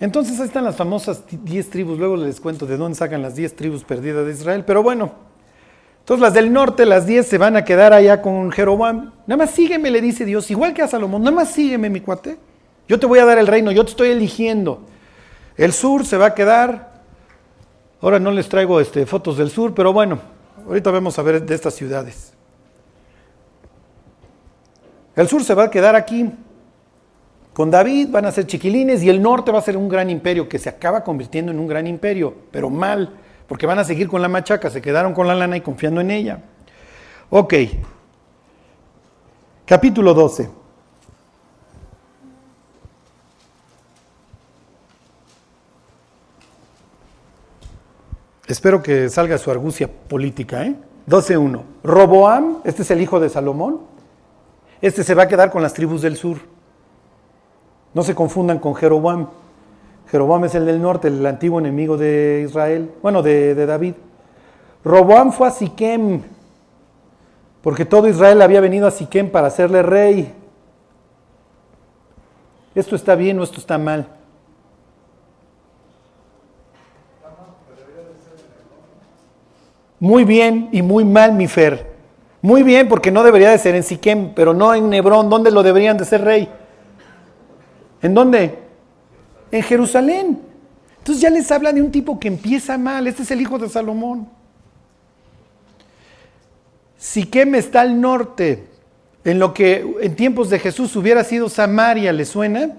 entonces 0.00 0.38
ahí 0.38 0.46
están 0.46 0.64
las 0.64 0.76
famosas 0.76 1.24
diez 1.44 1.70
tribus, 1.70 1.98
luego 1.98 2.16
les 2.16 2.40
cuento 2.40 2.66
de 2.66 2.76
dónde 2.76 2.96
sacan 2.96 3.22
las 3.22 3.34
diez 3.34 3.56
tribus 3.56 3.84
perdidas 3.84 4.26
de 4.26 4.32
Israel, 4.32 4.64
pero 4.64 4.82
bueno, 4.82 5.12
entonces 6.08 6.22
las 6.22 6.32
del 6.32 6.50
norte, 6.52 6.86
las 6.86 7.04
diez, 7.04 7.26
se 7.26 7.36
van 7.36 7.54
a 7.54 7.66
quedar 7.66 7.92
allá 7.92 8.22
con 8.22 8.50
Jeroboam. 8.50 9.12
Nada 9.26 9.44
más 9.44 9.50
sígueme, 9.50 9.90
le 9.90 10.00
dice 10.00 10.24
Dios, 10.24 10.50
igual 10.50 10.72
que 10.72 10.80
a 10.80 10.88
Salomón, 10.88 11.22
nada 11.22 11.36
más 11.36 11.50
sígueme, 11.50 11.90
mi 11.90 12.00
cuate. 12.00 12.38
Yo 12.88 12.98
te 12.98 13.04
voy 13.04 13.18
a 13.18 13.26
dar 13.26 13.36
el 13.36 13.46
reino, 13.46 13.70
yo 13.72 13.84
te 13.84 13.90
estoy 13.90 14.08
eligiendo. 14.08 14.86
El 15.58 15.74
sur 15.74 16.06
se 16.06 16.16
va 16.16 16.26
a 16.26 16.34
quedar. 16.34 17.02
Ahora 18.00 18.18
no 18.18 18.30
les 18.30 18.48
traigo 18.48 18.80
este, 18.80 19.04
fotos 19.04 19.36
del 19.36 19.50
sur, 19.50 19.74
pero 19.74 19.92
bueno, 19.92 20.18
ahorita 20.66 20.90
vamos 20.90 21.18
a 21.18 21.22
ver 21.22 21.44
de 21.44 21.54
estas 21.54 21.74
ciudades. 21.74 22.32
El 25.14 25.28
sur 25.28 25.44
se 25.44 25.52
va 25.52 25.64
a 25.64 25.70
quedar 25.70 25.94
aquí. 25.94 26.30
Con 27.58 27.72
David 27.72 28.10
van 28.12 28.24
a 28.24 28.30
ser 28.30 28.46
chiquilines 28.46 29.02
y 29.02 29.08
el 29.08 29.20
norte 29.20 29.50
va 29.50 29.58
a 29.58 29.62
ser 29.62 29.76
un 29.76 29.88
gran 29.88 30.10
imperio 30.10 30.48
que 30.48 30.60
se 30.60 30.68
acaba 30.68 31.02
convirtiendo 31.02 31.50
en 31.50 31.58
un 31.58 31.66
gran 31.66 31.88
imperio, 31.88 32.32
pero 32.52 32.70
mal, 32.70 33.16
porque 33.48 33.66
van 33.66 33.80
a 33.80 33.84
seguir 33.84 34.06
con 34.06 34.22
la 34.22 34.28
machaca, 34.28 34.70
se 34.70 34.80
quedaron 34.80 35.12
con 35.12 35.26
la 35.26 35.34
lana 35.34 35.56
y 35.56 35.60
confiando 35.60 36.00
en 36.00 36.12
ella. 36.12 36.40
Ok, 37.30 37.54
capítulo 39.64 40.14
12. 40.14 40.48
Espero 48.46 48.80
que 48.84 49.08
salga 49.08 49.36
su 49.36 49.50
argucia 49.50 49.90
política, 49.90 50.64
¿eh? 50.64 50.76
12.1. 51.08 51.62
Roboam, 51.82 52.58
este 52.62 52.82
es 52.82 52.90
el 52.92 53.00
hijo 53.00 53.18
de 53.18 53.28
Salomón, 53.28 53.80
este 54.80 55.02
se 55.02 55.16
va 55.16 55.24
a 55.24 55.26
quedar 55.26 55.50
con 55.50 55.60
las 55.60 55.74
tribus 55.74 56.02
del 56.02 56.16
sur. 56.16 56.57
No 57.94 58.02
se 58.02 58.14
confundan 58.14 58.58
con 58.58 58.74
Jeroboam. 58.74 59.28
Jeroboam 60.10 60.44
es 60.44 60.54
el 60.54 60.64
del 60.64 60.80
norte, 60.80 61.08
el 61.08 61.24
antiguo 61.26 61.58
enemigo 61.58 61.96
de 61.96 62.44
Israel, 62.46 62.92
bueno, 63.02 63.22
de, 63.22 63.54
David. 63.66 63.94
Roboam 64.84 65.32
fue 65.32 65.48
a 65.48 65.50
Siquem, 65.50 66.22
porque 67.62 67.84
todo 67.84 68.08
Israel 68.08 68.40
había 68.40 68.60
venido 68.60 68.86
a 68.86 68.90
Siquem 68.90 69.30
para 69.30 69.48
hacerle 69.48 69.82
rey. 69.82 70.32
¿Esto 72.74 72.96
está 72.96 73.14
bien 73.14 73.38
o 73.38 73.42
esto 73.42 73.58
está 73.58 73.76
mal? 73.76 74.08
Muy 80.00 80.24
bien 80.24 80.68
y 80.72 80.80
muy 80.80 81.04
mal, 81.04 81.32
mi 81.32 81.48
Fer. 81.48 81.98
Muy 82.40 82.62
bien, 82.62 82.88
porque 82.88 83.10
no 83.10 83.24
debería 83.24 83.50
de 83.50 83.58
ser 83.58 83.74
en 83.74 83.82
Siquem, 83.82 84.32
pero 84.32 84.54
no 84.54 84.72
en 84.74 84.94
Hebrón, 84.94 85.28
¿dónde 85.28 85.50
lo 85.50 85.62
deberían 85.62 85.98
de 85.98 86.04
ser 86.04 86.22
rey? 86.22 86.48
¿En 88.02 88.14
dónde? 88.14 88.58
En 89.50 89.62
Jerusalén. 89.62 90.40
Entonces 90.98 91.22
ya 91.22 91.30
les 91.30 91.50
habla 91.50 91.72
de 91.72 91.82
un 91.82 91.90
tipo 91.90 92.18
que 92.20 92.28
empieza 92.28 92.76
mal. 92.76 93.06
Este 93.06 93.22
es 93.22 93.30
el 93.30 93.40
hijo 93.40 93.58
de 93.58 93.68
Salomón. 93.68 94.28
Siquem 96.98 97.54
está 97.54 97.82
al 97.82 98.00
norte, 98.00 98.66
en 99.24 99.38
lo 99.38 99.54
que 99.54 99.86
en 100.00 100.16
tiempos 100.16 100.50
de 100.50 100.58
Jesús 100.58 100.94
hubiera 100.96 101.22
sido 101.22 101.48
Samaria, 101.48 102.12
¿le 102.12 102.24
suena? 102.24 102.72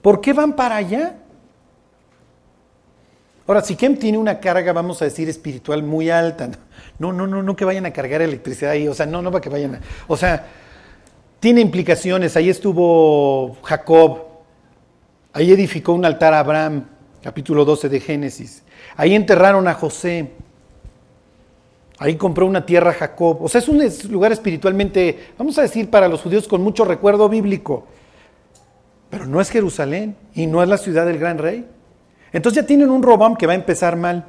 ¿Por 0.00 0.20
qué 0.20 0.32
van 0.32 0.54
para 0.54 0.76
allá? 0.76 1.16
Ahora, 3.46 3.60
Siquem 3.60 3.96
tiene 3.96 4.18
una 4.18 4.40
carga, 4.40 4.72
vamos 4.72 5.02
a 5.02 5.04
decir, 5.04 5.28
espiritual 5.28 5.82
muy 5.82 6.10
alta. 6.10 6.50
No, 6.98 7.12
no, 7.12 7.26
no, 7.26 7.42
no 7.42 7.54
que 7.54 7.64
vayan 7.64 7.86
a 7.86 7.92
cargar 7.92 8.22
electricidad 8.22 8.72
ahí, 8.72 8.88
o 8.88 8.94
sea, 8.94 9.06
no, 9.06 9.20
no 9.20 9.30
para 9.30 9.42
que 9.42 9.50
vayan 9.50 9.76
a. 9.76 9.80
O 10.08 10.16
sea, 10.16 10.46
tiene 11.40 11.60
implicaciones. 11.60 12.36
Ahí 12.36 12.50
estuvo 12.50 13.56
Jacob. 13.62 14.24
Ahí 15.32 15.52
edificó 15.52 15.92
un 15.92 16.04
altar 16.04 16.32
a 16.32 16.40
Abraham, 16.40 16.86
capítulo 17.22 17.64
12 17.64 17.88
de 17.88 18.00
Génesis. 18.00 18.62
Ahí 18.96 19.14
enterraron 19.14 19.68
a 19.68 19.74
José. 19.74 20.30
Ahí 21.98 22.16
compró 22.16 22.46
una 22.46 22.64
tierra 22.64 22.92
Jacob. 22.92 23.42
O 23.42 23.48
sea, 23.48 23.60
es 23.60 23.68
un 23.68 23.82
lugar 24.10 24.32
espiritualmente, 24.32 25.32
vamos 25.38 25.58
a 25.58 25.62
decir, 25.62 25.90
para 25.90 26.08
los 26.08 26.22
judíos 26.22 26.48
con 26.48 26.62
mucho 26.62 26.84
recuerdo 26.84 27.28
bíblico. 27.28 27.86
Pero 29.10 29.26
no 29.26 29.40
es 29.40 29.50
Jerusalén 29.50 30.16
y 30.34 30.46
no 30.46 30.62
es 30.62 30.68
la 30.68 30.78
ciudad 30.78 31.06
del 31.06 31.18
gran 31.18 31.38
rey. 31.38 31.66
Entonces 32.32 32.62
ya 32.62 32.66
tienen 32.66 32.90
un 32.90 33.02
Robam 33.02 33.36
que 33.36 33.46
va 33.46 33.52
a 33.52 33.56
empezar 33.56 33.96
mal. 33.96 34.26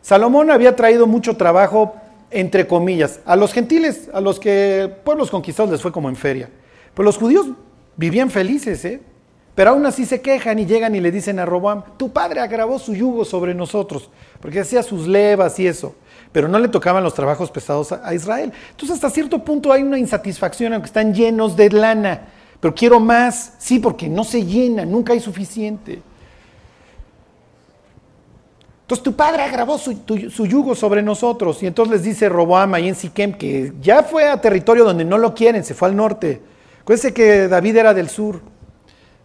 Salomón 0.00 0.50
había 0.50 0.74
traído 0.74 1.06
mucho 1.06 1.36
trabajo 1.36 1.94
entre 2.30 2.66
comillas. 2.66 3.20
A 3.24 3.36
los 3.36 3.52
gentiles, 3.52 4.08
a 4.12 4.20
los 4.20 4.38
que 4.38 4.92
pueblos 5.04 5.30
conquistados 5.30 5.70
les 5.70 5.82
fue 5.82 5.92
como 5.92 6.08
en 6.08 6.16
feria. 6.16 6.50
Pero 6.94 7.04
los 7.04 7.16
judíos 7.16 7.46
vivían 7.96 8.30
felices, 8.30 8.84
¿eh? 8.84 9.00
Pero 9.58 9.70
aún 9.70 9.84
así 9.86 10.06
se 10.06 10.20
quejan 10.20 10.60
y 10.60 10.66
llegan 10.66 10.94
y 10.94 11.00
le 11.00 11.10
dicen 11.10 11.40
a 11.40 11.44
Robam, 11.44 11.82
tu 11.96 12.12
padre 12.12 12.38
agravó 12.38 12.78
su 12.78 12.94
yugo 12.94 13.24
sobre 13.24 13.54
nosotros, 13.54 14.08
porque 14.40 14.60
hacía 14.60 14.84
sus 14.84 15.08
levas 15.08 15.58
y 15.58 15.66
eso, 15.66 15.96
pero 16.30 16.46
no 16.46 16.60
le 16.60 16.68
tocaban 16.68 17.02
los 17.02 17.12
trabajos 17.12 17.50
pesados 17.50 17.90
a, 17.90 18.14
Israel. 18.14 18.52
Entonces 18.70 18.94
hasta 18.94 19.10
cierto 19.10 19.44
punto 19.44 19.72
hay 19.72 19.82
una 19.82 19.98
insatisfacción, 19.98 20.74
aunque 20.74 20.86
están 20.86 21.12
llenos 21.12 21.56
de 21.56 21.70
lana, 21.70 22.28
pero 22.60 22.72
quiero 22.72 23.00
más, 23.00 23.54
sí, 23.58 23.80
porque 23.80 24.08
no 24.08 24.22
se 24.22 24.44
llena, 24.44 24.84
nunca 24.84 25.12
hay 25.12 25.18
suficiente. 25.18 26.02
Entonces 28.88 29.04
tu 29.04 29.12
padre 29.12 29.42
agravó 29.42 29.76
su, 29.76 30.46
yugo 30.46 30.74
sobre 30.74 31.02
nosotros. 31.02 31.62
Y 31.62 31.66
entonces 31.66 31.92
les 31.92 32.02
dice 32.04 32.26
Roboam 32.26 32.72
ahí 32.72 32.88
en 32.88 32.94
Siquem 32.94 33.34
que 33.34 33.74
ya 33.82 34.02
fue 34.02 34.26
a 34.26 34.40
territorio 34.40 34.82
donde 34.82 35.04
no 35.04 35.18
lo 35.18 35.34
quieren, 35.34 35.62
se 35.62 35.74
fue 35.74 35.88
al 35.88 35.94
norte. 35.94 36.40
Acuérdense 36.80 37.12
que 37.12 37.48
David 37.48 37.76
era 37.76 37.92
del 37.92 38.08
sur. 38.08 38.40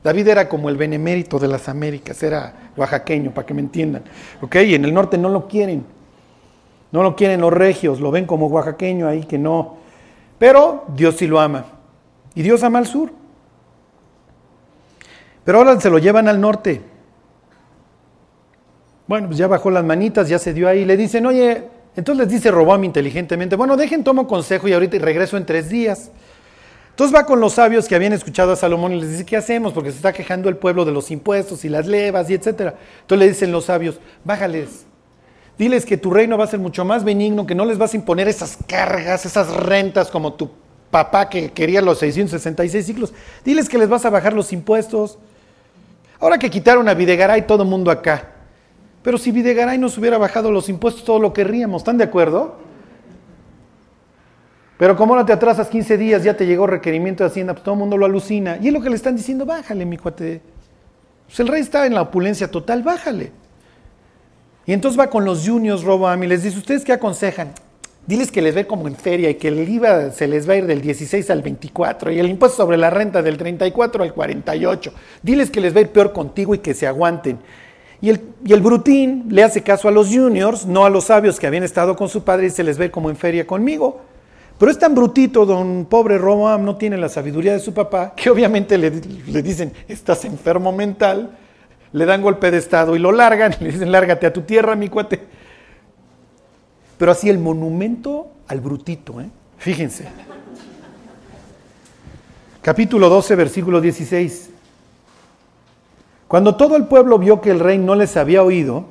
David 0.03 0.28
era 0.28 0.49
como 0.49 0.68
el 0.68 0.76
benemérito 0.76 1.39
de 1.39 1.47
las 1.47 1.70
Américas, 1.70 2.22
era 2.24 2.72
oaxaqueño, 2.76 3.32
para 3.34 3.47
que 3.47 3.53
me 3.53 3.61
entiendan. 3.61 4.03
¿Ok? 4.41 4.53
Y 4.66 4.76
en 4.76 4.84
el 4.84 4.93
norte 4.93 5.18
no 5.18 5.30
lo 5.30 5.47
quieren. 5.47 5.86
No 6.91 7.01
lo 7.01 7.16
quieren 7.16 7.39
los 7.39 7.53
regios, 7.53 8.01
lo 8.01 8.11
ven 8.11 8.26
como 8.26 8.47
oaxaqueño 8.47 9.07
ahí 9.07 9.24
que 9.24 9.38
no. 9.38 9.78
Pero 10.39 10.84
Dios 10.93 11.16
sí 11.16 11.26
lo 11.26 11.39
ama. 11.39 11.64
Y 12.36 12.41
Dios 12.41 12.64
ama 12.64 12.80
al 12.80 12.88
sur. 12.88 13.14
Pero 15.45 15.59
ahora 15.59 15.80
se 15.80 15.89
lo 15.89 15.99
llevan 15.99 16.28
al 16.28 16.41
norte. 16.41 16.82
Bueno, 19.08 19.28
pues 19.28 19.38
ya 19.38 19.47
bajó 19.47 19.70
las 19.70 19.84
manitas, 19.84 20.30
ya 20.30 20.39
se 20.39 20.54
dio 20.54 20.68
ahí. 20.68 20.86
Le 20.86 20.95
dicen, 20.97 21.26
oye, 21.26 21.64
entonces 21.95 22.26
les 22.26 22.34
dice 22.34 22.51
Robam 22.51 22.84
inteligentemente, 22.84 23.56
bueno, 23.56 23.78
dejen, 23.78 24.04
tomo 24.04 24.28
consejo 24.28 24.68
y 24.68 24.74
ahorita 24.74 24.97
regreso 24.99 25.38
en 25.38 25.45
tres 25.45 25.70
días. 25.70 26.12
Entonces 26.89 27.16
va 27.16 27.26
con 27.26 27.39
los 27.39 27.54
sabios 27.54 27.88
que 27.88 27.95
habían 27.95 28.14
escuchado 28.14 28.51
a 28.51 28.56
Salomón 28.56 28.93
y 28.93 28.99
les 28.99 29.10
dice, 29.10 29.26
¿qué 29.26 29.36
hacemos? 29.36 29.74
Porque 29.74 29.89
se 29.89 29.97
está 29.97 30.14
quejando 30.14 30.47
el 30.47 30.58
pueblo 30.58 30.86
de 30.86 30.91
los 30.91 31.10
impuestos 31.10 31.66
y 31.66 31.70
las 31.70 31.88
levas 31.88 32.30
y 32.30 32.36
etcétera. 32.36 32.76
Entonces 33.01 33.26
le 33.26 33.34
dicen 33.34 33.51
los 33.51 33.66
sabios, 33.66 33.99
bájales, 34.24 34.86
diles 35.58 35.86
que 35.86 35.97
tu 35.97 36.12
reino 36.12 36.38
va 36.38 36.43
a 36.43 36.47
ser 36.47 36.60
mucho 36.60 36.86
más 36.86 37.04
benigno, 37.04 37.47
que 37.47 37.56
no 37.56 37.66
les 37.66 37.80
vas 37.80 37.93
a 37.93 37.97
imponer 37.97 38.28
esas 38.28 38.58
cargas, 38.68 39.26
esas 39.26 39.51
rentas 39.56 40.12
como 40.12 40.34
tu 40.34 40.51
papá 40.91 41.30
que 41.30 41.51
quería 41.51 41.82
los 41.82 41.97
666 41.97 42.86
ciclos. 42.86 43.14
Diles 43.43 43.68
que 43.68 43.80
les 43.80 43.89
vas 43.89 44.06
a 44.06 44.12
bajar 44.12 44.34
los 44.34 44.54
impuestos. 44.54 45.18
Ahora 46.20 46.38
que 46.38 46.51
quitaron 46.51 46.88
a 46.88 46.93
Videgaray 46.93 47.47
todo 47.47 47.64
el 47.64 47.70
mundo 47.70 47.89
acá, 47.89 48.30
pero 49.04 49.18
si 49.18 49.32
Videgaray 49.32 49.78
nos 49.78 49.97
hubiera 49.97 50.18
bajado 50.18 50.51
los 50.51 50.70
impuestos, 50.70 51.04
todo 51.04 51.20
lo 51.20 51.34
querríamos. 51.34 51.82
¿Están 51.82 51.97
de 51.97 52.06
acuerdo? 52.06 52.56
Pero 54.78 54.95
como 54.95 55.16
no 55.16 55.26
te 55.26 55.34
atrasas 55.34 55.68
15 55.68 55.97
días, 55.97 56.24
ya 56.24 56.36
te 56.36 56.45
llegó 56.45 56.66
requerimiento 56.66 57.24
de 57.24 57.30
Hacienda, 57.30 57.54
pues 57.54 57.64
todo 57.64 57.76
el 57.76 57.80
mundo 57.80 57.97
lo 57.97 58.06
alucina. 58.06 58.58
Y 58.62 58.68
es 58.68 58.74
lo 58.74 58.82
que 58.82 58.89
le 58.89 58.95
están 58.95 59.16
diciendo, 59.16 59.45
bájale, 59.45 59.86
mi 59.86 59.97
cuate. 59.97 60.41
Pues 61.28 61.39
el 61.39 61.47
rey 61.47 61.62
está 61.62 61.86
en 61.86 61.93
la 61.93 62.01
opulencia 62.01 62.49
total, 62.49 62.82
bájale. 62.82 63.32
Y 64.66 64.74
entonces 64.74 64.99
va 64.99 65.10
con 65.10 65.26
los 65.26 65.47
juniors 65.47 65.84
Roboam 65.84 66.24
y 66.24 66.28
les 66.28 66.43
dice, 66.43 66.58
¿ustedes 66.58 66.86
qué 66.86 66.93
aconsejan? 66.93 67.54
Diles 68.06 68.32
que 68.32 68.41
les 68.41 68.56
ve 68.56 68.68
como 68.68 68.88
en 68.88 68.95
feria 68.95 69.30
y 69.30 69.36
que 69.36 69.49
el 69.49 69.68
IVA 69.68 70.12
se 70.12 70.28
les 70.28 70.47
va 70.47 70.54
a 70.54 70.58
ir 70.58 70.66
del 70.66 70.82
16 70.82 71.30
al 71.30 71.41
24 71.41 72.12
y 72.12 72.20
el 72.20 72.30
impuesto 72.30 72.58
sobre 72.58 72.78
la 72.78 72.89
renta 72.89 73.22
del 73.22 73.38
34 73.38 74.04
al 74.04 74.14
48. 74.14 74.93
Diles 75.22 75.49
que 75.49 75.62
les 75.62 75.74
va 75.74 75.80
a 75.80 75.82
ir 75.82 75.89
peor 75.89 76.12
contigo 76.12 76.54
y 76.56 76.60
que 76.60 76.74
se 76.74 76.88
aguanten. 76.88 77.39
Y 78.04 78.10
el, 78.10 78.22
y 78.43 78.51
el 78.51 78.60
brutín 78.60 79.28
le 79.30 79.45
hace 79.45 79.64
caso 79.64 79.88
a 79.88 79.91
los 79.91 80.10
juniors, 80.10 80.66
no 80.66 80.84
a 80.84 80.89
los 80.89 81.06
sabios 81.06 81.39
que 81.39 81.47
habían 81.47 81.64
estado 81.64 81.95
con 81.95 82.10
su 82.10 82.26
padre 82.26 82.47
y 82.47 82.49
se 82.49 82.62
les 82.62 82.78
ve 82.78 82.91
como 82.91 83.10
en 83.10 83.16
feria 83.16 83.47
conmigo. 83.47 84.01
Pero 84.60 84.70
es 84.70 84.78
tan 84.78 84.93
brutito, 84.93 85.45
don 85.45 85.86
pobre 85.86 86.18
Roboam 86.18 86.66
no 86.66 86.76
tiene 86.76 86.97
la 86.97 87.08
sabiduría 87.08 87.54
de 87.54 87.62
su 87.62 87.74
papá, 87.74 88.12
que 88.14 88.30
obviamente 88.30 88.78
le, 88.78 88.91
le 88.91 89.41
dicen, 89.41 89.72
estás 89.88 90.26
enfermo 90.26 90.74
mental, 90.74 91.38
le 91.93 92.06
dan 92.06 92.22
golpe 92.22 92.51
de 92.51 92.58
estado 92.58 92.93
y 92.97 92.99
lo 92.99 93.14
largan 93.14 93.56
y 93.58 93.64
le 93.64 93.72
dicen, 93.72 93.89
lárgate 93.89 94.28
a 94.28 94.34
tu 94.34 94.41
tierra, 94.41 94.76
mi 94.76 94.89
cuate. 94.89 95.22
Pero 96.97 97.10
así 97.10 97.30
el 97.30 97.39
monumento 97.39 98.34
al 98.49 98.60
brutito, 98.60 99.22
¿eh? 99.22 99.30
fíjense. 99.60 100.10
Capítulo 102.62 103.08
12, 103.08 103.36
versículo 103.38 103.80
16. 103.80 104.49
Cuando 106.34 106.55
todo 106.55 106.77
el 106.77 106.88
pueblo 106.88 107.19
vio 107.19 107.41
que 107.41 107.51
el 107.51 107.59
rey 107.59 107.77
no 107.77 107.93
les 107.93 108.17
había 108.17 108.41
oído, 108.41 108.86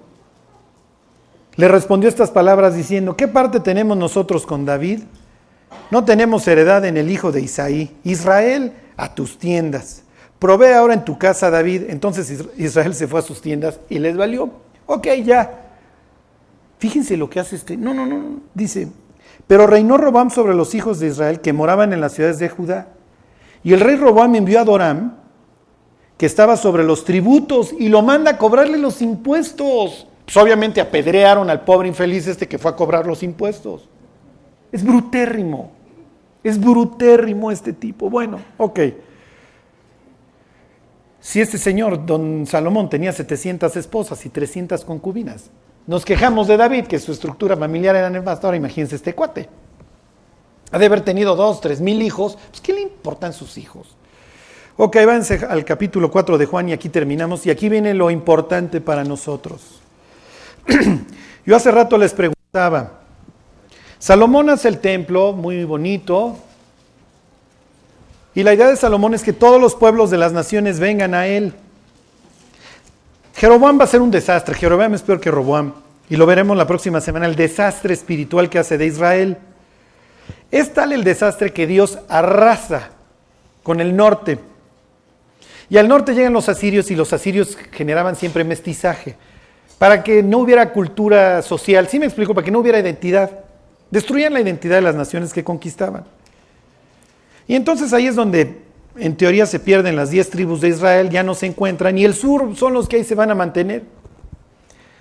le 1.56 1.66
respondió 1.66 2.08
estas 2.08 2.30
palabras 2.30 2.76
diciendo, 2.76 3.16
¿qué 3.16 3.26
parte 3.26 3.58
tenemos 3.58 3.96
nosotros 3.96 4.46
con 4.46 4.64
David? 4.64 5.00
No 5.90 6.04
tenemos 6.04 6.46
heredad 6.46 6.84
en 6.84 6.96
el 6.96 7.10
hijo 7.10 7.32
de 7.32 7.40
Isaí. 7.40 7.96
Israel, 8.04 8.74
a 8.96 9.16
tus 9.16 9.40
tiendas. 9.40 10.04
Provee 10.38 10.74
ahora 10.74 10.94
en 10.94 11.04
tu 11.04 11.18
casa, 11.18 11.50
David. 11.50 11.86
Entonces 11.88 12.32
Israel 12.56 12.94
se 12.94 13.08
fue 13.08 13.18
a 13.18 13.22
sus 13.24 13.40
tiendas 13.40 13.80
y 13.88 13.98
les 13.98 14.16
valió. 14.16 14.48
Ok, 14.86 15.08
ya. 15.24 15.64
Fíjense 16.78 17.16
lo 17.16 17.28
que 17.28 17.40
hace 17.40 17.56
este. 17.56 17.76
No, 17.76 17.92
no, 17.92 18.06
no. 18.06 18.36
Dice, 18.54 18.86
pero 19.48 19.66
reinó 19.66 19.98
Robam 19.98 20.30
sobre 20.30 20.54
los 20.54 20.76
hijos 20.76 21.00
de 21.00 21.08
Israel 21.08 21.40
que 21.40 21.52
moraban 21.52 21.92
en 21.92 22.00
las 22.00 22.12
ciudades 22.12 22.38
de 22.38 22.48
Judá. 22.48 22.90
Y 23.64 23.72
el 23.72 23.80
rey 23.80 23.96
Robam 23.96 24.32
envió 24.36 24.60
a 24.60 24.64
Doram, 24.64 25.21
que 26.18 26.26
estaba 26.26 26.56
sobre 26.56 26.84
los 26.84 27.04
tributos, 27.04 27.74
y 27.78 27.88
lo 27.88 28.02
manda 28.02 28.32
a 28.32 28.38
cobrarle 28.38 28.78
los 28.78 29.02
impuestos. 29.02 30.06
Pues 30.24 30.36
obviamente 30.36 30.80
apedrearon 30.80 31.50
al 31.50 31.62
pobre 31.62 31.88
infeliz 31.88 32.26
este 32.26 32.48
que 32.48 32.58
fue 32.58 32.70
a 32.70 32.76
cobrar 32.76 33.06
los 33.06 33.22
impuestos. 33.22 33.88
Es 34.70 34.84
brutérrimo. 34.84 35.72
Es 36.44 36.60
brutérrimo 36.60 37.50
este 37.50 37.72
tipo. 37.72 38.08
Bueno, 38.08 38.40
ok. 38.56 38.80
Si 41.20 41.40
este 41.40 41.56
señor, 41.56 42.04
don 42.04 42.46
Salomón, 42.46 42.88
tenía 42.88 43.12
700 43.12 43.76
esposas 43.76 44.26
y 44.26 44.28
300 44.28 44.84
concubinas, 44.84 45.50
nos 45.86 46.04
quejamos 46.04 46.48
de 46.48 46.56
David, 46.56 46.86
que 46.86 46.98
su 46.98 47.12
estructura 47.12 47.56
familiar 47.56 47.94
era 47.94 48.10
nefasta, 48.10 48.46
ahora 48.46 48.56
imagínense 48.56 48.96
este 48.96 49.14
cuate. 49.14 49.48
Ha 50.72 50.78
de 50.78 50.86
haber 50.86 51.02
tenido 51.02 51.36
dos, 51.36 51.60
tres 51.60 51.80
mil 51.80 52.02
hijos, 52.02 52.38
pues 52.50 52.60
¿qué 52.60 52.72
le 52.72 52.80
importan 52.82 53.32
sus 53.32 53.58
hijos? 53.58 53.96
Ok, 54.84 54.96
váyanse 54.96 55.46
al 55.48 55.64
capítulo 55.64 56.10
4 56.10 56.36
de 56.36 56.44
Juan 56.44 56.68
y 56.68 56.72
aquí 56.72 56.88
terminamos. 56.88 57.46
Y 57.46 57.50
aquí 57.50 57.68
viene 57.68 57.94
lo 57.94 58.10
importante 58.10 58.80
para 58.80 59.04
nosotros. 59.04 59.80
Yo 61.46 61.54
hace 61.54 61.70
rato 61.70 61.96
les 61.96 62.12
preguntaba, 62.12 62.98
Salomón 64.00 64.50
hace 64.50 64.66
el 64.66 64.80
templo, 64.80 65.34
muy 65.34 65.62
bonito, 65.62 66.36
y 68.34 68.42
la 68.42 68.54
idea 68.54 68.66
de 68.66 68.76
Salomón 68.76 69.14
es 69.14 69.22
que 69.22 69.32
todos 69.32 69.60
los 69.60 69.76
pueblos 69.76 70.10
de 70.10 70.18
las 70.18 70.32
naciones 70.32 70.80
vengan 70.80 71.14
a 71.14 71.28
él. 71.28 71.54
Jeroboam 73.36 73.78
va 73.78 73.84
a 73.84 73.86
ser 73.86 74.00
un 74.00 74.10
desastre. 74.10 74.56
Jeroboam 74.56 74.94
es 74.94 75.02
peor 75.02 75.20
que 75.20 75.30
Roboam. 75.30 75.74
Y 76.10 76.16
lo 76.16 76.26
veremos 76.26 76.56
la 76.56 76.66
próxima 76.66 77.00
semana, 77.00 77.26
el 77.26 77.36
desastre 77.36 77.94
espiritual 77.94 78.50
que 78.50 78.58
hace 78.58 78.78
de 78.78 78.86
Israel. 78.86 79.38
Es 80.50 80.74
tal 80.74 80.90
el 80.90 81.04
desastre 81.04 81.52
que 81.52 81.68
Dios 81.68 82.00
arrasa 82.08 82.90
con 83.62 83.80
el 83.80 83.94
norte. 83.94 84.50
Y 85.72 85.78
al 85.78 85.88
norte 85.88 86.12
llegan 86.12 86.34
los 86.34 86.50
asirios 86.50 86.90
y 86.90 86.94
los 86.94 87.14
asirios 87.14 87.56
generaban 87.70 88.14
siempre 88.14 88.44
mestizaje. 88.44 89.16
Para 89.78 90.04
que 90.04 90.22
no 90.22 90.40
hubiera 90.40 90.70
cultura 90.70 91.40
social, 91.40 91.88
sí 91.88 91.98
me 91.98 92.04
explico, 92.04 92.34
para 92.34 92.44
que 92.44 92.50
no 92.50 92.58
hubiera 92.58 92.78
identidad. 92.78 93.30
Destruían 93.90 94.34
la 94.34 94.42
identidad 94.42 94.76
de 94.76 94.82
las 94.82 94.94
naciones 94.94 95.32
que 95.32 95.42
conquistaban. 95.42 96.04
Y 97.48 97.54
entonces 97.54 97.94
ahí 97.94 98.06
es 98.06 98.16
donde 98.16 98.60
en 98.96 99.16
teoría 99.16 99.46
se 99.46 99.60
pierden 99.60 99.96
las 99.96 100.10
diez 100.10 100.28
tribus 100.28 100.60
de 100.60 100.68
Israel, 100.68 101.08
ya 101.08 101.22
no 101.22 101.34
se 101.34 101.46
encuentran, 101.46 101.96
y 101.96 102.04
el 102.04 102.12
sur 102.12 102.54
son 102.54 102.74
los 102.74 102.86
que 102.86 102.96
ahí 102.96 103.04
se 103.04 103.14
van 103.14 103.30
a 103.30 103.34
mantener. 103.34 103.82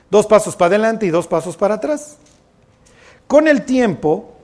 Dos 0.09 0.26
pasos 0.26 0.55
para 0.55 0.67
adelante 0.67 1.05
y 1.05 1.09
dos 1.09 1.28
pasos 1.28 1.57
para 1.57 1.74
atrás. 1.74 2.17
Con 3.28 3.49
el 3.49 3.63
tiempo, 3.63 4.38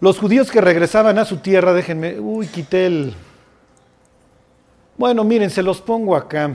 los 0.00 0.18
judíos 0.18 0.50
que 0.50 0.62
regresaban 0.62 1.18
a 1.18 1.26
su 1.26 1.36
tierra, 1.36 1.74
déjenme, 1.74 2.18
uy, 2.18 2.46
quité 2.46 2.86
el... 2.86 3.14
Bueno, 4.98 5.22
miren, 5.22 5.48
se 5.48 5.62
los 5.62 5.80
pongo 5.80 6.16
acá. 6.16 6.50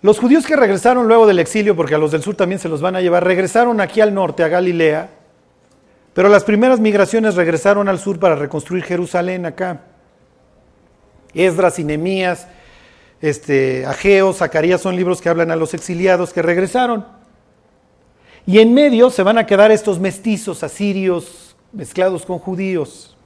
Los 0.00 0.20
judíos 0.20 0.46
que 0.46 0.54
regresaron 0.54 1.08
luego 1.08 1.26
del 1.26 1.40
exilio, 1.40 1.74
porque 1.74 1.96
a 1.96 1.98
los 1.98 2.12
del 2.12 2.22
sur 2.22 2.36
también 2.36 2.60
se 2.60 2.68
los 2.68 2.80
van 2.80 2.94
a 2.94 3.00
llevar, 3.00 3.24
regresaron 3.24 3.80
aquí 3.80 4.00
al 4.00 4.14
norte, 4.14 4.44
a 4.44 4.48
Galilea, 4.48 5.10
pero 6.14 6.28
las 6.28 6.44
primeras 6.44 6.78
migraciones 6.78 7.34
regresaron 7.34 7.88
al 7.88 7.98
sur 7.98 8.20
para 8.20 8.36
reconstruir 8.36 8.84
Jerusalén 8.84 9.44
acá. 9.44 9.80
Esdras 11.34 11.80
y 11.80 11.84
Nemías, 11.84 12.46
este, 13.20 13.84
Ageo, 13.84 14.32
Zacarías 14.32 14.80
son 14.80 14.94
libros 14.94 15.20
que 15.20 15.28
hablan 15.28 15.50
a 15.50 15.56
los 15.56 15.74
exiliados 15.74 16.32
que 16.32 16.42
regresaron. 16.42 17.06
Y 18.46 18.60
en 18.60 18.72
medio 18.72 19.10
se 19.10 19.24
van 19.24 19.36
a 19.36 19.46
quedar 19.46 19.72
estos 19.72 19.98
mestizos 19.98 20.62
asirios 20.62 21.56
mezclados 21.72 22.24
con 22.24 22.38
judíos. 22.38 23.16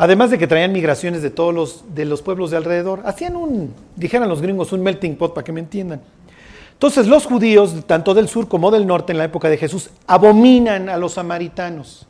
Además 0.00 0.30
de 0.30 0.38
que 0.38 0.46
traían 0.46 0.72
migraciones 0.72 1.20
de 1.20 1.28
todos 1.28 1.54
los, 1.54 1.94
de 1.94 2.06
los 2.06 2.22
pueblos 2.22 2.50
de 2.50 2.56
alrededor. 2.56 3.02
Hacían 3.04 3.36
un, 3.36 3.74
dijeran 3.96 4.30
los 4.30 4.40
gringos, 4.40 4.72
un 4.72 4.82
melting 4.82 5.14
pot 5.14 5.34
para 5.34 5.44
que 5.44 5.52
me 5.52 5.60
entiendan. 5.60 6.00
Entonces 6.72 7.06
los 7.06 7.26
judíos, 7.26 7.84
tanto 7.86 8.14
del 8.14 8.26
sur 8.26 8.48
como 8.48 8.70
del 8.70 8.86
norte 8.86 9.12
en 9.12 9.18
la 9.18 9.24
época 9.24 9.50
de 9.50 9.58
Jesús, 9.58 9.90
abominan 10.06 10.88
a 10.88 10.96
los 10.96 11.12
samaritanos. 11.12 12.06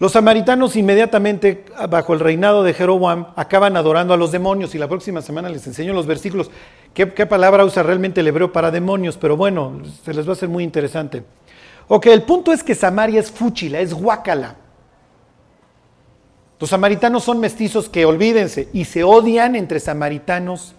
Los 0.00 0.10
samaritanos 0.10 0.74
inmediatamente 0.74 1.64
bajo 1.88 2.12
el 2.12 2.18
reinado 2.18 2.64
de 2.64 2.74
Jeroboam 2.74 3.28
acaban 3.36 3.76
adorando 3.76 4.12
a 4.12 4.16
los 4.16 4.32
demonios 4.32 4.74
y 4.74 4.78
la 4.78 4.88
próxima 4.88 5.22
semana 5.22 5.48
les 5.48 5.64
enseño 5.68 5.92
los 5.92 6.08
versículos. 6.08 6.50
¿Qué, 6.92 7.06
palabra 7.06 7.64
usa 7.64 7.84
realmente 7.84 8.20
el 8.20 8.26
hebreo 8.26 8.52
para 8.52 8.72
demonios? 8.72 9.16
Pero 9.16 9.36
bueno, 9.36 9.80
se 10.04 10.12
les 10.12 10.26
va 10.26 10.30
a 10.30 10.32
hacer 10.32 10.48
muy 10.48 10.64
interesante. 10.64 11.22
Ok, 11.86 12.06
el 12.06 12.22
punto 12.24 12.52
es 12.52 12.64
que 12.64 12.74
Samaria 12.74 13.20
es 13.20 13.30
fúchila, 13.30 13.78
es 13.78 13.94
guácala. 13.94 14.56
Los 16.58 16.70
samaritanos 16.70 17.24
son 17.24 17.38
mestizos 17.38 17.88
que 17.88 18.06
olvídense 18.06 18.68
y 18.72 18.86
se 18.86 19.04
odian 19.04 19.56
entre 19.56 19.78
samaritanos 19.78 20.74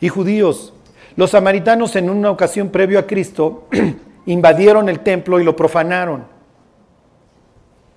y 0.00 0.08
judíos. 0.08 0.74
Los 1.16 1.30
samaritanos 1.30 1.96
en 1.96 2.10
una 2.10 2.30
ocasión 2.30 2.68
previo 2.68 2.98
a 2.98 3.06
Cristo 3.06 3.68
invadieron 4.26 4.88
el 4.88 5.00
templo 5.00 5.40
y 5.40 5.44
lo 5.44 5.56
profanaron. 5.56 6.24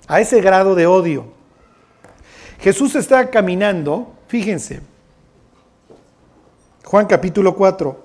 A 0.07 0.21
ese 0.21 0.41
grado 0.41 0.73
de 0.73 0.87
odio. 0.87 1.25
Jesús 2.59 2.95
está 2.95 3.29
caminando, 3.29 4.13
fíjense, 4.27 4.81
Juan 6.83 7.05
capítulo 7.05 7.55
4, 7.55 8.03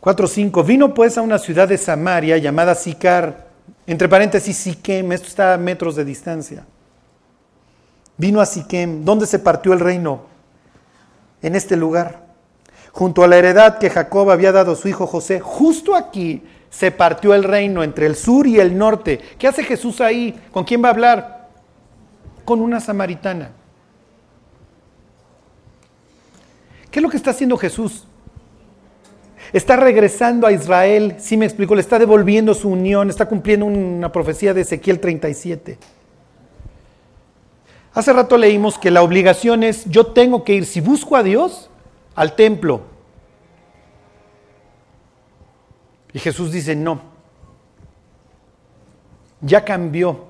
4, 0.00 0.26
5. 0.26 0.64
Vino 0.64 0.94
pues 0.94 1.18
a 1.18 1.22
una 1.22 1.38
ciudad 1.38 1.68
de 1.68 1.76
Samaria 1.76 2.38
llamada 2.38 2.74
Sicar, 2.74 3.47
entre 3.88 4.06
paréntesis 4.06 4.54
Siquem, 4.54 5.12
esto 5.12 5.28
está 5.28 5.54
a 5.54 5.56
metros 5.56 5.96
de 5.96 6.04
distancia. 6.04 6.66
Vino 8.18 8.38
a 8.38 8.44
Siquem, 8.44 9.02
donde 9.02 9.26
se 9.26 9.38
partió 9.38 9.72
el 9.72 9.80
reino, 9.80 10.26
en 11.40 11.54
este 11.56 11.74
lugar, 11.74 12.26
junto 12.92 13.24
a 13.24 13.26
la 13.26 13.38
heredad 13.38 13.78
que 13.78 13.88
Jacob 13.88 14.30
había 14.30 14.52
dado 14.52 14.72
a 14.72 14.76
su 14.76 14.88
hijo 14.88 15.06
José. 15.06 15.40
Justo 15.40 15.96
aquí 15.96 16.42
se 16.68 16.90
partió 16.90 17.32
el 17.32 17.44
reino 17.44 17.82
entre 17.82 18.04
el 18.04 18.14
sur 18.14 18.46
y 18.46 18.60
el 18.60 18.76
norte. 18.76 19.20
¿Qué 19.38 19.48
hace 19.48 19.64
Jesús 19.64 20.02
ahí? 20.02 20.38
¿Con 20.52 20.64
quién 20.64 20.84
va 20.84 20.88
a 20.88 20.92
hablar? 20.92 21.48
Con 22.44 22.60
una 22.60 22.80
samaritana. 22.80 23.52
¿Qué 26.90 26.98
es 26.98 27.02
lo 27.02 27.08
que 27.08 27.16
está 27.16 27.30
haciendo 27.30 27.56
Jesús? 27.56 28.07
Está 29.52 29.76
regresando 29.76 30.46
a 30.46 30.52
Israel, 30.52 31.16
sí 31.18 31.36
me 31.36 31.46
explico, 31.46 31.74
le 31.74 31.80
está 31.80 31.98
devolviendo 31.98 32.54
su 32.54 32.68
unión, 32.68 33.08
está 33.08 33.26
cumpliendo 33.26 33.66
una 33.66 34.12
profecía 34.12 34.52
de 34.52 34.60
Ezequiel 34.60 35.00
37. 35.00 35.78
Hace 37.94 38.12
rato 38.12 38.36
leímos 38.36 38.78
que 38.78 38.90
la 38.90 39.02
obligación 39.02 39.62
es, 39.62 39.84
yo 39.86 40.06
tengo 40.06 40.44
que 40.44 40.54
ir, 40.54 40.66
si 40.66 40.80
busco 40.80 41.16
a 41.16 41.22
Dios, 41.22 41.70
al 42.14 42.36
templo. 42.36 42.82
Y 46.12 46.18
Jesús 46.18 46.52
dice, 46.52 46.76
no, 46.76 47.00
ya 49.40 49.64
cambió. 49.64 50.26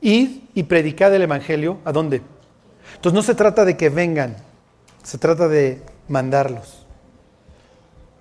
Id 0.00 0.42
y 0.54 0.62
predicad 0.62 1.14
el 1.14 1.22
Evangelio, 1.22 1.78
¿a 1.84 1.92
dónde? 1.92 2.22
Entonces 2.94 3.14
no 3.14 3.22
se 3.22 3.34
trata 3.34 3.64
de 3.64 3.76
que 3.76 3.88
vengan, 3.90 4.36
se 5.02 5.18
trata 5.18 5.48
de 5.48 5.82
mandarlos. 6.08 6.79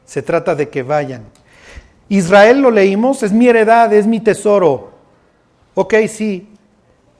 Se 0.09 0.23
trata 0.23 0.55
de 0.55 0.69
que 0.69 0.81
vayan. 0.81 1.21
Israel 2.07 2.61
lo 2.61 2.71
leímos, 2.71 3.21
es 3.21 3.31
mi 3.31 3.47
heredad, 3.47 3.93
es 3.93 4.07
mi 4.07 4.19
tesoro. 4.19 4.89
Ok, 5.75 5.93
sí, 6.07 6.49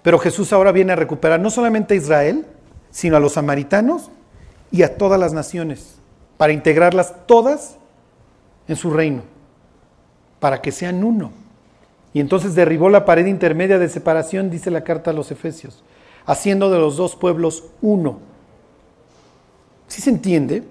pero 0.02 0.18
Jesús 0.18 0.52
ahora 0.54 0.72
viene 0.72 0.94
a 0.94 0.96
recuperar 0.96 1.40
no 1.40 1.52
solamente 1.52 1.94
a 1.94 1.98
Israel, 1.98 2.48
sino 2.90 3.16
a 3.16 3.20
los 3.20 3.34
samaritanos 3.34 4.10
y 4.72 4.82
a 4.82 4.98
todas 4.98 5.20
las 5.20 5.34
naciones, 5.34 6.00
para 6.38 6.52
integrarlas 6.52 7.14
todas 7.28 7.78
en 8.68 8.76
su 8.76 8.90
reino, 8.90 9.22
para 10.40 10.60
que 10.60 10.72
sean 10.72 11.04
uno. 11.04 11.32
Y 12.12 12.20
entonces 12.20 12.56
derribó 12.56 12.90
la 12.90 13.06
pared 13.06 13.28
intermedia 13.28 13.78
de 13.78 13.88
separación, 13.88 14.50
dice 14.50 14.72
la 14.72 14.84
carta 14.84 15.12
a 15.12 15.14
los 15.14 15.30
Efesios, 15.30 15.84
haciendo 16.26 16.72
de 16.72 16.80
los 16.80 16.98
dos 16.98 17.16
pueblos 17.16 17.66
uno. 17.84 18.18
¿Sí 19.88 20.02
se 20.02 20.10
entiende? 20.10 20.64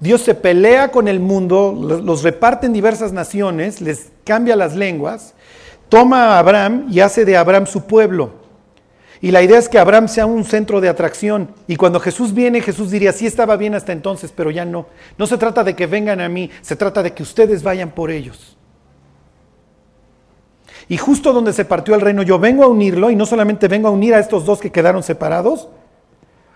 Dios 0.00 0.20
se 0.20 0.34
pelea 0.34 0.90
con 0.90 1.08
el 1.08 1.18
mundo, 1.18 1.74
los 1.76 2.22
reparte 2.22 2.66
en 2.66 2.72
diversas 2.72 3.12
naciones, 3.12 3.80
les 3.80 4.12
cambia 4.24 4.54
las 4.54 4.76
lenguas, 4.76 5.34
toma 5.88 6.34
a 6.34 6.38
Abraham 6.38 6.86
y 6.90 7.00
hace 7.00 7.24
de 7.24 7.36
Abraham 7.36 7.66
su 7.66 7.86
pueblo. 7.86 8.38
Y 9.20 9.32
la 9.32 9.42
idea 9.42 9.58
es 9.58 9.68
que 9.68 9.78
Abraham 9.78 10.06
sea 10.06 10.26
un 10.26 10.44
centro 10.44 10.80
de 10.80 10.88
atracción. 10.88 11.50
Y 11.66 11.74
cuando 11.74 11.98
Jesús 11.98 12.32
viene, 12.32 12.60
Jesús 12.60 12.92
diría, 12.92 13.12
sí 13.12 13.26
estaba 13.26 13.56
bien 13.56 13.74
hasta 13.74 13.92
entonces, 13.92 14.32
pero 14.34 14.52
ya 14.52 14.64
no. 14.64 14.86
No 15.16 15.26
se 15.26 15.38
trata 15.38 15.64
de 15.64 15.74
que 15.74 15.88
vengan 15.88 16.20
a 16.20 16.28
mí, 16.28 16.50
se 16.60 16.76
trata 16.76 17.02
de 17.02 17.12
que 17.12 17.24
ustedes 17.24 17.64
vayan 17.64 17.90
por 17.90 18.12
ellos. 18.12 18.56
Y 20.88 20.96
justo 20.96 21.32
donde 21.32 21.52
se 21.52 21.64
partió 21.64 21.96
el 21.96 22.00
reino, 22.00 22.22
yo 22.22 22.38
vengo 22.38 22.62
a 22.62 22.68
unirlo 22.68 23.10
y 23.10 23.16
no 23.16 23.26
solamente 23.26 23.66
vengo 23.66 23.88
a 23.88 23.90
unir 23.90 24.14
a 24.14 24.20
estos 24.20 24.44
dos 24.44 24.60
que 24.60 24.70
quedaron 24.70 25.02
separados 25.02 25.68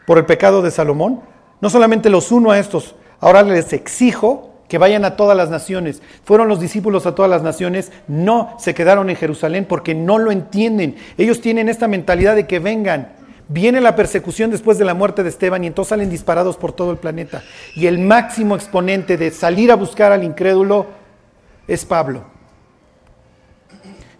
por 0.07 0.18
el 0.18 0.24
pecado 0.24 0.62
de 0.62 0.70
Salomón, 0.70 1.20
no 1.61 1.68
solamente 1.68 2.09
los 2.11 2.32
uno 2.32 2.51
a 2.51 2.59
estos, 2.59 2.95
ahora 3.22 3.42
les 3.42 3.72
exijo 3.72 4.50
que 4.68 4.78
vayan 4.78 5.04
a 5.04 5.16
todas 5.16 5.36
las 5.36 5.48
naciones. 5.50 6.02
Fueron 6.24 6.48
los 6.48 6.60
discípulos 6.60 7.06
a 7.06 7.14
todas 7.14 7.30
las 7.30 7.42
naciones, 7.42 7.92
no 8.08 8.54
se 8.58 8.74
quedaron 8.74 9.08
en 9.10 9.16
Jerusalén 9.16 9.66
porque 9.66 9.94
no 9.94 10.18
lo 10.18 10.30
entienden. 10.30 10.96
Ellos 11.16 11.40
tienen 11.40 11.68
esta 11.68 11.88
mentalidad 11.88 12.36
de 12.36 12.46
que 12.46 12.58
vengan. 12.58 13.12
Viene 13.48 13.80
la 13.82 13.96
persecución 13.96 14.50
después 14.50 14.78
de 14.78 14.86
la 14.86 14.94
muerte 14.94 15.22
de 15.22 15.28
Esteban 15.28 15.62
y 15.62 15.66
entonces 15.66 15.90
salen 15.90 16.08
disparados 16.08 16.56
por 16.56 16.72
todo 16.72 16.90
el 16.90 16.96
planeta. 16.96 17.42
Y 17.76 17.86
el 17.86 17.98
máximo 17.98 18.54
exponente 18.54 19.18
de 19.18 19.30
salir 19.30 19.70
a 19.70 19.76
buscar 19.76 20.10
al 20.10 20.24
incrédulo 20.24 20.86
es 21.68 21.84
Pablo. 21.84 22.24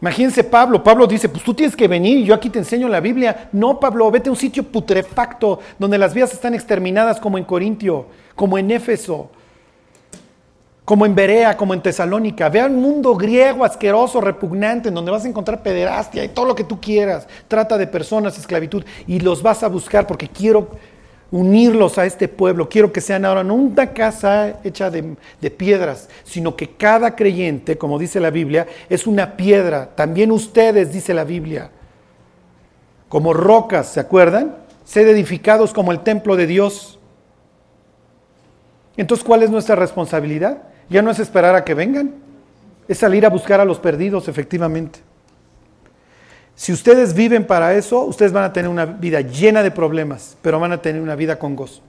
Imagínense 0.03 0.43
Pablo, 0.43 0.83
Pablo 0.83 1.07
dice, 1.07 1.29
pues 1.29 1.43
tú 1.45 1.55
tienes 1.55 1.75
que 1.77 1.89
venir 1.89 2.19
y 2.19 2.25
yo 2.25 2.35
aquí 2.35 2.51
te 2.51 2.59
enseño 2.59 2.89
la 2.89 3.01
Biblia. 3.01 3.49
No, 3.53 3.79
Pablo, 3.79 4.11
vete 4.11 4.29
a 4.29 4.33
un 4.33 4.37
sitio 4.37 4.65
putrefacto 4.65 5.61
donde 5.79 5.97
las 5.97 6.13
vías 6.13 6.33
están 6.33 6.55
exterminadas 6.55 7.21
como 7.21 7.39
en 7.39 7.45
Corintio, 7.45 8.07
como 8.35 8.59
en 8.59 8.73
Éfeso 8.73 9.31
como 10.85 11.07
en 11.07 11.15
Berea, 11.15 11.57
como 11.57 11.75
en 11.75 11.81
Tesalónica. 11.81 12.49
Vea 12.49 12.67
un 12.67 12.81
mundo 12.81 13.15
griego 13.15 13.65
asqueroso, 13.65 14.21
repugnante, 14.21 14.89
en 14.89 14.95
donde 14.95 15.13
vas 15.13 15.25
a 15.25 15.29
encontrar 15.29 15.63
pederastia 15.63 16.25
y 16.25 16.29
todo 16.29 16.45
lo 16.45 16.55
que 16.55 16.65
tú 16.65 16.81
quieras. 16.81 17.29
Trata 17.49 17.79
de 17.79 17.87
personas, 17.87 18.37
esclavitud, 18.37 18.85
y 19.07 19.21
los 19.21 19.43
vas 19.43 19.63
a 19.63 19.69
buscar 19.69 20.07
porque 20.07 20.29
quiero 20.29 20.71
unirlos 21.33 21.99
a 21.99 22.05
este 22.05 22.29
pueblo. 22.29 22.69
Quiero 22.69 22.93
que 22.93 23.01
sean 23.01 23.25
ahora 23.25 23.43
no 23.43 23.55
una 23.55 23.93
casa 23.93 24.61
hecha 24.63 24.91
de, 24.91 25.17
piedras, 25.51 26.09
sino 26.23 26.55
que 26.55 26.77
cada 26.77 27.17
creyente, 27.17 27.77
como 27.77 27.99
dice 27.99 28.21
la 28.21 28.31
Biblia, 28.31 28.69
es 28.89 29.07
una 29.07 29.37
piedra. 29.37 29.91
También 29.97 30.31
ustedes, 30.31 30.93
dice 30.93 31.15
la 31.15 31.25
Biblia, 31.25 31.71
como 33.09 33.33
rocas, 33.33 33.89
¿se 33.89 33.99
acuerdan? 33.99 34.57
Sed 34.85 35.09
edificados 35.09 35.73
como 35.73 35.91
el 35.91 36.01
templo 36.01 36.37
de 36.37 36.47
Dios. 36.47 36.99
Entonces, 38.97 39.25
¿cuál 39.25 39.43
es 39.43 39.51
nuestra 39.51 39.75
responsabilidad? 39.75 40.65
Ya 40.91 41.01
no 41.01 41.11
es 41.11 41.19
esperar 41.19 41.55
a 41.55 41.65
que 41.65 41.73
vengan, 41.73 42.15
es 42.87 42.99
salir 42.99 43.25
a 43.25 43.31
buscar 43.31 43.59
a 43.59 43.65
los 43.65 43.79
perdidos, 43.79 44.29
efectivamente. 44.29 45.01
Si 46.55 46.73
ustedes 46.73 47.15
viven 47.15 47.47
para 47.47 47.75
eso, 47.75 48.05
ustedes 48.05 48.33
van 48.33 48.45
a 48.45 48.53
tener 48.53 48.71
una 48.71 48.85
vida 48.85 49.21
llena 49.21 49.63
de 49.63 49.71
problemas, 49.71 50.37
pero 50.43 50.61
van 50.61 50.73
a 50.73 50.83
tener 50.83 51.01
una 51.01 51.17
vida 51.17 51.39
con 51.39 51.57
gozo. 51.57 51.83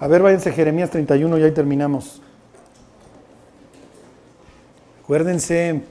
A 0.00 0.08
ver, 0.08 0.22
váyanse 0.22 0.50
Jeremías 0.50 0.90
31 0.90 1.38
y 1.38 1.42
ahí 1.44 1.52
terminamos. 1.52 2.20
Acuérdense, 5.02 5.82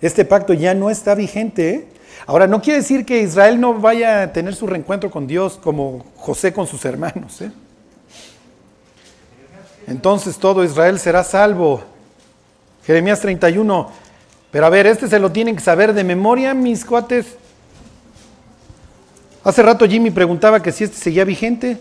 este 0.00 0.24
pacto 0.24 0.54
ya 0.54 0.74
no 0.74 0.88
está 0.88 1.14
vigente. 1.14 1.70
¿eh? 1.70 1.88
Ahora, 2.26 2.46
no 2.46 2.62
quiere 2.62 2.78
decir 2.78 3.04
que 3.04 3.20
Israel 3.20 3.60
no 3.60 3.74
vaya 3.74 4.22
a 4.22 4.32
tener 4.32 4.54
su 4.54 4.66
reencuentro 4.66 5.10
con 5.10 5.26
Dios 5.26 5.58
como 5.62 6.06
José 6.16 6.52
con 6.52 6.66
sus 6.66 6.84
hermanos. 6.84 7.42
¿eh? 7.42 7.50
entonces 9.86 10.38
todo 10.38 10.64
Israel 10.64 10.98
será 10.98 11.24
salvo. 11.24 11.82
Jeremías 12.84 13.20
31. 13.20 13.90
Pero 14.50 14.66
a 14.66 14.70
ver, 14.70 14.86
este 14.86 15.08
se 15.08 15.18
lo 15.18 15.30
tienen 15.30 15.56
que 15.56 15.62
saber 15.62 15.92
de 15.92 16.04
memoria, 16.04 16.54
mis 16.54 16.84
cuates. 16.84 17.36
Hace 19.44 19.62
rato 19.62 19.86
Jimmy 19.86 20.10
preguntaba 20.10 20.60
que 20.60 20.72
si 20.72 20.84
este 20.84 20.96
seguía 20.96 21.24
vigente. 21.24 21.78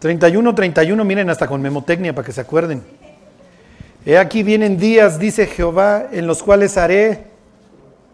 ...31, 0.00 0.54
31, 0.54 1.04
miren 1.04 1.28
hasta 1.28 1.48
con 1.48 1.60
memotecnia 1.60 2.14
para 2.14 2.24
que 2.24 2.30
se 2.30 2.40
acuerden. 2.40 2.84
He 4.06 4.16
aquí 4.16 4.44
vienen 4.44 4.78
días, 4.78 5.18
dice 5.18 5.46
Jehová, 5.46 6.06
en 6.12 6.28
los 6.28 6.40
cuales 6.40 6.76
haré... 6.76 7.26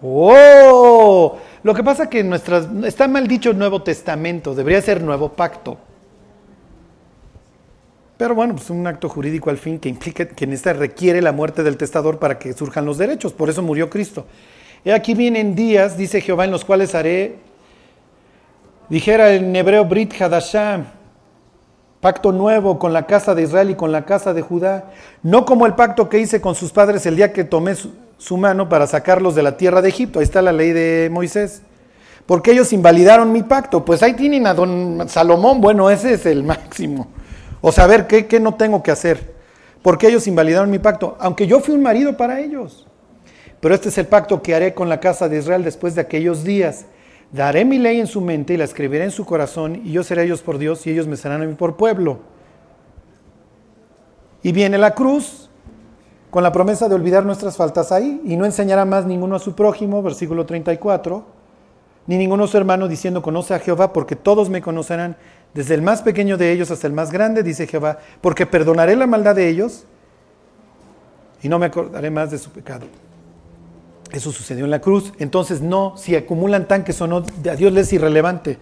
¡Oh! 0.03 1.39
Lo 1.63 1.75
que 1.75 1.85
pasa 1.85 2.09
que 2.09 2.25
nuestras, 2.25 2.67
está 2.85 3.07
mal 3.07 3.29
dicho 3.29 3.53
Nuevo 3.53 3.83
Testamento, 3.83 4.55
debería 4.55 4.81
ser 4.81 5.03
Nuevo 5.03 5.35
Pacto. 5.35 5.79
Pero 8.17 8.35
bueno, 8.35 8.55
pues 8.55 8.71
un 8.71 8.87
acto 8.87 9.09
jurídico 9.09 9.51
al 9.51 9.59
fin 9.59 9.79
que 9.79 9.89
implica 9.89 10.27
que 10.27 10.45
en 10.45 10.53
esta 10.53 10.73
requiere 10.73 11.21
la 11.21 11.33
muerte 11.33 11.63
del 11.63 11.77
testador 11.77 12.19
para 12.19 12.39
que 12.39 12.53
surjan 12.53 12.87
los 12.87 12.99
derechos, 12.99 13.33
por 13.33 13.51
eso 13.51 13.63
murió 13.63 13.91
Cristo. 13.91 14.27
Y 14.85 14.91
aquí 14.91 15.15
vienen 15.15 15.55
días, 15.55 15.97
dice 15.97 16.21
Jehová, 16.21 16.45
en 16.45 16.51
los 16.51 16.65
cuales 16.65 16.95
haré, 16.95 17.37
dijera 18.89 19.33
en 19.35 19.57
hebreo 19.57 19.85
Brit 19.85 20.21
Hadashah, 20.21 20.85
pacto 22.01 22.33
nuevo 22.33 22.79
con 22.79 22.93
la 22.93 23.07
casa 23.07 23.35
de 23.35 23.43
Israel 23.43 23.71
y 23.71 23.75
con 23.75 23.91
la 23.91 24.05
casa 24.05 24.33
de 24.35 24.43
Judá, 24.43 24.93
no 25.23 25.45
como 25.45 25.67
el 25.67 25.75
pacto 25.75 26.09
que 26.09 26.21
hice 26.21 26.41
con 26.41 26.55
sus 26.55 26.71
padres 26.71 27.07
el 27.07 27.17
día 27.17 27.33
que 27.33 27.45
tomé 27.45 27.75
su, 27.75 27.95
su 28.19 28.37
mano 28.37 28.69
para 28.69 28.87
sacarlos 28.87 29.35
de 29.35 29.43
la 29.43 29.57
tierra 29.57 29.83
de 29.83 29.89
Egipto. 29.89 30.19
Ahí 30.19 30.25
está 30.25 30.43
la 30.43 30.53
ley 30.53 30.73
de 30.73 31.09
Moisés. 31.11 31.63
Porque 32.27 32.53
ellos 32.53 32.73
invalidaron 32.73 33.33
mi 33.33 33.43
pacto. 33.43 33.85
Pues 33.85 34.03
ahí 34.03 34.15
tienen 34.15 34.47
a 34.47 34.55
don 34.55 35.07
Salomón. 35.09 35.61
Bueno, 35.61 35.91
ese 35.91 36.15
es 36.15 36.27
el 36.27 36.43
máximo. 36.45 37.09
O 37.67 37.73
saber 37.73 38.07
qué, 38.07 38.27
qué 38.27 38.41
no 38.41 38.57
tengo 38.57 38.83
que 38.83 38.91
hacer. 38.91 39.33
Porque 39.81 40.09
ellos 40.09 40.27
invalidaron 40.27 40.71
mi 40.71 40.79
pacto. 40.79 41.17
Aunque 41.19 41.47
yo 41.47 41.61
fui 41.61 41.75
un 41.75 41.81
marido 41.81 42.15
para 42.15 42.41
ellos. 42.41 42.87
Pero 43.59 43.75
este 43.75 43.89
es 43.89 43.97
el 43.97 44.07
pacto 44.07 44.43
que 44.43 44.55
haré 44.55 44.75
con 44.75 44.91
la 44.91 45.01
casa 45.01 45.31
de 45.31 45.39
Israel 45.39 45.65
después 45.65 45.95
de 45.95 46.03
aquellos 46.03 46.45
días. 46.45 46.85
Daré 47.33 47.65
mi 47.65 47.79
ley 47.79 48.01
en 48.01 48.07
su 48.07 48.21
mente 48.21 48.53
y 48.53 48.59
la 48.59 48.65
escribiré 48.65 49.05
en 49.05 49.11
su 49.11 49.25
corazón. 49.25 49.81
Y 49.83 49.93
yo 49.93 50.05
seré 50.05 50.25
ellos 50.25 50.43
por 50.43 50.59
Dios 50.59 50.87
y 50.87 50.91
ellos 50.91 51.07
me 51.07 51.17
serán 51.17 51.41
a 51.41 51.47
mí 51.47 51.55
por 51.55 51.79
pueblo. 51.79 52.19
Y 54.43 54.53
viene 54.53 54.77
la 54.77 54.95
cruz 54.95 55.49
con 56.29 56.43
la 56.43 56.53
promesa 56.53 56.87
de 56.87 56.97
olvidar 56.97 57.25
nuestras 57.25 57.57
faltas 57.57 57.93
ahí 57.93 58.21
y 58.27 58.37
no 58.37 58.45
enseñará 58.45 58.85
más 58.85 59.07
ninguno 59.07 59.37
a 59.37 59.39
su 59.39 59.55
prójimo, 59.55 60.03
versículo 60.03 60.45
34, 60.45 61.25
ni 62.07 62.19
ninguno 62.19 62.45
a 62.45 62.49
su 62.49 62.57
hermano 62.57 62.89
diciendo 62.89 63.23
conoce 63.23 63.55
a 63.55 63.59
Jehová, 63.59 63.93
porque 63.93 64.17
todos 64.17 64.51
me 64.51 64.61
conocerán, 64.61 65.17
desde 65.55 65.75
el 65.75 65.83
más 65.83 66.03
pequeño 66.03 66.37
de 66.37 66.53
ellos 66.53 66.71
hasta 66.71 66.87
el 66.87 66.93
más 66.93 67.13
grande, 67.13 67.43
dice 67.43 67.67
Jehová, 67.67 67.99
porque 68.21 68.45
perdonaré 68.47 68.97
la 68.97 69.07
maldad 69.07 69.37
de 69.37 69.49
ellos 69.49 69.85
y 71.43 71.49
no 71.49 71.59
me 71.59 71.67
acordaré 71.67 72.11
más 72.11 72.31
de 72.31 72.39
su 72.39 72.51
pecado. 72.51 72.87
Eso 74.11 74.33
sucedió 74.33 74.65
en 74.65 74.71
la 74.71 74.81
cruz. 74.81 75.13
Entonces, 75.19 75.61
no, 75.61 75.95
si 75.97 76.15
acumulan 76.17 76.69
tanques 76.69 77.01
o 77.01 77.07
no, 77.07 77.25
a 77.51 77.57
Dios 77.57 77.73
les 77.73 77.89
es 77.89 77.93
irrelevante, 77.95 78.59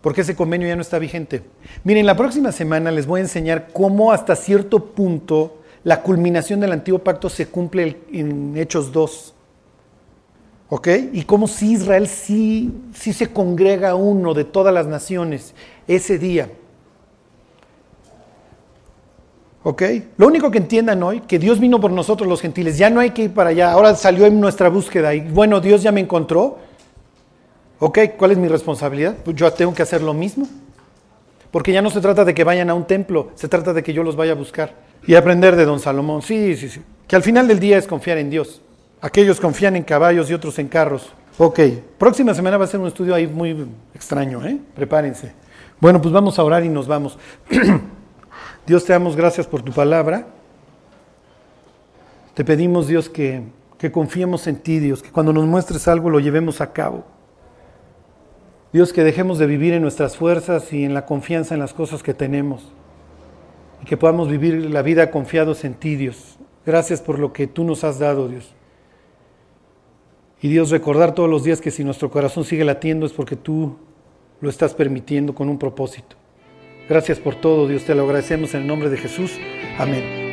porque 0.00 0.22
ese 0.22 0.36
convenio 0.36 0.68
ya 0.68 0.76
no 0.76 0.82
está 0.82 0.98
vigente. 0.98 1.42
Miren, 1.82 2.06
la 2.06 2.16
próxima 2.16 2.52
semana 2.52 2.90
les 2.90 3.06
voy 3.06 3.20
a 3.20 3.24
enseñar 3.24 3.68
cómo 3.72 4.12
hasta 4.12 4.36
cierto 4.36 4.84
punto 4.84 5.60
la 5.82 6.02
culminación 6.02 6.60
del 6.60 6.72
antiguo 6.72 7.00
pacto 7.00 7.28
se 7.28 7.46
cumple 7.48 7.98
en 8.12 8.56
Hechos 8.56 8.92
2. 8.92 9.33
¿Ok? 10.74 10.88
Y 11.12 11.22
como 11.22 11.46
si 11.46 11.74
Israel 11.74 12.08
sí, 12.08 12.72
sí 12.94 13.12
se 13.12 13.28
congrega 13.28 13.94
uno 13.94 14.34
de 14.34 14.42
todas 14.42 14.74
las 14.74 14.88
naciones 14.88 15.54
ese 15.86 16.18
día. 16.18 16.50
¿Ok? 19.62 19.82
Lo 20.16 20.26
único 20.26 20.50
que 20.50 20.58
entiendan 20.58 21.00
hoy, 21.04 21.20
que 21.20 21.38
Dios 21.38 21.60
vino 21.60 21.80
por 21.80 21.92
nosotros 21.92 22.28
los 22.28 22.40
gentiles, 22.40 22.76
ya 22.76 22.90
no 22.90 22.98
hay 22.98 23.10
que 23.10 23.22
ir 23.22 23.30
para 23.32 23.50
allá, 23.50 23.70
ahora 23.70 23.94
salió 23.94 24.26
en 24.26 24.40
nuestra 24.40 24.68
búsqueda 24.68 25.14
y 25.14 25.20
bueno, 25.20 25.60
Dios 25.60 25.80
ya 25.80 25.92
me 25.92 26.00
encontró. 26.00 26.58
Ok, 27.78 28.00
¿cuál 28.18 28.32
es 28.32 28.38
mi 28.38 28.48
responsabilidad? 28.48 29.14
Pues 29.24 29.36
yo 29.36 29.48
tengo 29.52 29.72
que 29.74 29.82
hacer 29.82 30.02
lo 30.02 30.12
mismo. 30.12 30.48
Porque 31.52 31.70
ya 31.70 31.82
no 31.82 31.90
se 31.90 32.00
trata 32.00 32.24
de 32.24 32.34
que 32.34 32.42
vayan 32.42 32.68
a 32.68 32.74
un 32.74 32.88
templo, 32.88 33.30
se 33.36 33.46
trata 33.46 33.72
de 33.72 33.84
que 33.84 33.92
yo 33.92 34.02
los 34.02 34.16
vaya 34.16 34.32
a 34.32 34.34
buscar 34.34 34.74
y 35.06 35.14
aprender 35.14 35.54
de 35.54 35.66
don 35.66 35.78
Salomón. 35.78 36.20
Sí, 36.20 36.56
sí, 36.56 36.68
sí. 36.68 36.82
Que 37.06 37.14
al 37.14 37.22
final 37.22 37.46
del 37.46 37.60
día 37.60 37.78
es 37.78 37.86
confiar 37.86 38.18
en 38.18 38.28
Dios. 38.28 38.60
Aquellos 39.04 39.38
confían 39.38 39.76
en 39.76 39.82
caballos 39.82 40.30
y 40.30 40.32
otros 40.32 40.58
en 40.58 40.66
carros. 40.66 41.12
Ok, 41.36 41.60
próxima 41.98 42.32
semana 42.32 42.56
va 42.56 42.64
a 42.64 42.68
ser 42.68 42.80
un 42.80 42.86
estudio 42.86 43.14
ahí 43.14 43.26
muy 43.26 43.68
extraño, 43.94 44.42
¿eh? 44.46 44.58
Prepárense. 44.74 45.34
Bueno, 45.78 46.00
pues 46.00 46.10
vamos 46.10 46.38
a 46.38 46.42
orar 46.42 46.64
y 46.64 46.70
nos 46.70 46.86
vamos. 46.86 47.18
Dios 48.66 48.82
te 48.82 48.94
damos 48.94 49.14
gracias 49.14 49.46
por 49.46 49.60
tu 49.60 49.72
palabra. 49.72 50.26
Te 52.32 52.46
pedimos, 52.46 52.86
Dios, 52.88 53.10
que, 53.10 53.42
que 53.76 53.92
confiemos 53.92 54.46
en 54.46 54.56
ti, 54.56 54.78
Dios, 54.78 55.02
que 55.02 55.10
cuando 55.10 55.34
nos 55.34 55.44
muestres 55.44 55.86
algo 55.86 56.08
lo 56.08 56.18
llevemos 56.18 56.62
a 56.62 56.72
cabo. 56.72 57.04
Dios, 58.72 58.94
que 58.94 59.04
dejemos 59.04 59.38
de 59.38 59.46
vivir 59.46 59.74
en 59.74 59.82
nuestras 59.82 60.16
fuerzas 60.16 60.72
y 60.72 60.82
en 60.82 60.94
la 60.94 61.04
confianza 61.04 61.52
en 61.52 61.60
las 61.60 61.74
cosas 61.74 62.02
que 62.02 62.14
tenemos. 62.14 62.72
Y 63.82 63.84
que 63.84 63.98
podamos 63.98 64.30
vivir 64.30 64.70
la 64.70 64.80
vida 64.80 65.10
confiados 65.10 65.62
en 65.66 65.74
ti, 65.74 65.94
Dios. 65.94 66.38
Gracias 66.64 67.02
por 67.02 67.18
lo 67.18 67.34
que 67.34 67.46
tú 67.46 67.64
nos 67.64 67.84
has 67.84 67.98
dado, 67.98 68.28
Dios. 68.28 68.54
Y 70.44 70.48
Dios, 70.48 70.68
recordar 70.68 71.14
todos 71.14 71.30
los 71.30 71.42
días 71.42 71.62
que 71.62 71.70
si 71.70 71.84
nuestro 71.84 72.10
corazón 72.10 72.44
sigue 72.44 72.66
latiendo 72.66 73.06
es 73.06 73.14
porque 73.14 73.34
tú 73.34 73.78
lo 74.42 74.50
estás 74.50 74.74
permitiendo 74.74 75.34
con 75.34 75.48
un 75.48 75.58
propósito. 75.58 76.16
Gracias 76.86 77.18
por 77.18 77.34
todo, 77.36 77.66
Dios, 77.66 77.84
te 77.84 77.94
lo 77.94 78.02
agradecemos 78.02 78.52
en 78.52 78.60
el 78.60 78.66
nombre 78.66 78.90
de 78.90 78.98
Jesús. 78.98 79.38
Amén. 79.78 80.23